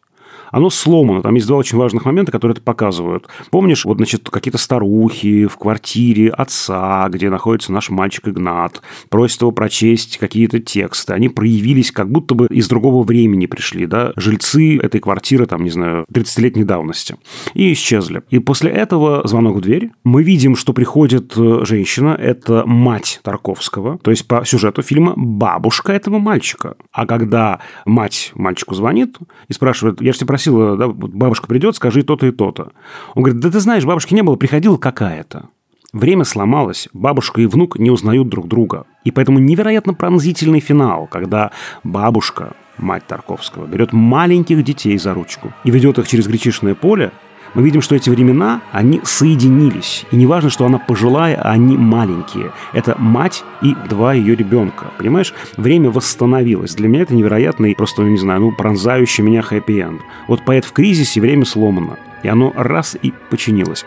оно 0.51 0.69
сломано. 0.69 1.21
Там 1.21 1.35
есть 1.35 1.47
два 1.47 1.57
очень 1.57 1.77
важных 1.77 2.05
момента, 2.05 2.31
которые 2.31 2.53
это 2.53 2.61
показывают. 2.61 3.27
Помнишь, 3.51 3.85
вот, 3.85 3.97
значит, 3.97 4.29
какие-то 4.29 4.57
старухи 4.57 5.47
в 5.47 5.57
квартире 5.57 6.29
отца, 6.29 7.07
где 7.09 7.29
находится 7.29 7.71
наш 7.71 7.89
мальчик 7.89 8.27
Игнат, 8.27 8.81
просят 9.09 9.41
его 9.41 9.51
прочесть 9.51 10.17
какие-то 10.17 10.59
тексты. 10.59 11.13
Они 11.13 11.29
проявились 11.29 11.91
как 11.91 12.11
будто 12.11 12.35
бы 12.35 12.47
из 12.47 12.67
другого 12.67 13.03
времени 13.03 13.45
пришли, 13.45 13.85
да, 13.85 14.13
жильцы 14.15 14.77
этой 14.77 14.99
квартиры, 14.99 15.45
там, 15.45 15.63
не 15.63 15.69
знаю, 15.69 16.05
30-летней 16.11 16.63
давности. 16.63 17.17
И 17.53 17.73
исчезли. 17.73 18.23
И 18.29 18.39
после 18.39 18.71
этого 18.71 19.27
звонок 19.27 19.57
в 19.57 19.61
дверь. 19.61 19.91
Мы 20.03 20.23
видим, 20.23 20.55
что 20.55 20.73
приходит 20.73 21.33
э, 21.37 21.65
женщина, 21.65 22.09
это 22.19 22.63
мать 22.65 23.19
Тарковского, 23.23 23.97
то 23.99 24.11
есть 24.11 24.27
по 24.27 24.43
сюжету 24.45 24.81
фильма 24.81 25.13
бабушка 25.15 25.93
этого 25.93 26.19
мальчика. 26.19 26.75
А 26.91 27.05
когда 27.05 27.59
мать 27.85 28.31
мальчику 28.35 28.75
звонит 28.75 29.17
и 29.47 29.53
спрашивает, 29.53 30.01
я 30.01 30.11
же 30.13 30.19
тебя 30.19 30.27
просила, 30.39 30.77
да, 30.77 30.87
бабушка 30.87 31.47
придет, 31.47 31.75
скажи 31.75 32.03
то-то 32.03 32.27
и 32.27 32.31
то-то. 32.31 32.71
Он 33.15 33.23
говорит, 33.23 33.41
да 33.41 33.51
ты 33.51 33.59
знаешь, 33.59 33.85
бабушки 33.85 34.13
не 34.13 34.23
было, 34.23 34.35
приходила 34.35 34.77
какая-то. 34.77 35.49
Время 35.91 36.23
сломалось, 36.23 36.87
бабушка 36.93 37.41
и 37.41 37.45
внук 37.45 37.77
не 37.77 37.89
узнают 37.89 38.29
друг 38.29 38.47
друга. 38.47 38.85
И 39.03 39.11
поэтому 39.11 39.39
невероятно 39.39 39.93
пронзительный 39.93 40.59
финал, 40.59 41.07
когда 41.07 41.51
бабушка, 41.83 42.53
мать 42.77 43.05
Тарковского, 43.07 43.65
берет 43.65 43.91
маленьких 43.91 44.63
детей 44.63 44.97
за 44.97 45.13
ручку 45.13 45.51
и 45.65 45.71
ведет 45.71 45.97
их 45.97 46.07
через 46.07 46.27
гречишное 46.27 46.75
поле, 46.75 47.11
мы 47.53 47.63
видим, 47.63 47.81
что 47.81 47.95
эти 47.95 48.09
времена, 48.09 48.61
они 48.71 49.01
соединились. 49.03 50.05
И 50.11 50.15
не 50.15 50.25
важно, 50.25 50.49
что 50.49 50.65
она 50.65 50.77
пожилая, 50.77 51.35
а 51.35 51.51
они 51.51 51.77
маленькие. 51.77 52.51
Это 52.73 52.95
мать 52.97 53.43
и 53.61 53.75
два 53.89 54.13
ее 54.13 54.35
ребенка. 54.35 54.87
Понимаешь? 54.97 55.33
Время 55.57 55.89
восстановилось. 55.89 56.75
Для 56.75 56.87
меня 56.87 57.03
это 57.03 57.15
невероятный, 57.15 57.75
просто, 57.75 58.03
не 58.03 58.17
знаю, 58.17 58.41
ну, 58.41 58.51
пронзающий 58.51 59.23
меня 59.23 59.41
хэппи-энд. 59.41 60.01
Вот 60.27 60.43
поэт 60.45 60.65
в 60.65 60.71
кризисе, 60.71 61.21
время 61.21 61.45
сломано. 61.45 61.97
И 62.23 62.27
оно 62.27 62.51
раз 62.55 62.97
и 63.01 63.13
починилось. 63.29 63.85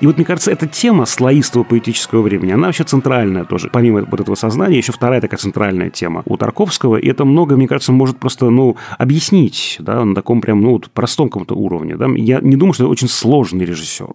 И 0.00 0.06
вот, 0.06 0.16
мне 0.16 0.24
кажется, 0.24 0.50
эта 0.50 0.66
тема 0.66 1.04
слоистого 1.04 1.62
поэтического 1.62 2.22
времени, 2.22 2.52
она 2.52 2.66
вообще 2.66 2.84
центральная 2.84 3.44
тоже. 3.44 3.68
Помимо 3.70 4.06
вот 4.10 4.20
этого 4.20 4.34
сознания, 4.34 4.78
еще 4.78 4.92
вторая 4.92 5.20
такая 5.20 5.38
центральная 5.38 5.90
тема 5.90 6.22
у 6.24 6.36
Тарковского. 6.36 6.96
И 6.96 7.08
это 7.08 7.24
много, 7.24 7.56
мне 7.56 7.68
кажется, 7.68 7.92
может 7.92 8.18
просто, 8.18 8.48
ну, 8.48 8.76
объяснить, 8.98 9.76
да, 9.80 10.04
на 10.04 10.14
таком 10.14 10.40
прям, 10.40 10.62
ну, 10.62 10.72
вот 10.72 10.90
простом 10.90 11.28
каком-то 11.28 11.54
уровне. 11.54 11.96
Да. 11.96 12.06
Я 12.16 12.40
не 12.40 12.56
думаю, 12.56 12.72
что 12.72 12.84
это 12.84 12.90
очень 12.90 13.08
сложный 13.08 13.66
режиссер. 13.66 14.14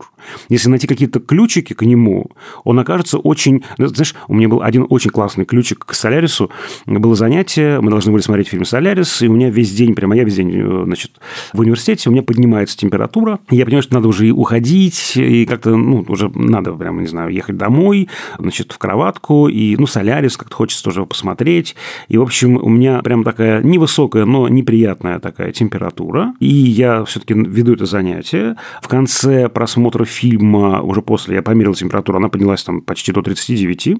Если 0.49 0.69
найти 0.69 0.87
какие-то 0.87 1.19
ключики 1.19 1.73
к 1.73 1.83
нему, 1.83 2.31
он 2.63 2.79
окажется 2.79 3.19
очень... 3.19 3.63
Ну, 3.77 3.87
знаешь, 3.87 4.15
у 4.27 4.33
меня 4.33 4.49
был 4.49 4.63
один 4.63 4.87
очень 4.89 5.11
классный 5.11 5.45
ключик 5.45 5.85
к 5.85 5.93
«Солярису». 5.93 6.49
Было 6.87 7.15
занятие, 7.15 7.79
мы 7.79 7.91
должны 7.91 8.11
были 8.11 8.23
смотреть 8.23 8.47
фильм 8.47 8.65
«Солярис», 8.65 9.21
и 9.21 9.27
у 9.27 9.33
меня 9.33 9.51
весь 9.51 9.71
день, 9.71 9.93
прямо 9.93 10.15
я 10.15 10.23
весь 10.23 10.35
день, 10.35 10.51
э, 10.51 10.83
значит, 10.85 11.11
в 11.53 11.59
университете, 11.59 12.09
у 12.09 12.11
меня 12.11 12.23
поднимается 12.23 12.75
температура. 12.75 13.39
Я 13.51 13.65
понимаю, 13.65 13.83
что 13.83 13.93
надо 13.93 14.07
уже 14.07 14.27
и 14.27 14.31
уходить, 14.31 15.13
и 15.15 15.45
как-то 15.45 15.74
ну, 15.77 16.05
уже 16.07 16.29
надо 16.33 16.73
прямо, 16.73 17.01
не 17.01 17.07
знаю, 17.07 17.31
ехать 17.31 17.57
домой, 17.57 18.09
значит, 18.37 18.71
в 18.71 18.77
кроватку, 18.77 19.47
и, 19.47 19.75
ну, 19.77 19.87
Солярис 19.87 20.37
как-то 20.37 20.55
хочется 20.55 20.83
тоже 20.83 21.05
посмотреть. 21.05 21.75
И, 22.07 22.17
в 22.17 22.21
общем, 22.21 22.57
у 22.57 22.69
меня 22.69 23.01
прям 23.01 23.23
такая 23.23 23.61
невысокая, 23.63 24.25
но 24.25 24.47
неприятная 24.47 25.19
такая 25.19 25.51
температура. 25.51 26.33
И 26.39 26.47
я 26.47 27.03
все-таки 27.05 27.33
веду 27.33 27.73
это 27.73 27.85
занятие. 27.85 28.55
В 28.81 28.87
конце 28.87 29.49
просмотра 29.49 30.05
фильма, 30.05 30.81
уже 30.81 31.01
после, 31.01 31.35
я 31.35 31.41
померил 31.41 31.73
температуру, 31.73 32.17
она 32.17 32.29
поднялась 32.29 32.63
там 32.63 32.81
почти 32.81 33.11
до 33.11 33.21
39. 33.21 33.97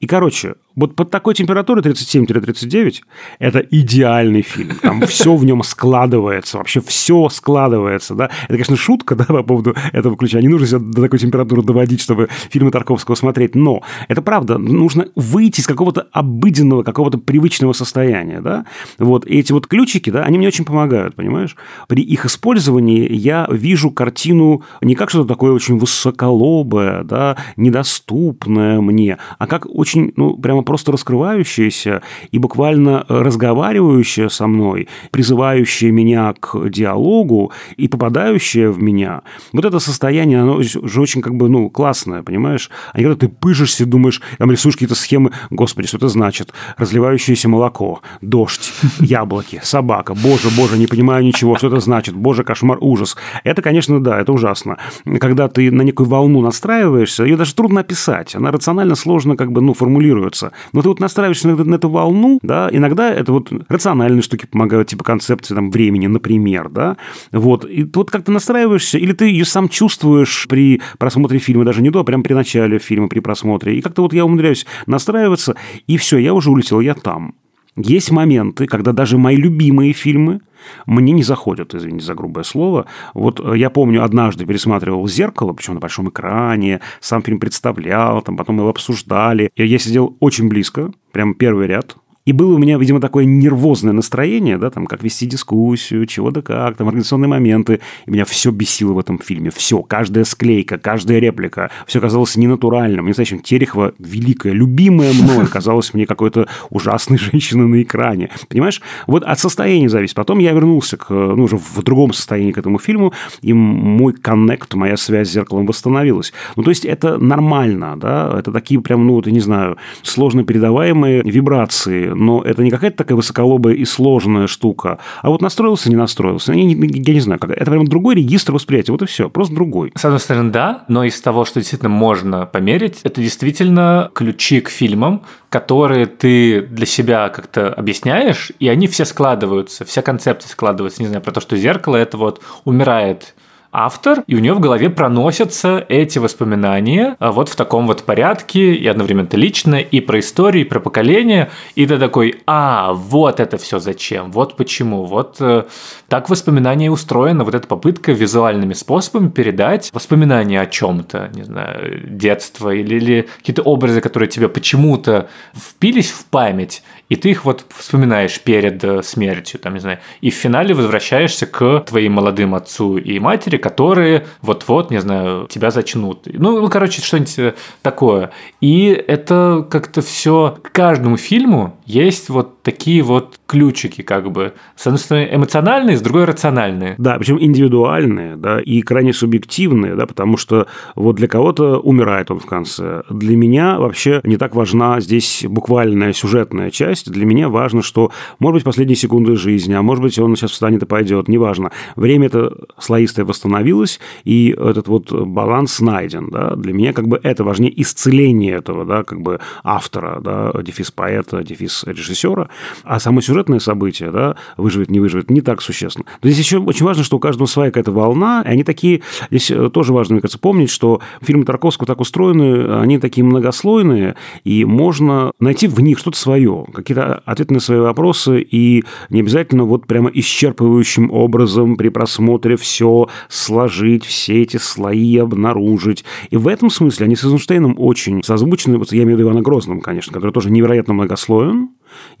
И, 0.00 0.06
короче, 0.06 0.54
вот 0.78 0.94
под 0.94 1.10
такой 1.10 1.34
температурой 1.34 1.82
37-39 1.82 3.00
это 3.38 3.58
идеальный 3.58 4.42
фильм. 4.42 4.76
Там 4.80 5.00
все 5.02 5.34
в 5.34 5.44
нем 5.44 5.62
складывается, 5.62 6.58
вообще 6.58 6.80
все 6.80 7.28
складывается. 7.28 8.14
Да? 8.14 8.30
Это, 8.44 8.52
конечно, 8.52 8.76
шутка 8.76 9.16
да, 9.16 9.24
по 9.24 9.42
поводу 9.42 9.74
этого 9.92 10.16
ключа. 10.16 10.40
Не 10.40 10.48
нужно 10.48 10.66
себя 10.66 10.78
до 10.78 11.02
такой 11.02 11.18
температуры 11.18 11.62
доводить, 11.62 12.00
чтобы 12.00 12.28
фильмы 12.50 12.70
Тарковского 12.70 13.16
смотреть. 13.16 13.54
Но 13.54 13.82
это 14.06 14.22
правда. 14.22 14.56
Нужно 14.58 15.08
выйти 15.16 15.60
из 15.60 15.66
какого-то 15.66 16.06
обыденного, 16.12 16.84
какого-то 16.84 17.18
привычного 17.18 17.72
состояния. 17.72 18.40
Да? 18.40 18.64
Вот. 18.98 19.26
И 19.26 19.38
эти 19.38 19.52
вот 19.52 19.66
ключики, 19.66 20.10
да, 20.10 20.22
они 20.22 20.38
мне 20.38 20.46
очень 20.46 20.64
помогают, 20.64 21.16
понимаешь? 21.16 21.56
При 21.88 22.02
их 22.02 22.24
использовании 22.24 23.12
я 23.12 23.48
вижу 23.50 23.90
картину 23.90 24.62
не 24.80 24.94
как 24.94 25.10
что-то 25.10 25.28
такое 25.28 25.52
очень 25.52 25.76
высоколобое, 25.76 27.02
да, 27.02 27.36
недоступное 27.56 28.80
мне, 28.80 29.18
а 29.38 29.46
как 29.46 29.66
очень, 29.66 30.12
ну, 30.16 30.36
прямо 30.36 30.62
просто 30.68 30.92
раскрывающаяся 30.92 32.02
и 32.30 32.36
буквально 32.36 33.06
разговаривающая 33.08 34.28
со 34.28 34.46
мной, 34.46 34.86
призывающая 35.10 35.90
меня 35.90 36.34
к 36.38 36.68
диалогу 36.68 37.52
и 37.78 37.88
попадающая 37.88 38.68
в 38.68 38.78
меня. 38.78 39.22
Вот 39.54 39.64
это 39.64 39.78
состояние, 39.78 40.42
оно 40.42 40.60
же 40.62 41.00
очень 41.00 41.22
как 41.22 41.34
бы, 41.36 41.48
ну, 41.48 41.70
классное, 41.70 42.22
понимаешь? 42.22 42.68
А 42.92 42.98
когда 42.98 43.14
ты 43.14 43.28
пыжишься, 43.28 43.86
думаешь, 43.86 44.20
там 44.36 44.50
рисуешь 44.50 44.74
какие-то 44.74 44.94
схемы, 44.94 45.32
господи, 45.48 45.88
что 45.88 45.96
это 45.96 46.08
значит? 46.08 46.52
Разливающееся 46.76 47.48
молоко, 47.48 48.02
дождь, 48.20 48.70
яблоки, 49.00 49.60
собака, 49.62 50.12
боже, 50.14 50.50
боже, 50.54 50.76
не 50.76 50.86
понимаю 50.86 51.24
ничего, 51.24 51.56
что 51.56 51.68
это 51.68 51.80
значит, 51.80 52.14
боже, 52.14 52.44
кошмар, 52.44 52.76
ужас. 52.82 53.16
Это, 53.42 53.62
конечно, 53.62 54.04
да, 54.04 54.20
это 54.20 54.34
ужасно. 54.34 54.76
Когда 55.18 55.48
ты 55.48 55.70
на 55.70 55.80
некую 55.80 56.10
волну 56.10 56.42
настраиваешься, 56.42 57.24
ее 57.24 57.38
даже 57.38 57.54
трудно 57.54 57.80
описать, 57.80 58.34
она 58.34 58.50
рационально 58.50 58.96
сложно 58.96 59.34
как 59.34 59.50
бы, 59.50 59.62
ну, 59.62 59.72
формулируется. 59.72 60.52
Но 60.72 60.82
ты 60.82 60.88
вот 60.88 61.00
настраиваешься 61.00 61.48
на, 61.48 61.64
на 61.64 61.74
эту 61.74 61.88
волну, 61.88 62.38
да, 62.42 62.68
иногда 62.72 63.12
это 63.12 63.32
вот 63.32 63.50
рациональные 63.68 64.22
штуки 64.22 64.46
помогают, 64.46 64.88
типа 64.88 65.04
концепции 65.04 65.54
там, 65.54 65.70
времени, 65.70 66.06
например, 66.06 66.68
да, 66.68 66.96
вот, 67.32 67.64
и 67.64 67.84
ты 67.84 67.98
вот 67.98 68.10
как-то 68.10 68.32
настраиваешься, 68.32 68.98
или 68.98 69.12
ты 69.12 69.26
ее 69.26 69.44
сам 69.44 69.68
чувствуешь 69.68 70.46
при 70.48 70.80
просмотре 70.98 71.38
фильма, 71.38 71.64
даже 71.64 71.82
не 71.82 71.90
до, 71.90 72.00
а 72.00 72.04
прямо 72.04 72.22
при 72.22 72.34
начале 72.34 72.78
фильма, 72.78 73.08
при 73.08 73.20
просмотре, 73.20 73.76
и 73.76 73.80
как-то 73.80 74.02
вот 74.02 74.12
я 74.12 74.24
умудряюсь 74.24 74.66
настраиваться, 74.86 75.56
и 75.86 75.96
все, 75.96 76.18
я 76.18 76.34
уже 76.34 76.50
улетел, 76.50 76.80
я 76.80 76.94
там. 76.94 77.34
Есть 77.80 78.10
моменты, 78.10 78.66
когда 78.66 78.92
даже 78.92 79.18
мои 79.18 79.36
любимые 79.36 79.92
фильмы 79.92 80.40
мне 80.84 81.12
не 81.12 81.22
заходят, 81.22 81.74
извините 81.74 82.04
за 82.04 82.14
грубое 82.14 82.42
слово. 82.42 82.86
Вот 83.14 83.40
э, 83.40 83.56
я 83.56 83.70
помню, 83.70 84.02
однажды 84.02 84.44
пересматривал 84.46 85.06
«Зеркало», 85.06 85.52
причем 85.52 85.74
на 85.74 85.80
большом 85.80 86.08
экране, 86.08 86.80
сам 87.00 87.22
фильм 87.22 87.38
представлял, 87.38 88.20
там 88.22 88.36
потом 88.36 88.58
его 88.58 88.68
обсуждали. 88.68 89.50
И 89.54 89.64
я 89.64 89.78
сидел 89.78 90.16
очень 90.18 90.48
близко, 90.48 90.90
прям 91.12 91.34
первый 91.34 91.68
ряд, 91.68 91.96
и 92.28 92.32
было 92.32 92.56
у 92.56 92.58
меня, 92.58 92.76
видимо, 92.76 93.00
такое 93.00 93.24
нервозное 93.24 93.94
настроение, 93.94 94.58
да, 94.58 94.68
там, 94.68 94.86
как 94.86 95.02
вести 95.02 95.24
дискуссию, 95.24 96.04
чего 96.04 96.30
да 96.30 96.42
как, 96.42 96.76
там, 96.76 96.86
организационные 96.86 97.30
моменты. 97.30 97.80
И 98.04 98.10
меня 98.10 98.26
все 98.26 98.50
бесило 98.50 98.92
в 98.92 98.98
этом 98.98 99.18
фильме. 99.18 99.48
Все, 99.50 99.82
каждая 99.82 100.24
склейка, 100.24 100.76
каждая 100.76 101.20
реплика. 101.20 101.70
Все 101.86 102.02
казалось 102.02 102.36
ненатуральным. 102.36 103.06
Не 103.06 103.14
знаю, 103.14 103.24
чем 103.24 103.38
Терехова 103.38 103.94
великая, 103.98 104.52
любимая 104.52 105.14
мной, 105.14 105.46
казалась 105.46 105.94
мне 105.94 106.04
какой-то 106.04 106.48
ужасной 106.68 107.16
женщиной 107.32 107.66
на 107.66 107.80
экране. 107.82 108.28
Понимаешь? 108.50 108.82
Вот 109.06 109.24
от 109.24 109.38
состояния 109.38 109.88
зависит. 109.88 110.14
Потом 110.14 110.38
я 110.38 110.52
вернулся 110.52 110.98
к, 110.98 111.08
ну, 111.08 111.44
уже 111.44 111.56
в 111.56 111.82
другом 111.82 112.12
состоянии 112.12 112.52
к 112.52 112.58
этому 112.58 112.78
фильму, 112.78 113.14
и 113.40 113.54
мой 113.54 114.12
коннект, 114.12 114.74
моя 114.74 114.98
связь 114.98 115.30
с 115.30 115.32
зеркалом 115.32 115.64
восстановилась. 115.64 116.34
Ну, 116.56 116.62
то 116.62 116.68
есть, 116.68 116.84
это 116.84 117.16
нормально, 117.16 117.96
да, 117.96 118.36
это 118.38 118.52
такие 118.52 118.82
прям, 118.82 119.06
ну, 119.06 119.14
вот, 119.14 119.26
я 119.26 119.32
не 119.32 119.40
знаю, 119.40 119.78
сложно 120.02 120.44
передаваемые 120.44 121.22
вибрации, 121.22 122.17
но 122.18 122.42
это 122.42 122.62
не 122.62 122.70
какая-то 122.70 122.96
такая 122.96 123.16
высоколобая 123.16 123.74
и 123.74 123.84
сложная 123.84 124.46
штука, 124.46 124.98
а 125.22 125.30
вот 125.30 125.40
настроился, 125.40 125.88
не 125.88 125.96
настроился. 125.96 126.52
Я 126.52 126.64
не, 126.64 126.74
я 126.74 127.14
не 127.14 127.20
знаю, 127.20 127.38
как. 127.40 127.50
это 127.50 127.70
прям 127.70 127.86
другой 127.86 128.16
регистр 128.16 128.52
восприятия, 128.52 128.92
вот 128.92 129.02
и 129.02 129.06
все, 129.06 129.30
просто 129.30 129.54
другой. 129.54 129.92
С 129.94 130.04
одной 130.04 130.20
стороны, 130.20 130.50
да, 130.50 130.84
но 130.88 131.04
из 131.04 131.20
того, 131.20 131.44
что 131.44 131.60
действительно 131.60 131.90
можно 131.90 132.46
померить, 132.46 133.00
это 133.04 133.20
действительно 133.20 134.10
ключи 134.14 134.60
к 134.60 134.68
фильмам, 134.68 135.22
которые 135.48 136.06
ты 136.06 136.62
для 136.62 136.86
себя 136.86 137.28
как-то 137.28 137.72
объясняешь, 137.72 138.52
и 138.58 138.68
они 138.68 138.86
все 138.88 139.04
складываются, 139.04 139.84
вся 139.84 140.02
концепция 140.02 140.50
складывается, 140.50 141.02
не 141.02 141.08
знаю, 141.08 141.22
про 141.22 141.32
то, 141.32 141.40
что 141.40 141.56
зеркало 141.56 141.96
это 141.96 142.16
вот 142.16 142.42
умирает 142.64 143.34
автор, 143.72 144.24
и 144.26 144.34
у 144.34 144.38
нее 144.38 144.54
в 144.54 144.60
голове 144.60 144.90
проносятся 144.90 145.84
эти 145.88 146.18
воспоминания 146.18 147.16
а, 147.18 147.32
вот 147.32 147.48
в 147.48 147.56
таком 147.56 147.86
вот 147.86 148.04
порядке, 148.04 148.74
и 148.74 148.86
одновременно 148.86 149.28
лично, 149.32 149.76
и 149.76 150.00
про 150.00 150.20
историю, 150.20 150.64
и 150.64 150.68
про 150.68 150.80
поколение, 150.80 151.50
и 151.74 151.86
ты 151.86 151.98
такой, 151.98 152.42
а, 152.46 152.92
вот 152.92 153.40
это 153.40 153.58
все 153.58 153.78
зачем, 153.78 154.30
вот 154.32 154.56
почему, 154.56 155.04
вот 155.04 155.36
э, 155.40 155.64
так 156.08 156.30
воспоминание 156.30 156.90
устроено, 156.90 157.44
вот 157.44 157.54
эта 157.54 157.66
попытка 157.66 158.12
визуальными 158.12 158.72
способами 158.72 159.28
передать 159.28 159.90
воспоминания 159.92 160.60
о 160.60 160.66
чем-то, 160.66 161.30
не 161.34 161.42
знаю, 161.42 162.08
детство 162.08 162.70
или, 162.70 162.94
или 162.94 163.28
какие-то 163.38 163.62
образы, 163.62 164.00
которые 164.00 164.28
тебе 164.28 164.48
почему-то 164.48 165.28
впились 165.54 166.10
в 166.10 166.24
память, 166.26 166.82
и 167.08 167.16
ты 167.16 167.30
их 167.30 167.44
вот 167.44 167.64
вспоминаешь 167.70 168.40
перед 168.40 168.82
э, 168.84 169.02
смертью, 169.02 169.60
там, 169.60 169.74
не 169.74 169.80
знаю, 169.80 169.98
и 170.20 170.30
в 170.30 170.34
финале 170.34 170.74
возвращаешься 170.74 171.46
к 171.46 171.80
твоим 171.80 172.14
молодым 172.14 172.54
отцу 172.54 172.98
и 172.98 173.18
матери, 173.18 173.56
которые 173.56 174.26
вот-вот, 174.42 174.90
не 174.90 175.00
знаю, 175.00 175.46
тебя 175.48 175.70
зачнут. 175.70 176.26
Ну, 176.26 176.60
ну 176.60 176.68
короче, 176.68 177.00
что-нибудь 177.00 177.38
э, 177.38 177.54
такое. 177.82 178.30
И 178.60 178.88
это 178.88 179.66
как-то 179.70 180.02
все 180.02 180.58
к 180.62 180.72
каждому 180.72 181.16
фильму 181.16 181.77
есть 181.88 182.28
вот 182.28 182.62
такие 182.62 183.02
вот 183.02 183.40
ключики, 183.46 184.02
как 184.02 184.30
бы. 184.30 184.52
С 184.76 184.86
одной 184.86 184.98
стороны, 184.98 185.28
эмоциональные, 185.32 185.96
с 185.96 186.02
другой 186.02 186.26
рациональные. 186.26 186.96
Да, 186.98 187.16
причем 187.18 187.40
индивидуальные, 187.40 188.36
да, 188.36 188.60
и 188.60 188.82
крайне 188.82 189.14
субъективные, 189.14 189.94
да, 189.94 190.06
потому 190.06 190.36
что 190.36 190.66
вот 190.94 191.16
для 191.16 191.28
кого-то 191.28 191.78
умирает 191.78 192.30
он 192.30 192.40
в 192.40 192.46
конце. 192.46 193.02
Для 193.08 193.36
меня 193.36 193.78
вообще 193.78 194.20
не 194.24 194.36
так 194.36 194.54
важна 194.54 195.00
здесь 195.00 195.46
буквальная 195.48 196.12
сюжетная 196.12 196.70
часть. 196.70 197.10
Для 197.10 197.24
меня 197.24 197.48
важно, 197.48 197.82
что, 197.82 198.12
может 198.38 198.56
быть, 198.56 198.64
последние 198.64 198.96
секунды 198.96 199.36
жизни, 199.36 199.72
а 199.72 199.80
может 199.80 200.02
быть, 200.02 200.18
он 200.18 200.36
сейчас 200.36 200.50
встанет 200.50 200.82
и 200.82 200.86
пойдет, 200.86 201.26
неважно. 201.28 201.70
Время 201.96 202.26
это 202.26 202.52
слоистое 202.78 203.24
восстановилось, 203.24 203.98
и 204.24 204.50
этот 204.50 204.88
вот 204.88 205.10
баланс 205.10 205.80
найден, 205.80 206.28
да. 206.28 206.54
Для 206.54 206.74
меня 206.74 206.92
как 206.92 207.08
бы 207.08 207.18
это 207.22 207.44
важнее 207.44 207.72
исцеление 207.80 208.56
этого, 208.56 208.84
да, 208.84 209.04
как 209.04 209.22
бы 209.22 209.40
автора, 209.64 210.20
да, 210.20 210.52
дефис 210.62 210.90
поэта, 210.90 211.42
дефис 211.42 211.77
режиссера, 211.86 212.48
А 212.84 213.00
само 213.00 213.20
сюжетное 213.20 213.58
событие, 213.58 214.10
да, 214.10 214.36
выживет, 214.56 214.90
не 214.90 215.00
выживет, 215.00 215.30
не 215.30 215.40
так 215.40 215.62
существенно. 215.62 216.06
Но 216.22 216.30
здесь 216.30 216.44
еще 216.44 216.58
очень 216.58 216.84
важно, 216.84 217.04
что 217.04 217.16
у 217.16 217.20
каждого 217.20 217.46
своя 217.46 217.70
какая-то 217.70 217.92
волна, 217.92 218.42
и 218.46 218.48
они 218.48 218.64
такие, 218.64 219.02
здесь 219.30 219.50
э, 219.50 219.70
тоже 219.70 219.92
важно, 219.92 220.14
мне 220.14 220.22
кажется, 220.22 220.38
помнить, 220.38 220.70
что 220.70 221.00
фильмы 221.22 221.44
Тарковского 221.44 221.86
так 221.86 222.00
устроены, 222.00 222.80
они 222.80 222.98
такие 222.98 223.24
многослойные, 223.24 224.16
и 224.44 224.64
можно 224.64 225.32
найти 225.40 225.68
в 225.68 225.80
них 225.80 225.98
что-то 225.98 226.18
свое, 226.18 226.66
какие-то 226.72 227.22
ответы 227.24 227.54
на 227.54 227.60
свои 227.60 227.78
вопросы, 227.78 228.40
и 228.40 228.84
не 229.10 229.20
обязательно 229.20 229.64
вот 229.64 229.86
прямо 229.86 230.10
исчерпывающим 230.10 231.10
образом 231.10 231.76
при 231.76 231.88
просмотре 231.88 232.56
все 232.56 233.08
сложить, 233.28 234.04
все 234.04 234.42
эти 234.42 234.56
слои 234.56 235.16
обнаружить. 235.18 236.04
И 236.30 236.36
в 236.36 236.48
этом 236.48 236.70
смысле 236.70 237.06
они 237.06 237.16
с 237.16 237.24
Эйзенштейном 237.24 237.74
очень 237.78 238.22
созвучны. 238.22 238.78
Вот 238.78 238.92
я 238.92 239.02
имею 239.02 239.16
в 239.16 239.20
виду 239.20 239.28
Ивана 239.28 239.42
Грозного, 239.42 239.80
конечно, 239.80 240.12
который 240.12 240.32
тоже 240.32 240.50
невероятно 240.50 240.94
многослоен, 240.94 241.67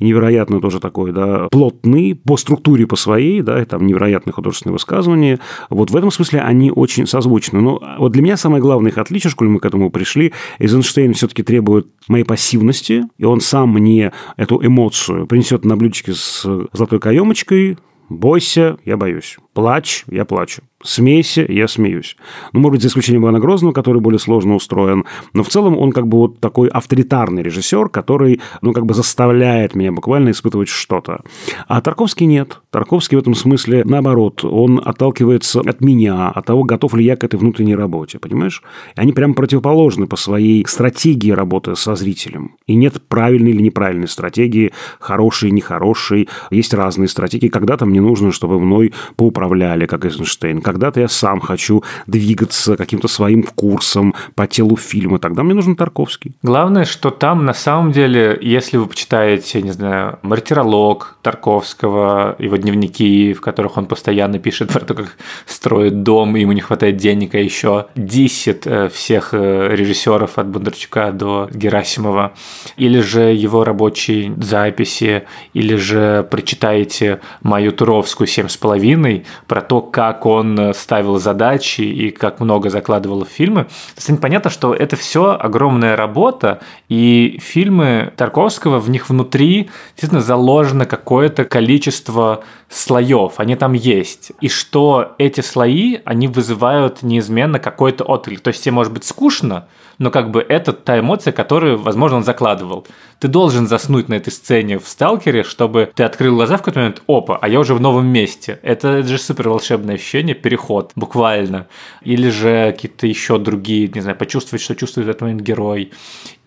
невероятно 0.00 0.60
тоже 0.60 0.80
такой, 0.80 1.12
да, 1.12 1.48
плотный 1.50 2.14
по 2.14 2.36
структуре 2.36 2.86
по 2.86 2.96
своей, 2.96 3.42
да, 3.42 3.60
и 3.62 3.64
там 3.64 3.86
невероятные 3.86 4.32
художественные 4.32 4.72
высказывания. 4.72 5.40
Вот 5.70 5.90
в 5.90 5.96
этом 5.96 6.10
смысле 6.10 6.40
они 6.40 6.70
очень 6.70 7.06
созвучны. 7.06 7.60
Но 7.60 7.82
вот 7.98 8.12
для 8.12 8.22
меня 8.22 8.36
самое 8.36 8.62
главное 8.62 8.90
их 8.90 8.98
отличие, 8.98 9.30
школе 9.30 9.50
мы 9.50 9.60
к 9.60 9.66
этому 9.66 9.90
пришли, 9.90 10.32
Эйзенштейн 10.58 11.14
все-таки 11.14 11.42
требует 11.42 11.88
моей 12.08 12.24
пассивности, 12.24 13.04
и 13.18 13.24
он 13.24 13.40
сам 13.40 13.70
мне 13.70 14.12
эту 14.36 14.64
эмоцию 14.64 15.26
принесет 15.26 15.64
на 15.64 15.76
блюдечке 15.76 16.12
с 16.14 16.46
золотой 16.72 17.00
каемочкой, 17.00 17.78
бойся, 18.08 18.78
я 18.84 18.96
боюсь, 18.96 19.38
плачь, 19.52 20.04
я 20.08 20.24
плачу. 20.24 20.62
Смейся, 20.80 21.44
я 21.48 21.66
смеюсь. 21.66 22.16
Ну, 22.52 22.60
может 22.60 22.74
быть, 22.74 22.82
за 22.82 22.88
исключением 22.88 23.24
Ивана 23.24 23.40
Грозного, 23.40 23.72
который 23.72 24.00
более 24.00 24.20
сложно 24.20 24.54
устроен. 24.54 25.04
Но 25.32 25.42
в 25.42 25.48
целом 25.48 25.76
он 25.76 25.90
как 25.90 26.06
бы 26.06 26.18
вот 26.18 26.38
такой 26.38 26.68
авторитарный 26.68 27.42
режиссер, 27.42 27.88
который, 27.88 28.40
ну, 28.62 28.72
как 28.72 28.86
бы 28.86 28.94
заставляет 28.94 29.74
меня 29.74 29.90
буквально 29.90 30.30
испытывать 30.30 30.68
что-то. 30.68 31.22
А 31.66 31.80
Тарковский 31.80 32.26
нет. 32.26 32.60
Тарковский 32.70 33.16
в 33.16 33.20
этом 33.20 33.34
смысле, 33.34 33.82
наоборот, 33.84 34.44
он 34.44 34.80
отталкивается 34.84 35.60
от 35.60 35.80
меня, 35.80 36.28
от 36.28 36.46
того, 36.46 36.62
готов 36.62 36.94
ли 36.94 37.04
я 37.04 37.16
к 37.16 37.24
этой 37.24 37.40
внутренней 37.40 37.74
работе, 37.74 38.20
понимаешь? 38.20 38.62
И 38.94 39.00
они 39.00 39.12
прям 39.12 39.34
противоположны 39.34 40.06
по 40.06 40.14
своей 40.14 40.64
стратегии 40.64 41.32
работы 41.32 41.74
со 41.74 41.96
зрителем. 41.96 42.52
И 42.68 42.76
нет 42.76 43.02
правильной 43.08 43.50
или 43.50 43.62
неправильной 43.62 44.06
стратегии, 44.06 44.72
хорошей, 45.00 45.50
нехорошей. 45.50 46.28
Есть 46.52 46.72
разные 46.72 47.08
стратегии. 47.08 47.48
Когда-то 47.48 47.84
мне 47.84 48.00
нужно, 48.00 48.30
чтобы 48.30 48.60
мной 48.60 48.92
поуправляли, 49.16 49.86
как 49.86 50.04
Эйзенштейн 50.04 50.60
когда-то 50.68 51.00
я 51.00 51.08
сам 51.08 51.40
хочу 51.40 51.82
двигаться 52.06 52.76
каким-то 52.76 53.08
своим 53.08 53.42
курсом 53.42 54.14
по 54.34 54.46
телу 54.46 54.76
фильма, 54.76 55.18
тогда 55.18 55.42
мне 55.42 55.54
нужен 55.54 55.76
Тарковский. 55.76 56.34
Главное, 56.42 56.84
что 56.84 57.08
там 57.10 57.46
на 57.46 57.54
самом 57.54 57.92
деле, 57.92 58.38
если 58.42 58.76
вы 58.76 58.86
почитаете, 58.86 59.62
не 59.62 59.70
знаю, 59.70 60.18
«Мартиролог» 60.22 61.16
Тарковского, 61.22 62.36
его 62.38 62.56
дневники, 62.56 63.32
в 63.32 63.40
которых 63.40 63.78
он 63.78 63.86
постоянно 63.86 64.38
пишет 64.38 64.70
про 64.70 64.80
то, 64.80 64.94
как 64.94 65.16
строит 65.46 66.02
дом, 66.02 66.36
и 66.36 66.42
ему 66.42 66.52
не 66.52 66.60
хватает 66.60 66.98
денег, 66.98 67.34
а 67.34 67.38
еще 67.38 67.86
дисит 67.96 68.66
э, 68.66 68.90
всех 68.90 69.30
э, 69.32 69.74
режиссеров 69.74 70.36
от 70.36 70.48
Бондарчука 70.48 71.12
до 71.12 71.48
Герасимова, 71.50 72.34
или 72.76 73.00
же 73.00 73.22
его 73.32 73.64
рабочие 73.64 74.34
записи, 74.36 75.22
или 75.54 75.76
же 75.76 76.28
прочитаете 76.30 77.20
мою 77.42 77.72
Туровскую 77.72 78.26
«Семь 78.26 78.48
с 78.48 78.58
половиной» 78.58 79.24
про 79.46 79.62
то, 79.62 79.80
как 79.80 80.26
он 80.26 80.57
ставил 80.74 81.18
задачи 81.18 81.82
и 81.82 82.10
как 82.10 82.40
много 82.40 82.70
закладывал 82.70 83.24
в 83.24 83.28
фильмы, 83.28 83.66
станет 83.96 84.20
понятно, 84.20 84.50
что 84.50 84.74
это 84.74 84.96
все 84.96 85.36
огромная 85.38 85.96
работа, 85.96 86.60
и 86.88 87.38
фильмы 87.42 88.12
Тарковского, 88.16 88.78
в 88.78 88.90
них 88.90 89.08
внутри 89.08 89.70
действительно 89.90 90.20
заложено 90.20 90.86
какое-то 90.86 91.44
количество 91.44 92.44
слоев, 92.68 93.34
они 93.36 93.56
там 93.56 93.72
есть. 93.72 94.32
И 94.40 94.48
что 94.48 95.14
эти 95.18 95.40
слои, 95.40 95.98
они 96.04 96.28
вызывают 96.28 97.02
неизменно 97.02 97.58
какой-то 97.58 98.04
отклик. 98.04 98.40
То 98.40 98.48
есть 98.48 98.62
тебе 98.62 98.72
может 98.72 98.92
быть 98.92 99.04
скучно, 99.04 99.66
но 99.98 100.10
как 100.10 100.30
бы 100.30 100.40
это 100.40 100.72
та 100.72 100.98
эмоция, 100.98 101.32
которую, 101.32 101.78
возможно, 101.78 102.18
он 102.18 102.24
закладывал. 102.24 102.86
Ты 103.18 103.28
должен 103.28 103.66
заснуть 103.66 104.08
на 104.08 104.14
этой 104.14 104.30
сцене 104.30 104.78
в 104.78 104.88
«Сталкере», 104.88 105.42
чтобы 105.42 105.90
ты 105.94 106.04
открыл 106.04 106.36
глаза 106.36 106.56
в 106.56 106.60
какой-то 106.60 106.78
момент, 106.80 107.02
опа, 107.08 107.38
а 107.40 107.48
я 107.48 107.58
уже 107.58 107.74
в 107.74 107.80
новом 107.80 108.06
месте. 108.06 108.60
Это 108.62 109.02
же 109.02 109.18
супер 109.18 109.48
волшебное 109.48 109.96
ощущение, 109.96 110.34
переход, 110.34 110.92
буквально. 110.94 111.66
Или 112.02 112.30
же 112.30 112.72
какие-то 112.72 113.06
еще 113.06 113.38
другие, 113.38 113.88
не 113.88 114.00
знаю, 114.00 114.16
почувствовать, 114.16 114.62
что 114.62 114.76
чувствует 114.76 115.06
в 115.06 115.10
этот 115.10 115.22
момент 115.22 115.42
герой. 115.42 115.92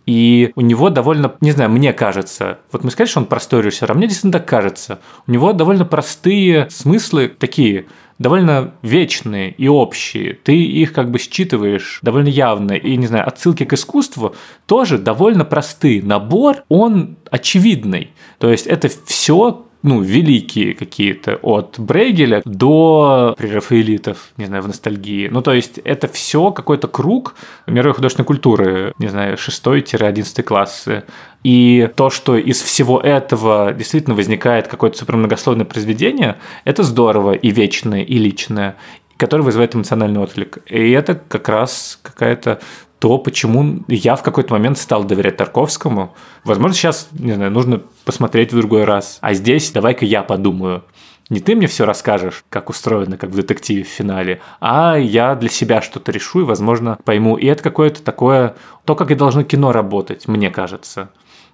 И 0.06 0.52
у 0.56 0.62
него 0.62 0.90
довольно, 0.90 1.36
не 1.42 1.52
знаю, 1.52 1.70
мне 1.70 1.94
кажется, 1.94 2.60
вот 2.72 2.84
мы 2.84 2.92
сказали, 2.92 3.10
что 3.10 3.20
он 3.20 3.26
простой 3.28 3.62
режиссер, 3.62 3.92
а 3.92 3.94
мне 3.94 4.08
действительно 4.08 4.34
так 4.34 4.48
кажется. 4.48 5.00
У 5.28 5.32
него 5.32 5.54
довольно 5.54 5.86
простые 5.86 6.70
смыслы 6.70 7.28
такие, 7.28 7.86
довольно 8.22 8.74
вечные 8.82 9.52
и 9.52 9.68
общие. 9.68 10.34
Ты 10.34 10.56
их 10.56 10.94
как 10.94 11.12
бы 11.12 11.20
считываешь 11.20 12.00
довольно 12.02 12.30
явно. 12.30 12.74
И, 12.74 12.96
не 12.96 13.08
знаю, 13.08 13.28
отсылки 13.28 13.66
к 13.66 13.74
искусству 13.74 14.36
тоже 14.66 14.98
довольно 14.98 15.44
простые. 15.44 16.04
Набор, 16.04 16.64
он 16.70 17.18
очевидный. 17.30 18.12
То 18.38 18.50
есть 18.50 18.68
это 18.68 18.90
все 19.06 19.66
ну, 19.84 20.02
великие 20.02 20.74
какие-то, 20.74 21.38
от 21.42 21.80
Брейгеля 21.80 22.42
до 22.46 23.34
прерафаэлитов, 23.38 24.32
не 24.38 24.46
знаю, 24.46 24.64
в 24.64 24.68
ностальгии. 24.68 25.28
Ну, 25.28 25.42
то 25.42 25.54
есть, 25.54 25.80
это 25.80 26.08
все 26.08 26.52
какой-то 26.52 26.88
круг 26.88 27.36
мировой 27.66 27.96
художественной 27.96 28.28
культуры, 28.28 28.94
не 29.00 29.08
знаю, 29.08 29.38
6-11 29.38 30.44
классы. 30.44 31.04
И 31.44 31.90
то, 31.96 32.10
что 32.10 32.38
из 32.38 32.62
всего 32.62 33.00
этого 33.00 33.74
действительно 33.74 34.16
возникает 34.16 34.68
какое-то 34.68 34.98
супермногословное 34.98 35.66
произведение, 35.66 36.38
это 36.66 36.84
здорово 36.84 37.34
и 37.34 37.50
вечное, 37.50 38.04
и 38.04 38.18
личное 38.18 38.76
который 39.18 39.42
вызывает 39.44 39.76
эмоциональный 39.76 40.20
отклик. 40.20 40.58
И 40.66 40.90
это 40.90 41.14
как 41.14 41.48
раз 41.48 42.00
какая-то 42.02 42.60
то 42.98 43.20
почему 43.20 43.84
я 43.88 44.16
в 44.16 44.24
какой-то 44.24 44.52
момент 44.52 44.80
стал 44.80 45.04
доверять 45.04 45.38
Тарковскому. 45.38 46.16
Возможно, 46.44 46.76
сейчас, 46.76 47.08
не 47.14 47.34
знаю, 47.34 47.52
нужно 47.52 47.84
посмотреть 48.04 48.52
в 48.52 48.58
другой 48.58 48.84
раз. 48.84 49.20
А 49.22 49.36
здесь 49.36 49.70
давай-ка 49.70 50.06
я 50.06 50.24
подумаю. 50.24 50.84
Не 51.30 51.40
ты 51.40 51.56
мне 51.56 51.68
все 51.68 51.86
расскажешь, 51.86 52.44
как 52.50 52.72
устроено, 52.72 53.18
как 53.18 53.30
в 53.30 53.36
детективе 53.36 53.84
в 53.84 53.88
финале, 53.88 54.42
а 54.60 54.96
я 54.96 55.36
для 55.36 55.50
себя 55.50 55.84
что-то 55.84 56.12
решу 56.12 56.42
и, 56.42 56.44
возможно, 56.44 56.98
пойму. 57.06 57.38
И 57.38 57.46
это 57.46 57.62
какое-то 57.62 58.02
такое, 58.02 58.56
то, 58.86 58.96
как 58.96 59.12
и 59.12 59.16
должно 59.16 59.44
кино 59.44 59.72
работать, 59.72 60.28
мне 60.28 60.50
кажется 60.50 61.12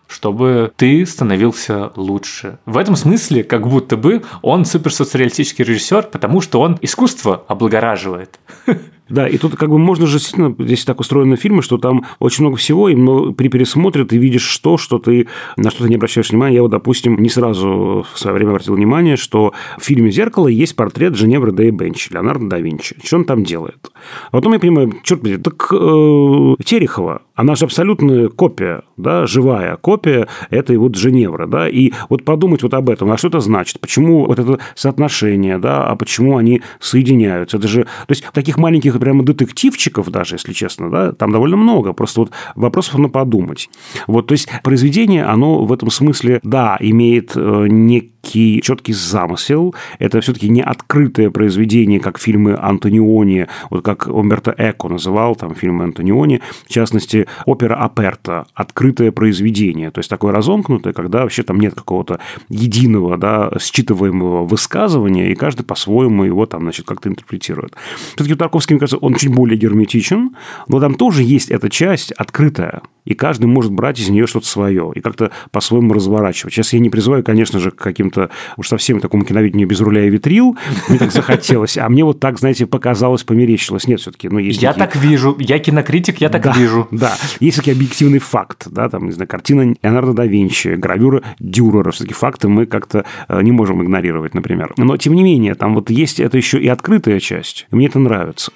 чтобы 0.07 0.71
ты 0.75 1.05
становился 1.05 1.91
лучше. 1.95 2.59
В 2.65 2.77
этом 2.77 2.95
смысле, 2.95 3.43
как 3.43 3.67
будто 3.67 3.97
бы 3.97 4.23
он 4.41 4.65
суперсоциалистический 4.65 5.63
режиссер, 5.63 6.03
потому 6.03 6.41
что 6.41 6.61
он 6.61 6.77
искусство 6.81 7.43
облагораживает. 7.47 8.39
Да, 9.09 9.27
и 9.27 9.37
тут 9.37 9.55
как 9.55 9.69
бы 9.69 9.77
можно 9.77 10.05
же 10.05 10.17
действительно, 10.17 10.55
здесь 10.59 10.85
так 10.85 10.99
устроены 10.99 11.35
фильмы, 11.35 11.61
что 11.61 11.77
там 11.77 12.05
очень 12.19 12.43
много 12.43 12.57
всего, 12.57 12.89
и 12.89 12.95
при 13.33 13.47
пересмотре 13.47 14.05
ты 14.05 14.17
видишь 14.17 14.43
что, 14.43 14.77
что 14.77 14.99
ты 14.99 15.27
на 15.55 15.71
что 15.71 15.83
ты 15.83 15.89
не 15.89 15.95
обращаешь 15.95 16.29
внимания. 16.29 16.55
Я 16.55 16.61
вот, 16.63 16.71
допустим, 16.71 17.17
не 17.21 17.29
сразу 17.29 18.05
в 18.11 18.19
свое 18.19 18.35
время 18.35 18.51
обратил 18.51 18.75
внимание, 18.75 19.17
что 19.17 19.53
в 19.77 19.83
фильме 19.83 20.11
«Зеркало» 20.11 20.47
есть 20.47 20.75
портрет 20.75 21.15
Женевры 21.15 21.51
Дэй 21.51 21.71
Бенч, 21.71 22.09
Леонардо 22.11 22.47
да 22.47 22.59
Винчи. 22.59 22.95
Что 23.03 23.17
он 23.17 23.25
там 23.25 23.43
делает? 23.43 23.91
А 24.31 24.37
потом 24.37 24.53
я 24.53 24.59
понимаю, 24.59 24.93
черт 25.03 25.21
подери, 25.21 25.37
так 25.37 25.67
э, 25.71 26.55
Терехова, 26.63 27.21
она 27.35 27.55
же 27.55 27.65
абсолютная 27.65 28.29
копия, 28.29 28.81
да, 28.97 29.27
живая 29.27 29.75
копия 29.77 30.27
этой 30.49 30.77
вот 30.77 30.95
Женевры, 30.95 31.47
да, 31.47 31.69
и 31.69 31.91
вот 32.09 32.23
подумать 32.23 32.63
вот 32.63 32.73
об 32.73 32.89
этом, 32.89 33.11
а 33.11 33.17
что 33.17 33.27
это 33.27 33.39
значит, 33.39 33.79
почему 33.79 34.25
вот 34.25 34.39
это 34.39 34.59
соотношение, 34.75 35.57
да, 35.59 35.85
а 35.85 35.95
почему 35.95 36.37
они 36.37 36.61
соединяются, 36.79 37.57
это 37.57 37.67
же, 37.67 37.83
то 37.83 38.09
есть 38.09 38.25
таких 38.33 38.57
маленьких 38.57 38.96
прямо 38.99 39.23
детективчиков 39.23 40.09
даже, 40.09 40.35
если 40.35 40.53
честно, 40.53 40.89
да, 40.89 41.11
там 41.11 41.31
довольно 41.31 41.57
много. 41.57 41.93
Просто 41.93 42.21
вот 42.21 42.31
вопросов 42.55 42.97
на 42.97 43.09
подумать. 43.09 43.69
Вот, 44.07 44.27
то 44.27 44.33
есть 44.33 44.49
произведение, 44.63 45.25
оно 45.25 45.65
в 45.65 45.71
этом 45.71 45.89
смысле, 45.89 46.39
да, 46.43 46.77
имеет 46.79 47.33
э, 47.35 47.67
некий 47.69 48.16
четкий 48.27 48.93
замысел. 48.93 49.75
Это 49.99 50.21
все-таки 50.21 50.49
не 50.49 50.61
открытое 50.61 51.29
произведение, 51.29 51.99
как 51.99 52.19
фильмы 52.19 52.57
Антониони, 52.59 53.47
вот 53.69 53.83
как 53.83 54.07
Умберто 54.07 54.53
Эко 54.57 54.87
называл 54.89 55.35
там 55.35 55.55
фильмы 55.55 55.85
Антониони, 55.85 56.41
в 56.65 56.69
частности, 56.69 57.27
опера 57.45 57.75
Аперта, 57.75 58.45
открытое 58.53 59.11
произведение, 59.11 59.91
то 59.91 59.99
есть 59.99 60.09
такое 60.09 60.31
разомкнутое, 60.33 60.93
когда 60.93 61.21
вообще 61.21 61.43
там 61.43 61.59
нет 61.59 61.73
какого-то 61.75 62.19
единого, 62.49 63.17
да, 63.17 63.49
считываемого 63.59 64.45
высказывания, 64.45 65.31
и 65.31 65.35
каждый 65.35 65.63
по-своему 65.63 66.23
его 66.23 66.45
там, 66.45 66.63
значит, 66.63 66.85
как-то 66.85 67.09
интерпретирует. 67.09 67.75
Все-таки 68.15 68.33
у 68.33 68.37
Тарковского, 68.37 68.75
мне 68.75 68.79
кажется, 68.79 68.97
он 68.97 69.15
чуть 69.15 69.33
более 69.33 69.57
герметичен, 69.57 70.35
но 70.67 70.79
там 70.79 70.95
тоже 70.95 71.23
есть 71.23 71.49
эта 71.49 71.69
часть 71.69 72.11
открытая. 72.11 72.81
И 73.07 73.13
каждый 73.13 73.45
может 73.45 73.71
брать 73.71 73.99
из 73.99 74.09
нее 74.09 74.27
что-то 74.27 74.47
свое 74.47 74.91
и 74.93 74.99
как-то 74.99 75.31
по-своему 75.51 75.93
разворачивать. 75.93 76.53
Сейчас 76.53 76.73
я 76.73 76.79
не 76.79 76.89
призываю, 76.89 77.23
конечно 77.23 77.59
же, 77.59 77.71
к 77.71 77.75
каким-то 77.75 78.29
уж 78.57 78.67
совсем 78.67 78.99
такому 78.99 79.23
киновидению 79.23 79.67
без 79.67 79.79
руля 79.79 80.05
и 80.05 80.09
витрил, 80.09 80.57
мне 80.89 80.99
так 80.99 81.11
захотелось, 81.11 81.77
а 81.77 81.87
мне 81.89 82.03
вот 82.03 82.19
так, 82.19 82.37
знаете, 82.39 82.65
показалось, 82.67 83.23
померещилось. 83.23 83.87
Нет, 83.87 84.01
все-таки, 84.01 84.27
ну, 84.29 84.39
есть 84.39 84.61
Я 84.61 84.73
такие- 84.73 84.85
так 84.87 84.95
вижу, 84.97 85.35
я 85.39 85.59
кинокритик, 85.59 86.19
я 86.19 86.29
так 86.29 86.43
да, 86.43 86.53
вижу. 86.53 86.87
Да, 86.91 87.15
есть 87.39 87.57
такой 87.57 87.73
объективный 87.73 88.19
факт, 88.19 88.67
да, 88.69 88.89
там, 88.89 89.05
не 89.05 89.11
знаю, 89.11 89.27
картина 89.27 89.73
Леонардо 89.81 90.13
да 90.13 90.25
Винчи, 90.25 90.75
гравюра 90.75 91.23
Дюрера, 91.39 91.91
все-таки 91.91 92.13
факты 92.13 92.49
мы 92.49 92.65
как-то 92.65 93.05
э, 93.29 93.41
не 93.41 93.51
можем 93.51 93.81
игнорировать, 93.83 94.33
например. 94.33 94.73
Но, 94.77 94.97
тем 94.97 95.13
не 95.13 95.23
менее, 95.23 95.55
там 95.55 95.73
вот 95.75 95.89
есть 95.89 96.19
это 96.19 96.37
еще 96.37 96.59
и 96.59 96.67
открытая 96.67 97.19
часть, 97.19 97.67
и 97.71 97.75
мне 97.75 97.87
это 97.87 97.99
нравится. 97.99 98.51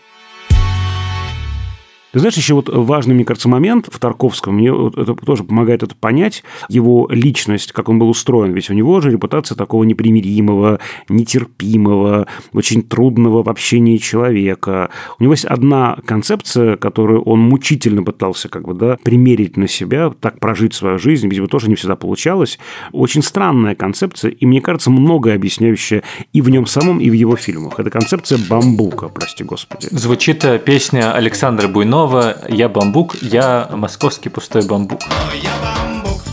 Ты 2.12 2.20
знаешь, 2.20 2.36
еще 2.36 2.56
вот 2.56 2.70
важный, 2.70 3.16
мне 3.16 3.26
кажется, 3.26 3.48
момент 3.48 3.88
в 3.92 3.98
Тарковском, 4.00 4.56
мне 4.56 4.70
это 4.70 5.16
тоже 5.16 5.44
помогает 5.44 5.84
это 5.84 5.96
понять, 5.96 6.44
его 6.68 7.08
личность, 7.10 7.72
как 7.72 7.90
он 7.90 8.00
был 8.00 8.10
устроен. 8.10 8.54
Ведь 8.54 8.70
у 8.70 8.74
него 8.74 9.00
же 9.00 9.12
репутация 9.12 9.56
такого 9.56 9.84
непримиримого, 9.84 10.80
нетерпимого, 11.10 12.28
очень 12.54 12.84
трудного 12.84 13.44
в 13.44 13.50
общении 13.50 13.98
человека. 13.98 14.90
У 15.20 15.24
него 15.24 15.34
есть 15.34 15.46
одна 15.46 15.98
концепция, 16.06 16.76
которую 16.76 17.22
он 17.24 17.40
мучительно 17.40 18.04
пытался 18.04 18.50
как 18.50 18.68
бы, 18.68 18.74
да, 18.74 18.98
примерить 19.04 19.56
на 19.56 19.68
себя, 19.68 20.12
так 20.20 20.40
прожить 20.40 20.74
свою 20.74 21.00
жизнь, 21.00 21.28
видимо, 21.30 21.48
тоже 21.48 21.70
не 21.70 21.76
всегда 21.76 21.96
получалось. 21.96 22.60
Очень 22.92 23.24
странная 23.24 23.76
концепция, 23.76 24.32
и, 24.32 24.46
мне 24.46 24.62
кажется, 24.62 24.90
многое 24.90 25.36
объясняющая 25.36 26.04
и 26.34 26.42
в 26.42 26.50
нем 26.50 26.66
самом, 26.66 27.00
и 27.00 27.10
в 27.10 27.14
его 27.14 27.36
фильмах. 27.36 27.80
Это 27.80 27.90
концепция 27.90 28.38
бамбука, 28.50 29.08
прости 29.08 29.44
господи. 29.44 29.88
Звучит 29.92 30.44
э, 30.44 30.60
песня 30.60 31.14
Александра 31.14 31.68
Буйнова 32.02 32.36
«Я 32.50 32.68
бамбук, 32.68 33.16
я 33.22 33.70
московский 33.72 34.30
пустой 34.30 34.68
бамбук». 34.68 35.02
Я 35.36 35.52
бамбук, 35.62 36.24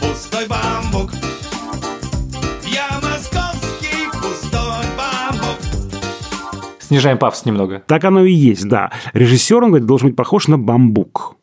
пустой 0.00 0.46
бамбук. 0.48 1.12
Я 2.64 2.88
московский 3.02 4.06
пустой 4.10 4.86
бамбук. 4.96 5.58
Снижаем 6.80 7.18
пафос 7.18 7.44
немного. 7.44 7.82
Так 7.86 8.04
оно 8.04 8.24
и 8.24 8.32
есть, 8.32 8.66
да. 8.66 8.90
Режиссер, 9.12 9.62
он 9.62 9.68
говорит, 9.68 9.86
должен 9.86 10.08
быть 10.08 10.16
похож 10.16 10.48
на 10.48 10.56
бамбук. 10.56 11.36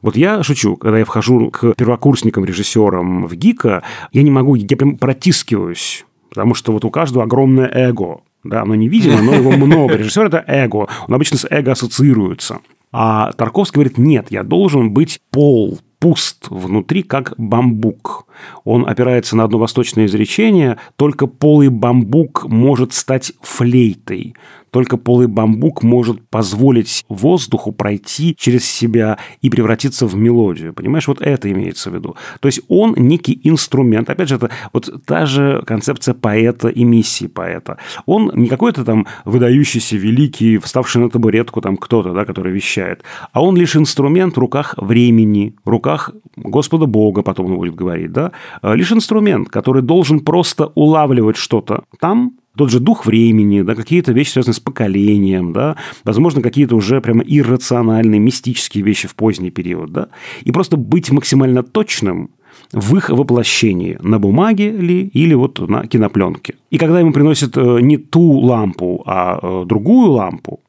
Вот 0.00 0.16
я 0.16 0.42
шучу, 0.42 0.76
когда 0.76 1.00
я 1.00 1.04
вхожу 1.04 1.50
к 1.50 1.74
первокурсникам, 1.74 2.46
режиссерам 2.46 3.26
в 3.26 3.34
ГИКа, 3.34 3.82
я 4.12 4.22
не 4.22 4.30
могу, 4.30 4.54
я 4.54 4.74
прям 4.74 4.96
протискиваюсь, 4.96 6.06
потому 6.30 6.54
что 6.54 6.72
вот 6.72 6.86
у 6.86 6.90
каждого 6.90 7.24
огромное 7.24 7.68
эго. 7.68 8.22
Да, 8.44 8.62
оно 8.62 8.74
невидимо, 8.74 9.20
но 9.20 9.34
его 9.34 9.50
много. 9.52 9.96
Режиссер– 9.96 10.26
это 10.26 10.44
эго. 10.46 10.88
Он 11.06 11.14
обычно 11.14 11.38
с 11.38 11.46
эго 11.50 11.72
ассоциируется. 11.72 12.60
А 12.92 13.32
Тарковский 13.32 13.74
говорит, 13.74 13.98
нет, 13.98 14.28
я 14.30 14.42
должен 14.42 14.92
быть 14.92 15.20
пол, 15.30 15.78
пуст 15.98 16.46
внутри, 16.48 17.02
как 17.02 17.34
бамбук. 17.36 18.26
Он 18.64 18.88
опирается 18.88 19.36
на 19.36 19.44
одно 19.44 19.58
восточное 19.58 20.06
изречение, 20.06 20.78
только 20.96 21.26
полый 21.26 21.68
бамбук 21.68 22.46
может 22.48 22.92
стать 22.92 23.32
флейтой. 23.42 24.34
Только 24.70 24.96
полый 24.96 25.26
бамбук 25.26 25.82
может 25.82 26.28
позволить 26.28 27.04
воздуху 27.08 27.72
пройти 27.72 28.34
через 28.38 28.64
себя 28.64 29.18
и 29.42 29.50
превратиться 29.50 30.06
в 30.06 30.14
мелодию. 30.14 30.72
Понимаешь, 30.72 31.08
вот 31.08 31.20
это 31.20 31.50
имеется 31.50 31.90
в 31.90 31.94
виду. 31.94 32.16
То 32.40 32.46
есть 32.46 32.60
он 32.68 32.94
некий 32.96 33.40
инструмент. 33.44 34.10
Опять 34.10 34.28
же, 34.28 34.36
это 34.36 34.50
вот 34.72 34.90
та 35.06 35.26
же 35.26 35.62
концепция 35.66 36.14
поэта 36.14 36.68
и 36.68 36.84
миссии 36.84 37.26
поэта. 37.26 37.78
Он 38.06 38.30
не 38.34 38.48
какой-то 38.48 38.84
там 38.84 39.06
выдающийся, 39.24 39.96
великий, 39.96 40.58
вставший 40.58 41.02
на 41.02 41.10
табуретку 41.10 41.60
там 41.60 41.76
кто-то, 41.76 42.12
да, 42.12 42.24
который 42.24 42.52
вещает, 42.52 43.02
а 43.32 43.42
он 43.42 43.56
лишь 43.56 43.76
инструмент 43.76 44.36
в 44.36 44.40
руках 44.40 44.74
времени, 44.76 45.54
в 45.64 45.68
руках 45.68 46.12
Господа 46.36 46.86
Бога, 46.86 47.22
потом 47.22 47.46
он 47.46 47.56
будет 47.56 47.74
говорить, 47.74 48.12
да, 48.12 48.32
лишь 48.62 48.92
инструмент, 48.92 49.48
который 49.48 49.82
должен 49.82 50.20
просто 50.20 50.66
улавливать 50.74 51.36
что-то 51.36 51.84
там, 52.00 52.32
тот 52.58 52.70
же 52.70 52.80
дух 52.80 53.06
времени, 53.06 53.62
да, 53.62 53.74
какие-то 53.74 54.12
вещи, 54.12 54.30
связанные 54.32 54.54
с 54.54 54.60
поколением, 54.60 55.52
да, 55.52 55.76
возможно, 56.04 56.42
какие-то 56.42 56.76
уже 56.76 57.00
прямо 57.00 57.22
иррациональные, 57.22 58.20
мистические 58.20 58.84
вещи 58.84 59.06
в 59.06 59.14
поздний 59.14 59.50
период, 59.50 59.92
да, 59.92 60.08
и 60.42 60.52
просто 60.52 60.76
быть 60.76 61.10
максимально 61.12 61.62
точным 61.62 62.30
в 62.72 62.96
их 62.96 63.10
воплощении 63.10 63.96
на 64.02 64.18
бумаге 64.18 64.70
ли 64.70 65.06
или 65.14 65.34
вот 65.34 65.60
на 65.68 65.86
кинопленке. 65.86 66.54
И 66.70 66.78
когда 66.78 67.00
ему 67.00 67.12
приносят 67.12 67.56
э, 67.56 67.80
не 67.80 67.96
ту 67.96 68.40
лампу, 68.40 69.02
а 69.06 69.38
э, 69.40 69.64
другую 69.64 70.10
лампу, 70.10 70.60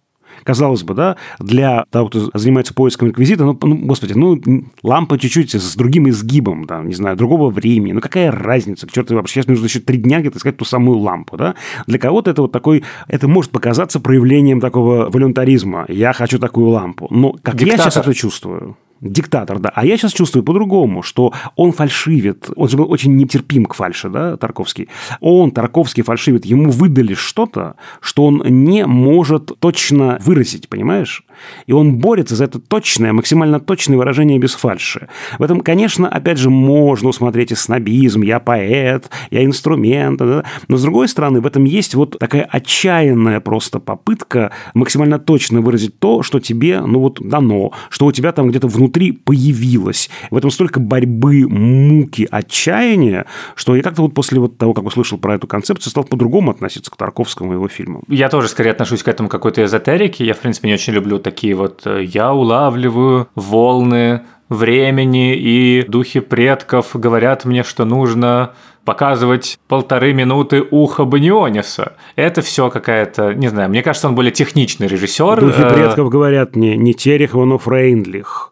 казалось 0.43 0.83
бы, 0.83 0.93
да, 0.93 1.17
для 1.39 1.85
того, 1.91 2.07
кто 2.07 2.29
занимается 2.33 2.73
поиском 2.73 3.09
реквизита, 3.09 3.45
ну, 3.45 3.57
ну, 3.61 3.77
господи, 3.77 4.13
ну, 4.13 4.39
лампа 4.83 5.17
чуть-чуть 5.17 5.53
с 5.55 5.75
другим 5.75 6.09
изгибом, 6.09 6.65
да, 6.65 6.81
не 6.81 6.93
знаю, 6.93 7.17
другого 7.17 7.49
времени, 7.49 7.93
ну, 7.93 8.01
какая 8.01 8.31
разница, 8.31 8.87
к 8.87 8.91
черту 8.91 9.15
вообще, 9.15 9.35
сейчас 9.35 9.47
нужно 9.47 9.65
еще 9.65 9.79
три 9.79 9.97
дня 9.97 10.19
где-то 10.19 10.37
искать 10.37 10.57
ту 10.57 10.65
самую 10.65 10.99
лампу, 10.99 11.37
да, 11.37 11.55
для 11.87 11.99
кого-то 11.99 12.31
это 12.31 12.41
вот 12.41 12.51
такой, 12.51 12.83
это 13.07 13.27
может 13.27 13.51
показаться 13.51 13.99
проявлением 13.99 14.59
такого 14.59 15.09
волюнтаризма, 15.09 15.85
я 15.87 16.13
хочу 16.13 16.39
такую 16.39 16.69
лампу, 16.69 17.07
но 17.09 17.33
как 17.41 17.55
я 17.55 17.65
Диктатор. 17.65 17.91
сейчас 17.91 18.03
это 18.03 18.13
чувствую, 18.13 18.77
Диктатор, 19.01 19.59
да. 19.59 19.71
А 19.73 19.85
я 19.85 19.97
сейчас 19.97 20.11
чувствую 20.11 20.43
по-другому, 20.43 21.01
что 21.03 21.33
он 21.55 21.71
фальшивит. 21.71 22.49
Он 22.55 22.67
же 22.67 22.77
был 22.77 22.91
очень 22.91 23.15
нетерпим 23.15 23.65
к 23.65 23.73
фальше, 23.73 24.09
да, 24.09 24.35
Тарковский. 24.35 24.89
Он, 25.21 25.51
Тарковский, 25.51 26.03
фальшивит. 26.03 26.45
Ему 26.45 26.69
выдали 26.69 27.13
что-то, 27.13 27.75
что 28.01 28.25
он 28.25 28.43
не 28.45 28.85
может 28.85 29.57
точно 29.59 30.19
выразить, 30.21 30.67
понимаешь? 30.67 31.23
И 31.67 31.71
он 31.71 31.97
борется 31.97 32.35
за 32.35 32.45
это 32.45 32.59
точное, 32.59 33.13
максимально 33.13 33.59
точное 33.59 33.97
выражение 33.97 34.39
без 34.39 34.53
фальши. 34.53 35.07
В 35.37 35.43
этом, 35.43 35.61
конечно, 35.61 36.07
опять 36.07 36.37
же, 36.37 36.49
можно 36.49 37.09
усмотреть 37.09 37.51
и 37.51 37.55
снобизм. 37.55 38.21
Я 38.21 38.39
поэт, 38.39 39.09
я 39.31 39.43
инструмент. 39.43 40.19
Но, 40.19 40.77
с 40.77 40.81
другой 40.81 41.07
стороны, 41.07 41.41
в 41.41 41.45
этом 41.45 41.63
есть 41.63 41.95
вот 41.95 42.17
такая 42.19 42.43
отчаянная 42.43 43.39
просто 43.39 43.79
попытка 43.79 44.51
максимально 44.73 45.19
точно 45.19 45.61
выразить 45.61 45.97
то, 45.99 46.23
что 46.23 46.39
тебе, 46.39 46.81
ну 46.81 46.99
вот, 46.99 47.19
дано, 47.21 47.71
что 47.89 48.05
у 48.05 48.11
тебя 48.11 48.31
там 48.31 48.49
где-то 48.49 48.67
внутри 48.67 49.11
появилось. 49.11 50.09
В 50.31 50.37
этом 50.37 50.51
столько 50.51 50.79
борьбы, 50.79 51.47
муки, 51.47 52.27
отчаяния, 52.29 53.25
что 53.55 53.75
я 53.75 53.81
как-то 53.81 54.01
вот 54.01 54.13
после 54.13 54.39
вот 54.39 54.57
того, 54.57 54.73
как 54.73 54.85
услышал 54.85 55.17
про 55.17 55.35
эту 55.35 55.47
концепцию, 55.47 55.91
стал 55.91 56.03
по-другому 56.03 56.51
относиться 56.51 56.91
к 56.91 56.97
Тарковскому 56.97 57.53
и 57.53 57.55
его 57.55 57.67
фильмам. 57.67 58.03
Я 58.07 58.29
тоже 58.29 58.47
скорее 58.47 58.71
отношусь 58.71 59.03
к 59.03 59.07
этому 59.07 59.29
какой-то 59.29 59.63
эзотерике. 59.63 60.25
Я, 60.25 60.33
в 60.33 60.39
принципе, 60.39 60.67
не 60.67 60.73
очень 60.73 60.93
люблю 60.93 61.19
такие 61.30 61.53
вот 61.53 61.86
э, 61.86 62.03
«я 62.03 62.34
улавливаю 62.34 63.27
волны 63.36 64.21
времени 64.49 65.36
и 65.36 65.86
духи 65.88 66.21
предков 66.21 66.95
говорят 66.95 67.45
мне, 67.45 67.63
что 67.63 67.86
нужно 67.86 68.53
показывать 68.84 69.59
полторы 69.67 70.13
минуты 70.13 70.65
уха 70.71 71.05
Баниониса. 71.05 71.93
Это 72.15 72.41
все 72.41 72.71
какая-то, 72.71 73.36
не 73.36 73.47
знаю, 73.47 73.69
мне 73.69 73.84
кажется, 73.84 74.07
он 74.07 74.15
более 74.15 74.32
техничный 74.32 74.88
режиссер. 74.88 75.39
Духи 75.39 75.61
Э, 75.61 75.73
предков 75.73 76.09
говорят 76.09 76.55
не, 76.55 76.75
не 76.75 76.95
Терехова, 76.95 77.45
но 77.45 77.59
Фрейндлих. 77.59 78.48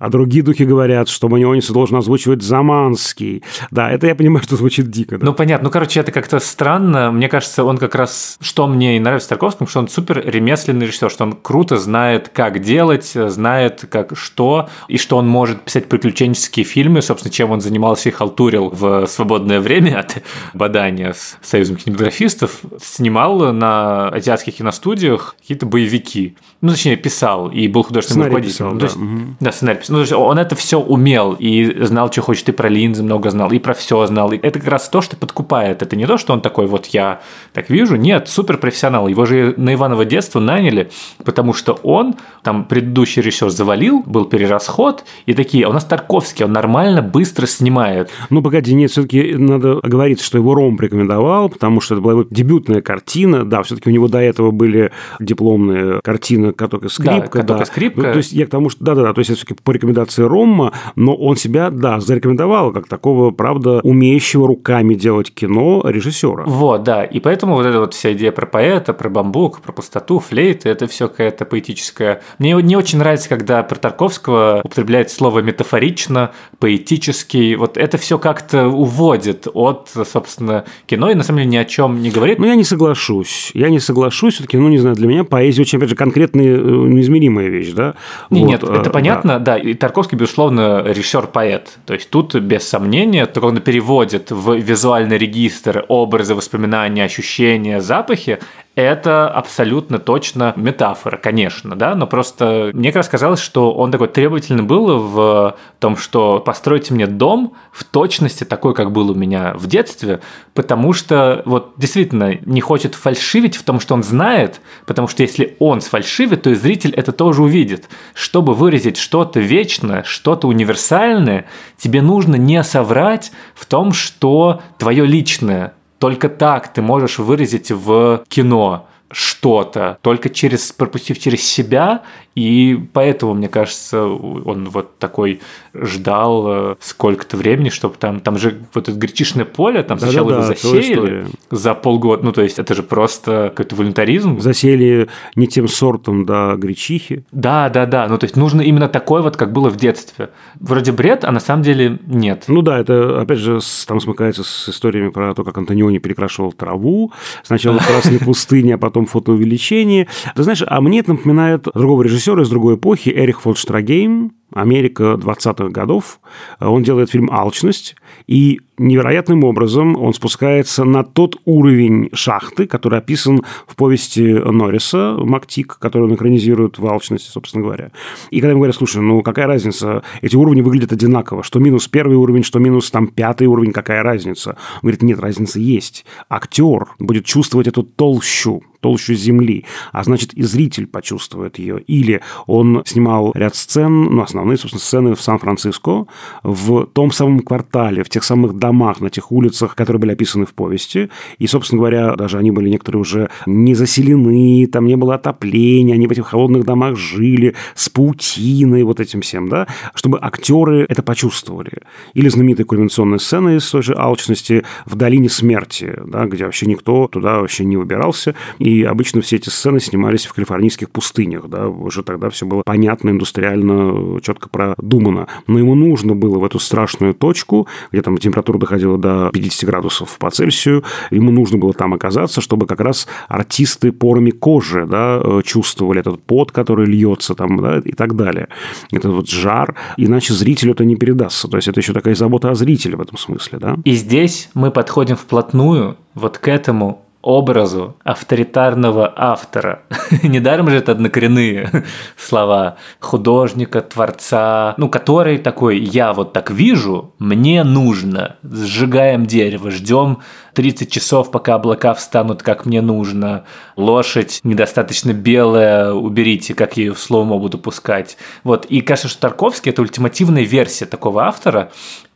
А 0.00 0.08
другие 0.08 0.42
духи 0.42 0.64
говорят, 0.64 1.08
что 1.08 1.28
Маниониса 1.28 1.72
должен 1.72 1.96
озвучивать 1.98 2.42
Заманский. 2.42 3.44
Да, 3.70 3.90
это 3.90 4.06
я 4.06 4.14
понимаю, 4.14 4.42
что 4.42 4.56
звучит 4.56 4.90
дико. 4.90 5.18
Да. 5.18 5.26
Ну, 5.26 5.34
понятно. 5.34 5.64
Ну, 5.66 5.70
короче, 5.70 6.00
это 6.00 6.10
как-то 6.10 6.38
странно. 6.40 7.12
Мне 7.12 7.28
кажется, 7.28 7.64
он 7.64 7.76
как 7.78 7.94
раз... 7.94 8.36
Что 8.40 8.66
мне 8.66 8.96
и 8.96 9.00
нравится 9.00 9.26
в 9.26 9.28
Тарковском, 9.28 9.66
что 9.66 9.78
он 9.80 9.88
супер 9.88 10.22
ремесленный 10.26 10.86
режиссер, 10.86 11.10
что 11.10 11.24
он 11.24 11.34
круто 11.34 11.76
знает, 11.78 12.30
как 12.32 12.60
делать, 12.60 13.12
знает, 13.14 13.84
как 13.90 14.16
что, 14.16 14.68
и 14.88 14.96
что 14.96 15.18
он 15.18 15.28
может 15.28 15.60
писать 15.62 15.86
приключенческие 15.88 16.64
фильмы, 16.64 17.02
собственно, 17.02 17.30
чем 17.32 17.50
он 17.50 17.60
занимался 17.60 18.08
и 18.08 18.12
халтурил 18.12 18.70
в 18.70 19.06
свободное 19.06 19.60
время 19.60 20.00
от 20.00 20.22
бадания 20.54 21.12
с 21.12 21.36
Союзом 21.42 21.76
кинематографистов. 21.76 22.60
Снимал 22.82 23.52
на 23.52 24.08
азиатских 24.08 24.56
киностудиях 24.56 25.36
какие-то 25.40 25.66
боевики. 25.66 26.36
Ну, 26.62 26.70
точнее, 26.72 26.96
писал 26.96 27.50
и 27.50 27.68
был 27.68 27.82
художественным 27.82 28.24
Сценарий 28.30 28.48
руководителем. 28.48 28.52
писал, 28.56 28.72
Ну, 28.72 28.80
да. 28.80 28.80
то 28.80 28.86
есть- 28.86 28.96
Мгм. 28.96 29.36
да, 29.40 29.52
сценарий 29.52 29.78
писал. 29.78 29.89
Ну, 29.90 29.96
то 29.96 30.00
есть 30.00 30.12
он 30.12 30.38
это 30.38 30.54
все 30.54 30.80
умел 30.80 31.36
и 31.38 31.84
знал, 31.84 32.10
что 32.10 32.22
хочет, 32.22 32.48
и 32.48 32.52
про 32.52 32.68
линзы 32.68 33.02
много 33.02 33.30
знал, 33.30 33.50
и 33.50 33.58
про 33.58 33.74
все 33.74 34.06
знал. 34.06 34.32
И 34.32 34.38
это 34.38 34.58
как 34.58 34.68
раз 34.68 34.88
то, 34.88 35.00
что 35.00 35.16
подкупает. 35.16 35.82
Это 35.82 35.96
не 35.96 36.06
то, 36.06 36.16
что 36.16 36.32
он 36.32 36.40
такой, 36.40 36.66
вот 36.66 36.86
я 36.86 37.20
так 37.52 37.70
вижу. 37.70 37.96
Нет, 37.96 38.28
супер 38.28 38.58
профессионал. 38.58 39.08
Его 39.08 39.26
же 39.26 39.54
на 39.56 39.74
Иваново 39.74 40.04
детство 40.04 40.40
наняли, 40.40 40.90
потому 41.24 41.52
что 41.52 41.72
он, 41.82 42.14
там, 42.42 42.64
предыдущий 42.64 43.22
режиссер 43.22 43.50
завалил, 43.50 44.02
был 44.06 44.24
перерасход, 44.26 45.04
и 45.26 45.34
такие, 45.34 45.66
а 45.66 45.70
у 45.70 45.72
нас 45.72 45.84
Тарковский, 45.84 46.44
он 46.44 46.52
нормально, 46.52 47.02
быстро 47.02 47.46
снимает. 47.46 48.10
Ну, 48.30 48.42
погоди, 48.42 48.74
нет, 48.74 48.90
все-таки 48.90 49.34
надо 49.34 49.78
оговориться, 49.82 50.24
что 50.24 50.38
его 50.38 50.54
Ром 50.54 50.78
рекомендовал, 50.80 51.48
потому 51.48 51.80
что 51.80 51.94
это 51.94 52.02
была 52.02 52.12
его 52.12 52.26
дебютная 52.30 52.80
картина. 52.80 53.44
Да, 53.44 53.62
все-таки 53.62 53.90
у 53.90 53.92
него 53.92 54.08
до 54.08 54.18
этого 54.18 54.50
были 54.50 54.92
дипломные 55.18 56.00
картины 56.02 56.52
«Каток 56.52 56.84
и 56.84 56.88
скрипка». 56.88 57.40
«Каток 57.40 57.62
и 57.62 57.64
скрипка». 57.64 58.00
Ну, 58.00 58.12
то 58.12 58.18
есть 58.18 58.32
я 58.32 58.46
к 58.46 58.50
тому, 58.50 58.70
что... 58.70 58.84
Да-да-да, 58.84 59.12
то 59.12 59.18
есть 59.18 59.30
я 59.30 59.36
все-таки 59.36 59.60
рекомендации 59.80 60.22
Ромма, 60.22 60.72
но 60.96 61.14
он 61.14 61.36
себя, 61.36 61.70
да, 61.70 62.00
зарекомендовал 62.00 62.72
как 62.72 62.86
такого, 62.86 63.30
правда, 63.30 63.80
умеющего 63.82 64.46
руками 64.46 64.94
делать 64.94 65.32
кино 65.32 65.82
режиссера. 65.84 66.44
Вот, 66.46 66.82
да. 66.82 67.04
И 67.04 67.20
поэтому 67.20 67.54
вот 67.54 67.66
эта 67.66 67.80
вот 67.80 67.94
вся 67.94 68.12
идея 68.12 68.32
про 68.32 68.46
поэта, 68.46 68.92
про 68.92 69.08
бамбук, 69.08 69.60
про 69.60 69.72
пустоту, 69.72 70.18
флейты, 70.18 70.68
это 70.68 70.86
все 70.86 71.08
какая-то 71.08 71.44
поэтическая. 71.44 72.22
Мне 72.38 72.52
не 72.62 72.76
очень 72.76 72.98
нравится, 72.98 73.28
когда 73.28 73.62
про 73.62 73.76
Тарковского 73.76 74.60
употребляет 74.64 75.10
слово 75.10 75.40
метафорично, 75.40 76.32
поэтический. 76.58 77.56
Вот 77.56 77.76
это 77.76 77.98
все 77.98 78.18
как-то 78.18 78.68
уводит 78.68 79.48
от, 79.52 79.88
собственно, 79.88 80.64
кино 80.86 81.10
и 81.10 81.14
на 81.14 81.22
самом 81.22 81.38
деле 81.38 81.50
ни 81.50 81.56
о 81.56 81.64
чем 81.64 82.02
не 82.02 82.10
говорит. 82.10 82.38
Ну, 82.38 82.46
я 82.46 82.54
не 82.54 82.64
соглашусь. 82.64 83.50
Я 83.54 83.70
не 83.70 83.80
соглашусь. 83.80 84.34
Все-таки, 84.34 84.56
ну, 84.56 84.68
не 84.68 84.78
знаю, 84.78 84.96
для 84.96 85.06
меня 85.06 85.24
поэзия 85.24 85.62
очень, 85.62 85.78
опять 85.78 85.90
же, 85.90 85.96
конкретная, 85.96 86.56
э, 86.56 86.60
неизмеримая 86.60 87.48
вещь, 87.48 87.72
да? 87.72 87.94
Не, 88.30 88.42
Вот, 88.42 88.48
нет, 88.48 88.64
э, 88.64 88.74
это 88.80 88.90
понятно, 88.90 89.38
да. 89.38 89.58
И 89.70 89.74
Тарковский, 89.74 90.18
безусловно, 90.18 90.82
режиссер-поэт. 90.84 91.78
То 91.86 91.94
есть 91.94 92.10
тут 92.10 92.34
без 92.34 92.68
сомнения, 92.68 93.26
только 93.26 93.44
он 93.44 93.60
переводит 93.60 94.32
в 94.32 94.54
визуальный 94.56 95.16
регистр 95.16 95.84
образы, 95.86 96.34
воспоминания, 96.34 97.04
ощущения, 97.04 97.80
запахи. 97.80 98.40
Это 98.76 99.28
абсолютно 99.28 99.98
точно 99.98 100.52
метафора, 100.54 101.16
конечно, 101.16 101.74
да, 101.74 101.96
но 101.96 102.06
просто 102.06 102.70
мне 102.72 102.90
как 102.90 102.96
раз 102.98 103.08
казалось, 103.08 103.40
что 103.40 103.72
он 103.72 103.90
такой 103.90 104.06
требовательный 104.06 104.62
был 104.62 105.00
в 105.00 105.56
том, 105.80 105.96
что 105.96 106.38
постройте 106.38 106.94
мне 106.94 107.08
дом 107.08 107.54
в 107.72 107.82
точности 107.82 108.44
такой, 108.44 108.74
как 108.74 108.92
был 108.92 109.10
у 109.10 109.14
меня 109.14 109.54
в 109.54 109.66
детстве, 109.66 110.20
потому 110.54 110.92
что 110.92 111.42
вот 111.46 111.72
действительно 111.78 112.38
не 112.46 112.60
хочет 112.60 112.94
фальшивить 112.94 113.56
в 113.56 113.64
том, 113.64 113.80
что 113.80 113.94
он 113.94 114.04
знает, 114.04 114.60
потому 114.86 115.08
что 115.08 115.24
если 115.24 115.56
он 115.58 115.80
сфальшивит, 115.80 116.42
то 116.42 116.50
и 116.50 116.54
зритель 116.54 116.94
это 116.94 117.10
тоже 117.10 117.42
увидит. 117.42 117.88
Чтобы 118.14 118.54
выразить 118.54 118.98
что-то 118.98 119.40
вечное, 119.40 120.04
что-то 120.04 120.46
универсальное, 120.46 121.46
тебе 121.76 122.02
нужно 122.02 122.36
не 122.36 122.62
соврать 122.62 123.32
в 123.54 123.66
том, 123.66 123.92
что 123.92 124.62
твое 124.78 125.04
личное, 125.04 125.74
только 126.00 126.30
так 126.30 126.72
ты 126.72 126.80
можешь 126.82 127.18
выразить 127.18 127.70
в 127.70 128.24
кино 128.28 128.86
что-то, 129.10 129.98
только 130.02 130.30
через 130.30 130.72
пропустив 130.72 131.18
через 131.18 131.42
себя, 131.42 132.02
и 132.36 132.78
поэтому, 132.92 133.34
мне 133.34 133.48
кажется, 133.48 134.04
он 134.04 134.68
вот 134.68 134.98
такой 134.98 135.40
ждал 135.74 136.44
э, 136.46 136.76
сколько-то 136.80 137.36
времени, 137.36 137.70
чтобы 137.70 137.96
там, 137.98 138.20
там 138.20 138.38
же 138.38 138.60
вот 138.72 138.88
это 138.88 138.96
гречишное 138.96 139.44
поле, 139.44 139.82
там 139.82 139.98
сначала 139.98 140.30
его 140.30 140.40
Да-да-да, 140.40 140.54
целая 140.54 140.82
засеяли 140.82 141.26
за 141.50 141.74
полгода, 141.74 142.24
ну 142.24 142.32
то 142.32 142.42
есть 142.42 142.58
это 142.58 142.74
же 142.74 142.82
просто 142.82 143.52
какой-то 143.54 143.74
волюнтаризм. 143.74 144.40
Засели 144.40 145.08
не 145.34 145.48
тем 145.48 145.66
сортом, 145.66 146.24
да, 146.24 146.54
гречихи. 146.56 147.24
Да, 147.32 147.68
да, 147.68 147.84
да, 147.86 148.06
ну 148.08 148.16
то 148.16 148.24
есть 148.24 148.36
нужно 148.36 148.60
именно 148.60 148.88
такое 148.88 149.22
вот, 149.22 149.36
как 149.36 149.52
было 149.52 149.68
в 149.68 149.76
детстве. 149.76 150.30
Вроде 150.60 150.92
бред, 150.92 151.24
а 151.24 151.32
на 151.32 151.40
самом 151.40 151.62
деле 151.62 151.98
нет. 152.06 152.44
Ну 152.46 152.62
да, 152.62 152.78
это, 152.78 153.20
опять 153.20 153.38
же, 153.38 153.58
там 153.86 154.00
смыкается 154.00 154.44
с 154.44 154.68
историями 154.68 155.10
про 155.10 155.34
то, 155.34 155.42
как 155.42 155.58
Антониони 155.58 155.98
перекрашивал 155.98 156.52
траву. 156.52 157.12
Сначала 157.42 157.78
в 157.78 157.86
красной 157.86 158.18
пустыне, 158.20 158.74
а 158.74 158.78
потом 158.78 158.99
фотоувеличение. 159.06 160.08
Ты 160.34 160.42
знаешь, 160.42 160.62
а 160.66 160.80
мне 160.80 161.00
это 161.00 161.12
напоминает 161.12 161.66
другого 161.74 162.02
режиссера 162.02 162.42
из 162.42 162.48
другой 162.48 162.76
эпохи, 162.76 163.10
Эрих 163.10 163.42
фон 163.42 163.54
Штрагейм, 163.54 164.32
Америка 164.52 165.16
20-х 165.18 165.68
годов. 165.68 166.20
Он 166.60 166.82
делает 166.82 167.10
фильм 167.10 167.30
«Алчность», 167.30 167.96
и 168.26 168.60
невероятным 168.78 169.44
образом 169.44 169.96
он 169.96 170.14
спускается 170.14 170.84
на 170.84 171.04
тот 171.04 171.36
уровень 171.44 172.08
шахты, 172.12 172.66
который 172.66 172.98
описан 172.98 173.42
в 173.66 173.76
повести 173.76 174.22
Норриса 174.22 175.16
«Мактик», 175.18 175.78
который 175.78 176.04
он 176.04 176.14
экранизирует 176.14 176.78
в 176.78 176.86
«Алчности», 176.86 177.28
собственно 177.28 177.64
говоря. 177.64 177.90
И 178.30 178.40
когда 178.40 178.50
ему 178.50 178.60
говорят, 178.60 178.76
слушай, 178.76 179.02
ну 179.02 179.22
какая 179.22 179.46
разница, 179.46 180.02
эти 180.22 180.34
уровни 180.36 180.62
выглядят 180.62 180.92
одинаково, 180.92 181.42
что 181.42 181.58
минус 181.58 181.88
первый 181.88 182.16
уровень, 182.16 182.42
что 182.42 182.58
минус 182.58 182.90
там 182.90 183.06
пятый 183.06 183.46
уровень, 183.46 183.72
какая 183.72 184.02
разница? 184.02 184.56
Он 184.76 184.80
говорит, 184.82 185.02
нет, 185.02 185.20
разница 185.20 185.60
есть. 185.60 186.04
Актер 186.28 186.86
будет 186.98 187.24
чувствовать 187.26 187.68
эту 187.68 187.82
толщу, 187.82 188.62
толщу 188.80 189.14
земли, 189.14 189.66
а 189.92 190.02
значит 190.04 190.32
и 190.34 190.42
зритель 190.42 190.86
почувствует 190.86 191.58
ее. 191.58 191.80
Или 191.82 192.22
он 192.46 192.82
снимал 192.86 193.32
ряд 193.34 193.54
сцен, 193.54 194.04
ну, 194.04 194.22
основные, 194.40 194.56
собственно, 194.56 194.80
сцены 194.80 195.14
в 195.14 195.20
Сан-Франциско, 195.20 196.06
в 196.42 196.86
том 196.86 197.12
самом 197.12 197.40
квартале, 197.40 198.02
в 198.02 198.08
тех 198.08 198.24
самых 198.24 198.54
домах, 198.54 199.00
на 199.00 199.10
тех 199.10 199.30
улицах, 199.30 199.74
которые 199.74 200.00
были 200.00 200.12
описаны 200.12 200.46
в 200.46 200.54
повести. 200.54 201.10
И, 201.38 201.46
собственно 201.46 201.78
говоря, 201.78 202.16
даже 202.16 202.38
они 202.38 202.50
были 202.50 202.70
некоторые 202.70 203.02
уже 203.02 203.28
не 203.44 203.74
заселены, 203.74 204.66
там 204.66 204.86
не 204.86 204.96
было 204.96 205.16
отопления, 205.16 205.94
они 205.94 206.06
в 206.06 206.10
этих 206.10 206.26
холодных 206.26 206.64
домах 206.64 206.96
жили 206.96 207.54
с 207.74 207.90
паутиной, 207.90 208.82
вот 208.82 208.98
этим 208.98 209.20
всем, 209.20 209.48
да, 209.48 209.66
чтобы 209.94 210.18
актеры 210.20 210.86
это 210.88 211.02
почувствовали. 211.02 211.72
Или 212.14 212.30
знаменитая 212.30 212.64
кульминационная 212.64 213.18
сцена 213.18 213.56
из 213.56 213.70
той 213.70 213.82
же 213.82 213.94
«Алчности» 213.94 214.64
в 214.86 214.94
«Долине 214.94 215.28
смерти», 215.28 215.98
да, 216.06 216.24
где 216.24 216.44
вообще 216.44 216.64
никто 216.64 217.08
туда 217.08 217.40
вообще 217.40 217.66
не 217.66 217.76
выбирался, 217.76 218.34
и 218.58 218.84
обычно 218.84 219.20
все 219.20 219.36
эти 219.36 219.50
сцены 219.50 219.80
снимались 219.80 220.24
в 220.24 220.32
калифорнийских 220.32 220.90
пустынях, 220.90 221.48
да, 221.48 221.68
уже 221.68 222.02
тогда 222.02 222.30
все 222.30 222.46
было 222.46 222.62
понятно, 222.64 223.10
индустриально, 223.10 224.20
четко 224.30 224.48
продумано. 224.48 225.26
Но 225.46 225.58
ему 225.58 225.74
нужно 225.74 226.14
было 226.14 226.38
в 226.38 226.44
эту 226.44 226.58
страшную 226.58 227.14
точку, 227.14 227.66
где 227.92 228.02
там 228.02 228.16
температура 228.18 228.58
доходила 228.58 228.96
до 228.98 229.30
50 229.32 229.68
градусов 229.68 230.18
по 230.18 230.30
Цельсию, 230.30 230.84
ему 231.10 231.30
нужно 231.30 231.58
было 231.58 231.72
там 231.72 231.94
оказаться, 231.94 232.40
чтобы 232.40 232.66
как 232.66 232.80
раз 232.80 233.08
артисты 233.28 233.92
порами 233.92 234.30
кожи, 234.30 234.86
да, 234.86 235.20
э, 235.22 235.42
чувствовали 235.44 236.00
этот 236.00 236.22
пот, 236.22 236.52
который 236.52 236.86
льется 236.86 237.34
там, 237.34 237.60
да, 237.60 237.78
и 237.78 237.92
так 237.92 238.16
далее. 238.16 238.48
Этот 238.92 239.12
вот 239.12 239.28
жар, 239.28 239.74
иначе 239.96 240.32
зрителю 240.34 240.72
это 240.72 240.84
не 240.84 240.96
передастся. 240.96 241.48
То 241.48 241.56
есть 241.56 241.68
это 241.68 241.80
еще 241.80 241.92
такая 241.92 242.14
забота 242.14 242.50
о 242.50 242.54
зрителе 242.54 242.96
в 242.96 243.00
этом 243.00 243.18
смысле, 243.18 243.58
да. 243.58 243.76
И 243.84 243.92
здесь 243.92 244.50
мы 244.54 244.70
подходим 244.70 245.16
вплотную 245.16 245.96
вот 246.14 246.38
к 246.38 246.48
этому 246.48 247.04
образу 247.22 247.96
авторитарного 248.02 249.12
автора. 249.14 249.82
Недаром 250.22 250.70
же 250.70 250.76
это 250.76 250.92
однокоренные 250.92 251.84
слова 252.16 252.76
художника, 252.98 253.80
творца, 253.82 254.74
ну, 254.78 254.88
который 254.88 255.38
такой, 255.38 255.78
я 255.78 256.12
вот 256.12 256.32
так 256.32 256.50
вижу, 256.50 257.14
мне 257.18 257.64
нужно, 257.64 258.36
сжигаем 258.42 259.26
дерево, 259.26 259.70
ждем 259.70 260.20
30 260.54 260.90
часов, 260.90 261.30
пока 261.30 261.54
облака 261.54 261.94
встанут, 261.94 262.42
как 262.42 262.66
мне 262.66 262.80
нужно. 262.80 263.44
Лошадь 263.76 264.40
недостаточно 264.44 265.12
белая, 265.12 265.92
уберите, 265.92 266.54
как 266.54 266.76
я 266.76 266.84
ее 266.84 266.94
в 266.94 266.98
слоумо 266.98 267.38
буду 267.38 267.58
пускать. 267.58 268.16
Вот. 268.44 268.66
И 268.66 268.80
кажется, 268.80 269.08
что 269.08 269.20
Тарковский– 269.20 269.70
это 269.72 269.82
ультимативная 269.82 270.42
версия 270.42 270.86
такого 270.86 271.24
автора. 271.24 271.70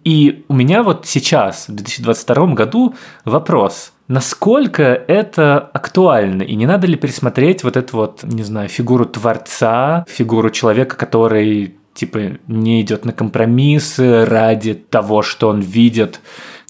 И 0.04 0.44
у 0.48 0.54
меня 0.54 0.82
вот 0.82 1.06
сейчас, 1.06 1.68
в 1.68 1.74
2022 1.74 2.46
году, 2.48 2.94
вопрос. 3.24 3.93
Насколько 4.06 4.82
это 4.82 5.58
актуально? 5.58 6.42
И 6.42 6.54
не 6.56 6.66
надо 6.66 6.86
ли 6.86 6.96
пересмотреть 6.96 7.64
вот 7.64 7.76
эту 7.76 7.96
вот, 7.96 8.22
не 8.22 8.42
знаю, 8.42 8.68
фигуру 8.68 9.06
творца, 9.06 10.04
фигуру 10.08 10.50
человека, 10.50 10.96
который 10.96 11.76
типа 11.94 12.38
не 12.46 12.82
идет 12.82 13.04
на 13.04 13.12
компромиссы 13.12 14.24
ради 14.26 14.74
того, 14.74 15.22
что 15.22 15.48
он 15.48 15.60
видит. 15.60 16.20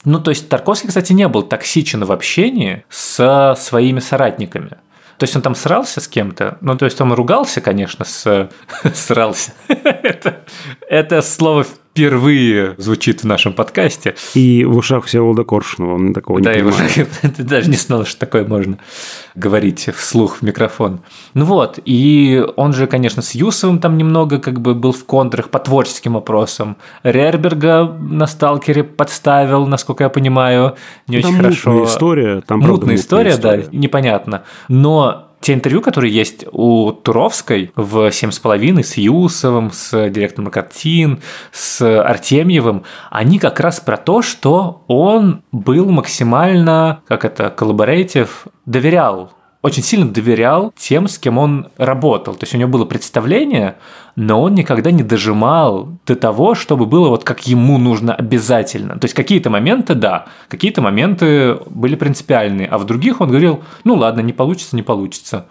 Ну, 0.05 0.21
то 0.21 0.31
есть 0.31 0.49
Тарковский, 0.49 0.89
кстати, 0.89 1.13
не 1.13 1.27
был 1.29 1.43
токсичен 1.43 2.05
в 2.05 2.13
общении 2.13 2.85
со 2.89 3.55
своими 3.59 4.01
соратниками. 4.01 4.71
То 5.19 5.25
есть 5.25 5.35
он 5.35 5.43
там 5.43 5.55
срался 5.55 6.01
с 6.01 6.09
кем-то, 6.09 6.59
ну, 6.61 6.77
то 6.77 6.85
есть 6.85 7.01
он 7.01 7.13
ругался, 7.13 7.61
конечно, 7.61 8.05
с... 8.05 8.51
срался. 8.95 9.53
это, 9.69 10.45
это 10.89 11.23
слово 11.23 11.67
впервые 11.95 12.75
звучит 12.77 13.21
в 13.23 13.25
нашем 13.25 13.53
подкасте. 13.53 14.17
И 14.35 14.65
в 14.65 14.77
ушах 14.77 15.05
Всеволода 15.05 15.45
Коршунова 15.45 15.95
он 15.95 16.13
такого 16.13 16.39
не 16.39 16.45
Да, 16.45 16.53
и 16.53 16.61
в 16.63 16.71
понимает. 16.73 16.91
ушах- 17.23 17.31
ты 17.37 17.43
даже 17.45 17.71
не 17.71 17.77
знал, 17.77 18.05
что 18.05 18.19
такое 18.19 18.45
можно 18.45 18.79
говорить 19.37 19.89
вслух 19.97 20.39
в 20.39 20.43
микрофон. 20.43 21.01
Ну 21.35 21.45
вот, 21.45 21.79
и 21.85 22.45
он 22.57 22.73
же, 22.73 22.89
конечно, 22.89 23.23
с 23.23 23.33
Юсовым 23.37 23.79
там 23.79 23.97
немного 23.97 24.39
как 24.41 24.61
бы 24.61 24.75
был 24.75 24.91
в 24.93 25.05
контрах 25.05 25.51
по 25.51 25.61
творческим 25.61 26.15
вопросам. 26.15 26.77
Рерберга 27.05 27.85
на 27.85 28.27
«Сталкере» 28.27 28.83
подставил, 28.83 29.65
насколько 29.67 30.03
я 30.03 30.11
понимаю, 30.11 30.75
не 31.07 31.21
Там 31.21 31.31
очень 31.31 31.41
хорошо. 31.43 31.85
история, 31.85 32.41
там, 32.41 32.59
правда, 32.59 32.67
мутная 32.67 32.75
мутная 32.81 32.97
история, 32.97 33.31
история. 33.31 33.63
да, 33.71 33.77
непонятно. 33.77 34.43
Но 34.69 35.29
те 35.45 35.53
интервью, 35.53 35.83
которые 35.83 36.11
есть 36.11 36.47
у 36.53 36.91
Туровской 36.91 37.71
в 37.77 38.11
«Семь 38.11 38.31
с 38.31 38.39
половиной» 38.39 38.83
с 38.83 38.97
Юсовым, 38.97 39.73
с 39.73 40.09
директором 40.09 40.51
картин, 40.51 41.21
с 41.53 41.83
Артемьевым, 42.01 42.85
они 43.11 43.39
как 43.39 43.61
раз 43.61 43.79
про 43.79 43.99
то, 43.99 44.23
что 44.23 44.85
он 44.87 45.43
был 45.53 45.91
максимально, 45.91 47.03
как 47.07 47.27
это, 47.27 47.51
коллаборейтив, 47.51 48.47
доверял 48.65 49.33
очень 49.65 49.83
сильно 49.83 50.07
доверял 50.07 50.75
тем, 50.77 51.09
с 51.09 51.19
кем 51.19 51.39
он 51.39 51.69
работал. 51.79 52.35
То 52.35 52.45
есть 52.45 52.55
у 52.55 52.59
него 52.59 52.69
было 52.69 52.85
представление, 52.85 53.77
но 54.15 54.43
он 54.43 54.55
никогда 54.55 54.91
не 54.91 55.03
дожимал 55.03 55.89
до 56.05 56.17
того, 56.17 56.55
чтобы 56.55 56.85
было 56.85 57.09
вот 57.09 57.25
как 57.25 57.47
ему 57.47 57.79
нужно 57.79 58.15
обязательно. 58.15 58.99
То 58.99 59.07
есть 59.07 59.15
какие-то 59.15 59.49
моменты, 59.49 59.95
да, 59.95 60.27
какие-то 60.49 60.83
моменты 60.83 61.57
были 61.71 61.97
принципиальные, 61.97 62.69
а 62.69 62.77
в 62.77 62.85
других 62.85 63.23
он 63.23 63.29
говорил, 63.31 63.65
ну 63.85 63.95
ладно, 63.95 64.21
не 64.21 64.35
получится, 64.35 64.77
не 64.77 64.83
получится. 64.83 65.47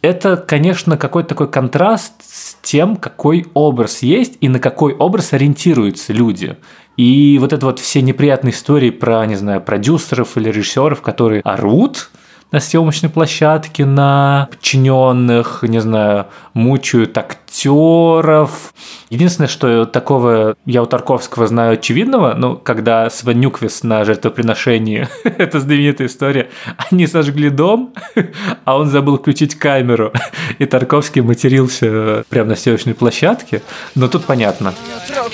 Это, 0.00 0.36
конечно, 0.36 0.96
какой-то 0.96 1.30
такой 1.30 1.50
контраст 1.50 2.12
с 2.22 2.54
тем, 2.62 2.94
какой 2.94 3.46
образ 3.52 4.00
есть 4.02 4.38
и 4.40 4.48
на 4.48 4.60
какой 4.60 4.94
образ 4.94 5.32
ориентируются 5.32 6.12
люди. 6.12 6.56
И 6.96 7.36
вот 7.40 7.52
это 7.52 7.66
вот 7.66 7.80
все 7.80 8.00
неприятные 8.00 8.52
истории 8.52 8.90
про, 8.90 9.26
не 9.26 9.34
знаю, 9.34 9.60
продюсеров 9.60 10.36
или 10.36 10.50
режиссеров, 10.50 11.02
которые 11.02 11.40
орут, 11.40 12.10
на 12.56 12.60
съемочной 12.60 13.10
площадке, 13.10 13.84
на 13.84 14.48
подчиненных, 14.50 15.62
не 15.62 15.78
знаю, 15.78 16.28
мучают 16.54 17.18
актеров. 17.18 18.72
Единственное, 19.10 19.46
что 19.46 19.84
такого 19.84 20.56
я 20.64 20.82
у 20.82 20.86
Тарковского 20.86 21.48
знаю 21.48 21.74
очевидного, 21.74 22.32
ну, 22.32 22.56
когда 22.56 23.10
Свен 23.10 23.40
Нюквис 23.40 23.82
на 23.82 24.06
жертвоприношении, 24.06 25.06
это 25.24 25.60
знаменитая 25.60 26.08
история, 26.08 26.48
они 26.90 27.06
сожгли 27.06 27.50
дом, 27.50 27.92
а 28.64 28.78
он 28.78 28.88
забыл 28.88 29.18
включить 29.18 29.54
камеру, 29.54 30.14
и 30.58 30.64
Тарковский 30.64 31.20
матерился 31.20 32.24
прямо 32.30 32.48
на 32.48 32.56
съемочной 32.56 32.94
площадке, 32.94 33.60
но 33.94 34.08
тут 34.08 34.24
понятно. 34.24 34.72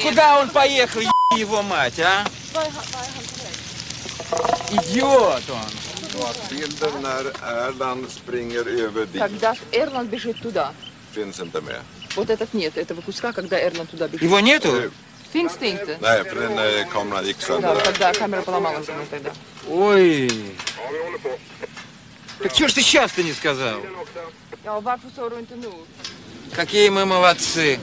Куда 0.02 0.40
он 0.40 0.48
поехал, 0.48 1.02
его 1.36 1.62
мать, 1.62 2.00
а? 2.00 2.24
Идиот 4.72 5.44
он. 5.50 5.91
Bilden 6.50 7.02
när 7.02 7.24
Erland 7.66 8.10
springer 8.10 8.66
över 8.84 9.06
dit 9.06 9.18
Когда 9.18 9.54
Эрланд 9.72 10.10
бежит 10.10 10.42
туда. 10.42 10.70
finns 11.12 11.40
inte 11.40 11.60
med. 11.60 11.80
Вот 12.16 12.30
этот 12.30 12.52
нет, 12.52 12.76
этого 12.76 13.00
куска, 13.00 13.32
когда 13.32 13.58
Эрланд 13.58 13.90
туда 13.90 14.08
бежит. 14.08 14.22
Его 14.22 14.40
нету? 14.40 14.90
Det 15.32 15.68
inte? 15.68 15.98
Nej, 16.00 16.24
för 16.24 16.40
den 16.40 16.58
eh, 16.58 16.88
kameran 16.92 17.24
gick 17.26 17.40
sönder. 17.40 17.68
Да, 17.68 17.74
där. 17.74 17.84
когда 17.84 18.12
камера 18.12 18.42
поломалась 18.42 18.88
ему 18.88 19.04
тогда. 19.10 19.30
Ой. 19.68 20.30
Так 22.42 22.54
что 22.54 22.68
ж 22.68 22.72
ты 22.74 22.82
сейчас-то 22.82 23.22
не 23.22 23.32
сказал? 23.32 23.80
Какие 26.54 26.88
мы 26.90 27.06
молодцы. 27.06 27.78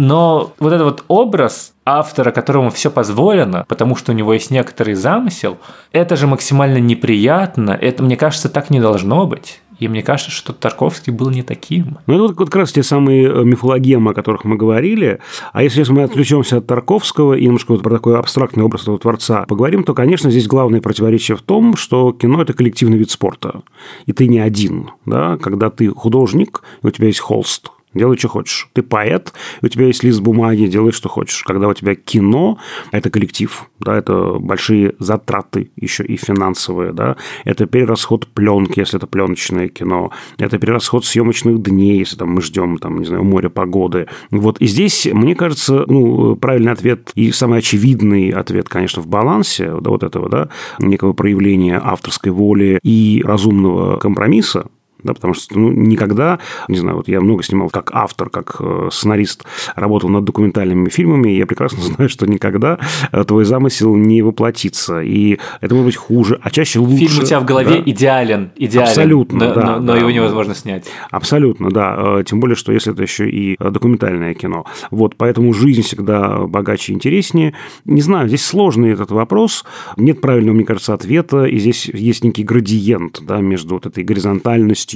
Но 0.00 0.54
вот 0.58 0.72
этот 0.72 0.84
вот 0.86 1.04
образ 1.08 1.74
автора, 1.84 2.30
которому 2.30 2.70
все 2.70 2.90
позволено, 2.90 3.66
потому 3.68 3.96
что 3.96 4.12
у 4.12 4.14
него 4.14 4.32
есть 4.32 4.50
некоторый 4.50 4.94
замысел, 4.94 5.58
это 5.92 6.16
же 6.16 6.26
максимально 6.26 6.78
неприятно. 6.78 7.72
Это, 7.72 8.02
мне 8.02 8.16
кажется, 8.16 8.48
так 8.48 8.70
не 8.70 8.80
должно 8.80 9.26
быть. 9.26 9.60
И 9.78 9.88
мне 9.88 10.02
кажется, 10.02 10.30
что 10.30 10.54
Тарковский 10.54 11.12
был 11.12 11.28
не 11.28 11.42
таким. 11.42 11.98
Ну, 12.06 12.14
это 12.14 12.22
вот 12.22 12.36
как 12.36 12.56
раз 12.56 12.72
те 12.72 12.82
самые 12.82 13.28
э, 13.28 13.44
мифологемы, 13.44 14.12
о 14.12 14.14
которых 14.14 14.44
мы 14.44 14.56
говорили. 14.56 15.20
А 15.52 15.62
если, 15.62 15.84
мы 15.92 16.04
отвлечемся 16.04 16.58
от 16.58 16.66
Тарковского 16.66 17.34
и 17.34 17.44
немножко 17.44 17.72
вот 17.72 17.82
про 17.82 17.90
такой 17.90 18.18
абстрактный 18.18 18.64
образ 18.64 18.84
этого 18.84 18.98
творца 18.98 19.44
поговорим, 19.46 19.84
то, 19.84 19.92
конечно, 19.92 20.30
здесь 20.30 20.46
главное 20.46 20.80
противоречие 20.80 21.36
в 21.36 21.42
том, 21.42 21.76
что 21.76 22.12
кино– 22.12 22.40
это 22.42 22.54
коллективный 22.54 22.96
вид 22.96 23.10
спорта. 23.10 23.60
И 24.06 24.14
ты 24.14 24.28
не 24.28 24.38
один. 24.38 24.92
Да? 25.04 25.36
Когда 25.36 25.68
ты 25.68 25.90
художник, 25.90 26.62
у 26.82 26.90
тебя 26.90 27.08
есть 27.08 27.20
холст, 27.20 27.70
Делай, 27.92 28.16
что 28.16 28.28
хочешь. 28.28 28.68
Ты 28.72 28.82
поэт, 28.82 29.32
у 29.62 29.68
тебя 29.68 29.86
есть 29.86 30.04
лист 30.04 30.20
бумаги, 30.20 30.66
делай, 30.66 30.92
что 30.92 31.08
хочешь. 31.08 31.42
Когда 31.42 31.66
у 31.66 31.74
тебя 31.74 31.96
кино, 31.96 32.58
это 32.92 33.10
коллектив, 33.10 33.68
да, 33.80 33.96
это 33.96 34.38
большие 34.38 34.94
затраты 35.00 35.72
еще 35.74 36.04
и 36.04 36.16
финансовые, 36.16 36.92
да, 36.92 37.16
это 37.44 37.66
перерасход 37.66 38.28
пленки, 38.28 38.78
если 38.78 38.96
это 38.96 39.08
пленочное 39.08 39.68
кино, 39.68 40.12
это 40.38 40.58
перерасход 40.58 41.04
съемочных 41.04 41.60
дней, 41.62 41.98
если 41.98 42.16
там 42.16 42.30
мы 42.30 42.42
ждем, 42.42 42.78
там, 42.78 43.00
не 43.00 43.06
знаю, 43.06 43.24
моря 43.24 43.48
погоды. 43.48 44.06
Вот, 44.30 44.60
и 44.60 44.66
здесь, 44.66 45.08
мне 45.12 45.34
кажется, 45.34 45.84
ну, 45.88 46.36
правильный 46.36 46.72
ответ 46.72 47.10
и 47.16 47.32
самый 47.32 47.58
очевидный 47.58 48.30
ответ, 48.30 48.68
конечно, 48.68 49.02
в 49.02 49.08
балансе 49.08 49.74
да, 49.80 49.90
вот 49.90 50.04
этого, 50.04 50.28
да, 50.28 50.48
некого 50.78 51.12
проявления 51.12 51.80
авторской 51.82 52.30
воли 52.30 52.78
и 52.84 53.20
разумного 53.24 53.96
компромисса, 53.96 54.66
да, 55.02 55.14
потому 55.14 55.34
что 55.34 55.58
ну, 55.58 55.70
никогда, 55.70 56.38
не 56.68 56.78
знаю, 56.78 56.96
вот 56.96 57.08
я 57.08 57.20
много 57.20 57.42
снимал 57.42 57.70
как 57.70 57.90
автор, 57.92 58.30
как 58.30 58.56
э, 58.60 58.88
сценарист, 58.92 59.44
работал 59.74 60.08
над 60.08 60.24
документальными 60.24 60.88
фильмами, 60.88 61.32
и 61.32 61.38
я 61.38 61.46
прекрасно 61.46 61.82
знаю, 61.82 62.08
что 62.08 62.26
никогда 62.26 62.78
э, 63.12 63.24
твой 63.24 63.44
замысел 63.44 63.94
не 63.96 64.22
воплотится, 64.22 65.00
и 65.00 65.38
это 65.60 65.74
может 65.74 65.86
быть 65.86 65.96
хуже, 65.96 66.38
а 66.42 66.50
чаще 66.50 66.78
лучше. 66.78 67.06
Фильм 67.06 67.22
у 67.22 67.26
тебя 67.26 67.40
в 67.40 67.44
голове 67.44 67.76
да. 67.76 67.82
идеален, 67.90 68.50
идеален, 68.56 68.88
Абсолютно, 68.88 69.38
но, 69.38 69.54
да, 69.54 69.62
но, 69.62 69.80
но 69.80 69.92
да. 69.92 69.98
его 69.98 70.10
невозможно 70.10 70.54
снять. 70.54 70.86
Абсолютно, 71.10 71.70
да. 71.70 71.96
Э, 72.20 72.24
Тем 72.24 72.40
более, 72.40 72.56
что 72.56 72.72
если 72.72 72.92
это 72.92 73.02
еще 73.02 73.28
и 73.28 73.56
документальное 73.58 74.34
кино. 74.34 74.64
Вот, 74.90 75.16
поэтому 75.16 75.52
жизнь 75.52 75.82
всегда 75.82 76.46
богаче 76.46 76.92
и 76.92 76.94
интереснее. 76.94 77.54
Не 77.84 78.00
знаю, 78.00 78.28
здесь 78.28 78.44
сложный 78.44 78.92
этот 78.92 79.10
вопрос. 79.10 79.64
Нет 79.96 80.20
правильного, 80.20 80.54
мне 80.54 80.64
кажется, 80.64 80.94
ответа. 80.94 81.44
И 81.44 81.58
здесь 81.58 81.86
есть 81.86 82.24
некий 82.24 82.42
градиент 82.42 83.20
да, 83.22 83.38
между 83.40 83.74
вот 83.74 83.86
этой 83.86 84.04
горизонтальностью 84.04 84.89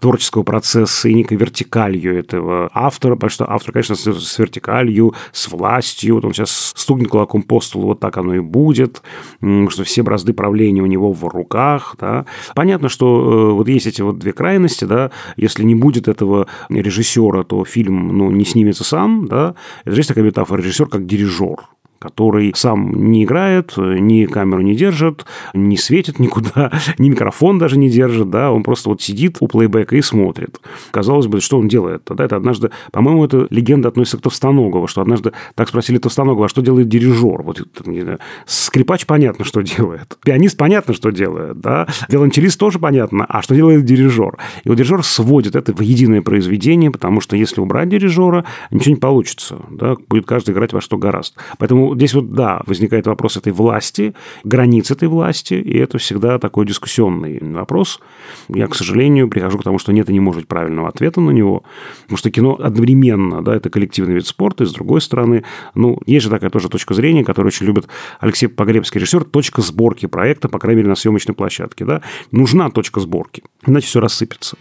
творческого 0.00 0.42
процесса 0.42 1.08
и 1.08 1.14
некой 1.14 1.36
вертикалью 1.36 2.18
этого 2.18 2.70
автора. 2.72 3.14
Потому 3.14 3.30
что 3.30 3.50
автор, 3.50 3.72
конечно, 3.72 3.94
с 3.94 4.38
вертикалью, 4.38 5.14
с 5.32 5.48
властью. 5.48 6.16
Вот 6.16 6.24
он 6.24 6.32
сейчас 6.32 6.72
стукнет 6.76 7.08
кулаком 7.08 7.42
по 7.42 7.60
столу, 7.60 7.88
вот 7.88 8.00
так 8.00 8.16
оно 8.16 8.34
и 8.34 8.40
будет. 8.40 9.02
Что 9.40 9.84
все 9.84 10.02
бразды 10.02 10.32
правления 10.32 10.82
у 10.82 10.86
него 10.86 11.12
в 11.12 11.24
руках. 11.24 11.96
Да. 11.98 12.26
Понятно, 12.54 12.88
что 12.88 13.50
э, 13.50 13.52
вот 13.52 13.68
есть 13.68 13.86
эти 13.86 14.02
вот 14.02 14.18
две 14.18 14.32
крайности, 14.32 14.84
да, 14.84 15.10
если 15.36 15.64
не 15.64 15.74
будет 15.74 16.08
этого 16.08 16.46
режиссера, 16.68 17.44
то 17.44 17.64
фильм 17.64 18.16
ну, 18.16 18.30
не 18.30 18.44
снимется 18.44 18.84
сам, 18.84 19.26
да. 19.26 19.54
Это 19.84 19.94
же 19.94 20.00
есть 20.00 20.08
такая 20.08 20.24
метафора, 20.24 20.60
режиссер 20.60 20.86
как 20.86 21.06
дирижер 21.06 21.58
который 22.04 22.52
сам 22.54 23.10
не 23.10 23.24
играет, 23.24 23.72
ни 23.78 24.26
камеру 24.26 24.60
не 24.60 24.74
держит, 24.74 25.24
не 25.54 25.78
светит 25.78 26.18
никуда, 26.18 26.70
ни 26.98 27.08
микрофон 27.08 27.58
даже 27.58 27.78
не 27.78 27.88
держит, 27.88 28.28
да, 28.28 28.52
он 28.52 28.62
просто 28.62 28.90
вот 28.90 29.00
сидит 29.00 29.38
у 29.40 29.48
плейбека 29.48 29.96
и 29.96 30.02
смотрит. 30.02 30.60
Казалось 30.90 31.28
бы, 31.28 31.40
что 31.40 31.58
он 31.58 31.66
делает? 31.66 32.02
Да, 32.06 32.22
это 32.22 32.36
однажды, 32.36 32.70
по-моему, 32.92 33.24
эта 33.24 33.46
легенда 33.48 33.88
относится 33.88 34.18
к 34.18 34.20
Товстоногова, 34.20 34.86
что 34.86 35.00
однажды 35.00 35.32
так 35.54 35.68
спросили 35.70 35.96
Товстоногова, 35.96 36.44
а 36.44 36.48
что 36.50 36.60
делает 36.60 36.88
дирижер? 36.88 37.40
Вот, 37.40 37.60
это, 37.60 37.90
не 37.90 38.02
знаю, 38.02 38.18
скрипач 38.44 39.06
понятно, 39.06 39.46
что 39.46 39.60
делает, 39.62 40.18
пианист 40.22 40.58
понятно, 40.58 40.92
что 40.92 41.08
делает, 41.08 41.58
да, 41.58 41.86
виолончелист 42.10 42.60
тоже 42.60 42.78
понятно, 42.78 43.24
а 43.26 43.40
что 43.40 43.54
делает 43.54 43.86
дирижер? 43.86 44.36
И 44.64 44.68
вот 44.68 44.76
дирижер 44.76 45.02
сводит 45.02 45.56
это 45.56 45.72
в 45.72 45.80
единое 45.80 46.20
произведение, 46.20 46.90
потому 46.90 47.22
что 47.22 47.34
если 47.34 47.62
убрать 47.62 47.88
дирижера, 47.88 48.44
ничего 48.70 48.94
не 48.94 49.00
получится, 49.00 49.56
да, 49.70 49.96
будет 50.06 50.26
каждый 50.26 50.50
играть 50.50 50.74
во 50.74 50.82
что 50.82 50.98
гораст. 50.98 51.34
Поэтому 51.58 51.93
здесь 51.94 52.14
вот, 52.14 52.32
да, 52.32 52.62
возникает 52.66 53.06
вопрос 53.06 53.36
этой 53.36 53.52
власти, 53.52 54.14
границ 54.44 54.90
этой 54.90 55.08
власти, 55.08 55.54
и 55.54 55.78
это 55.78 55.98
всегда 55.98 56.38
такой 56.38 56.66
дискуссионный 56.66 57.38
вопрос. 57.40 58.00
Я, 58.48 58.66
к 58.66 58.74
сожалению, 58.74 59.28
прихожу 59.28 59.58
к 59.58 59.64
тому, 59.64 59.78
что 59.78 59.92
нет 59.92 60.08
и 60.10 60.12
не 60.12 60.20
может 60.20 60.42
быть 60.42 60.48
правильного 60.48 60.88
ответа 60.88 61.20
на 61.20 61.30
него, 61.30 61.64
потому 62.02 62.18
что 62.18 62.30
кино 62.30 62.56
одновременно, 62.60 63.42
да, 63.42 63.54
это 63.54 63.70
коллективный 63.70 64.14
вид 64.14 64.26
спорта, 64.26 64.64
и 64.64 64.66
с 64.66 64.72
другой 64.72 65.00
стороны, 65.00 65.44
ну, 65.74 65.98
есть 66.06 66.24
же 66.24 66.30
такая 66.30 66.50
тоже 66.50 66.68
точка 66.68 66.94
зрения, 66.94 67.24
которую 67.24 67.48
очень 67.48 67.66
любит 67.66 67.88
Алексей 68.20 68.46
Погребский, 68.46 69.00
режиссер, 69.00 69.24
точка 69.24 69.62
сборки 69.62 70.06
проекта, 70.06 70.48
по 70.48 70.58
крайней 70.58 70.78
мере, 70.78 70.88
на 70.88 70.96
съемочной 70.96 71.34
площадке, 71.34 71.84
да, 71.84 72.02
нужна 72.30 72.70
точка 72.70 73.00
сборки, 73.00 73.42
иначе 73.66 73.86
все 73.86 74.00
рассыпется. 74.00 74.56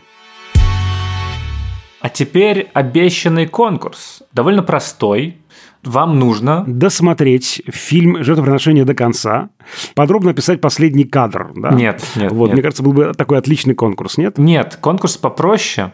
А 2.03 2.09
теперь 2.09 2.69
обещанный 2.73 3.47
конкурс. 3.47 4.23
Довольно 4.33 4.61
простой. 4.61 5.37
Вам 5.83 6.17
нужно 6.17 6.63
Досмотреть 6.65 7.61
фильм 7.67 8.23
«Жертвоприношение» 8.23 8.85
до 8.85 8.93
конца, 8.93 9.49
подробно 9.95 10.31
описать 10.31 10.61
последний 10.61 11.03
кадр. 11.03 11.51
Да? 11.55 11.71
Нет, 11.71 12.01
нет, 12.15 12.31
Вот, 12.31 12.47
нет. 12.47 12.53
мне 12.53 12.61
кажется, 12.61 12.83
был 12.83 12.93
бы 12.93 13.13
такой 13.13 13.37
отличный 13.37 13.75
конкурс, 13.75 14.17
нет? 14.17 14.37
Нет, 14.37 14.77
конкурс 14.79 15.17
попроще. 15.17 15.91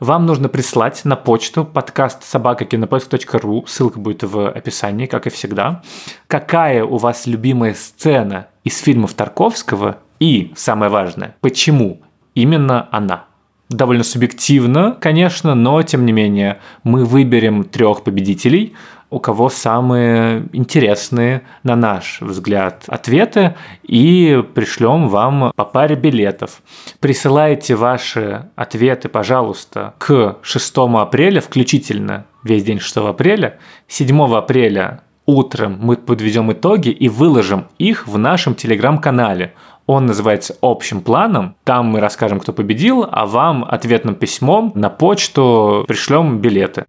Вам 0.00 0.26
нужно 0.26 0.48
прислать 0.48 1.04
на 1.04 1.16
почту 1.16 1.64
подкаст 1.64 2.24
собакакинопоиск.ру, 2.24 3.64
ссылка 3.66 3.98
будет 3.98 4.22
в 4.22 4.50
описании, 4.50 5.06
как 5.06 5.26
и 5.26 5.30
всегда, 5.30 5.82
какая 6.26 6.84
у 6.84 6.98
вас 6.98 7.26
любимая 7.26 7.74
сцена 7.74 8.48
из 8.64 8.78
фильмов 8.78 9.14
Тарковского 9.14 9.98
и, 10.20 10.52
самое 10.56 10.90
важное, 10.90 11.36
почему 11.40 12.02
именно 12.34 12.88
она. 12.90 13.26
Довольно 13.68 14.04
субъективно, 14.04 14.96
конечно, 15.00 15.54
но 15.54 15.82
тем 15.82 16.04
не 16.04 16.12
менее 16.12 16.58
мы 16.84 17.04
выберем 17.04 17.64
трех 17.64 18.02
победителей, 18.02 18.74
у 19.12 19.18
кого 19.18 19.50
самые 19.50 20.48
интересные, 20.52 21.42
на 21.62 21.76
наш 21.76 22.22
взгляд, 22.22 22.84
ответы, 22.86 23.54
и 23.82 24.42
пришлем 24.54 25.08
вам 25.08 25.52
по 25.54 25.64
паре 25.66 25.96
билетов. 25.96 26.62
Присылайте 26.98 27.74
ваши 27.74 28.48
ответы, 28.56 29.10
пожалуйста, 29.10 29.92
к 29.98 30.38
6 30.40 30.74
апреля, 30.94 31.42
включительно 31.42 32.24
весь 32.42 32.64
день 32.64 32.80
6 32.80 32.96
апреля. 32.96 33.58
7 33.86 34.34
апреля 34.34 35.02
утром 35.26 35.78
мы 35.80 35.96
подведем 35.96 36.50
итоги 36.52 36.88
и 36.88 37.10
выложим 37.10 37.66
их 37.78 38.08
в 38.08 38.18
нашем 38.18 38.54
телеграм-канале. 38.54 39.54
Он 39.86 40.06
называется 40.06 40.56
«Общим 40.60 41.00
планом». 41.00 41.56
Там 41.64 41.86
мы 41.86 42.00
расскажем, 42.00 42.40
кто 42.40 42.52
победил, 42.52 43.06
а 43.10 43.26
вам 43.26 43.64
ответным 43.64 44.14
письмом 44.14 44.72
на 44.74 44.90
почту 44.90 45.84
пришлем 45.88 46.38
билеты. 46.38 46.84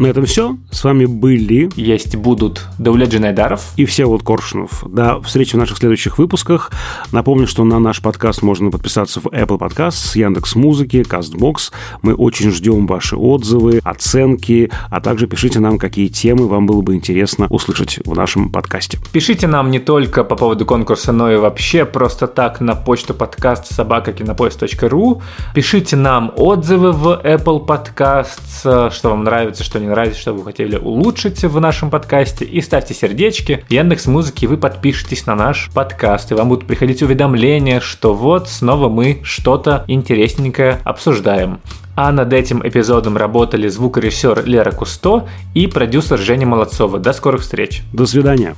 На 0.00 0.06
этом 0.06 0.24
все. 0.24 0.56
С 0.70 0.82
вами 0.82 1.04
были 1.04 1.68
Есть 1.76 2.16
будут 2.16 2.66
Даулет 2.78 3.10
Джинайдаров. 3.10 3.74
и 3.76 3.84
Всеволод 3.84 4.22
Коршунов. 4.22 4.82
До 4.88 5.20
встречи 5.20 5.56
в 5.56 5.58
наших 5.58 5.76
следующих 5.76 6.16
выпусках. 6.16 6.72
Напомню, 7.12 7.46
что 7.46 7.64
на 7.64 7.78
наш 7.78 8.00
подкаст 8.00 8.40
можно 8.40 8.70
подписаться 8.70 9.20
в 9.20 9.26
Apple 9.26 9.58
Podcast, 9.58 10.18
Яндекс 10.18 10.54
Музыки, 10.54 11.04
Castbox. 11.06 11.72
Мы 12.00 12.14
очень 12.14 12.50
ждем 12.50 12.86
ваши 12.86 13.14
отзывы, 13.14 13.82
оценки, 13.84 14.70
а 14.88 15.02
также 15.02 15.26
пишите 15.26 15.60
нам, 15.60 15.76
какие 15.76 16.08
темы 16.08 16.48
вам 16.48 16.66
было 16.66 16.80
бы 16.80 16.94
интересно 16.94 17.46
услышать 17.50 17.98
в 18.02 18.16
нашем 18.16 18.48
подкасте. 18.48 18.98
Пишите 19.12 19.48
нам 19.48 19.70
не 19.70 19.80
только 19.80 20.24
по 20.24 20.34
поводу 20.34 20.64
конкурса, 20.64 21.12
но 21.12 21.30
и 21.30 21.36
вообще 21.36 21.84
просто 21.84 22.26
так 22.26 22.62
на 22.62 22.74
почту 22.74 23.12
подкаст 23.12 23.70
собакакинопоиск.ру. 23.70 25.20
Пишите 25.54 25.96
нам 25.96 26.32
отзывы 26.36 26.92
в 26.92 27.20
Apple 27.22 27.66
Podcasts, 27.66 28.90
что 28.90 29.10
вам 29.10 29.24
нравится, 29.24 29.62
что 29.62 29.78
не 29.78 29.89
нравится, 29.90 30.20
что 30.20 30.32
вы 30.32 30.44
хотели 30.44 30.76
улучшить 30.76 31.42
в 31.42 31.60
нашем 31.60 31.90
подкасте. 31.90 32.44
И 32.44 32.60
ставьте 32.60 32.94
сердечки. 32.94 33.64
В 33.68 33.72
Яндекс 33.72 34.06
Музыки 34.06 34.46
вы 34.46 34.56
подпишитесь 34.56 35.26
на 35.26 35.34
наш 35.34 35.70
подкаст, 35.74 36.32
и 36.32 36.34
вам 36.34 36.48
будут 36.48 36.66
приходить 36.66 37.02
уведомления, 37.02 37.80
что 37.80 38.14
вот 38.14 38.48
снова 38.48 38.88
мы 38.88 39.20
что-то 39.22 39.84
интересненькое 39.88 40.78
обсуждаем. 40.84 41.60
А 41.96 42.12
над 42.12 42.32
этим 42.32 42.66
эпизодом 42.66 43.16
работали 43.16 43.68
звукорежиссер 43.68 44.44
Лера 44.46 44.70
Кусто 44.70 45.28
и 45.54 45.66
продюсер 45.66 46.18
Женя 46.18 46.46
Молодцова. 46.46 46.98
До 46.98 47.12
скорых 47.12 47.42
встреч! 47.42 47.82
До 47.92 48.06
свидания. 48.06 48.54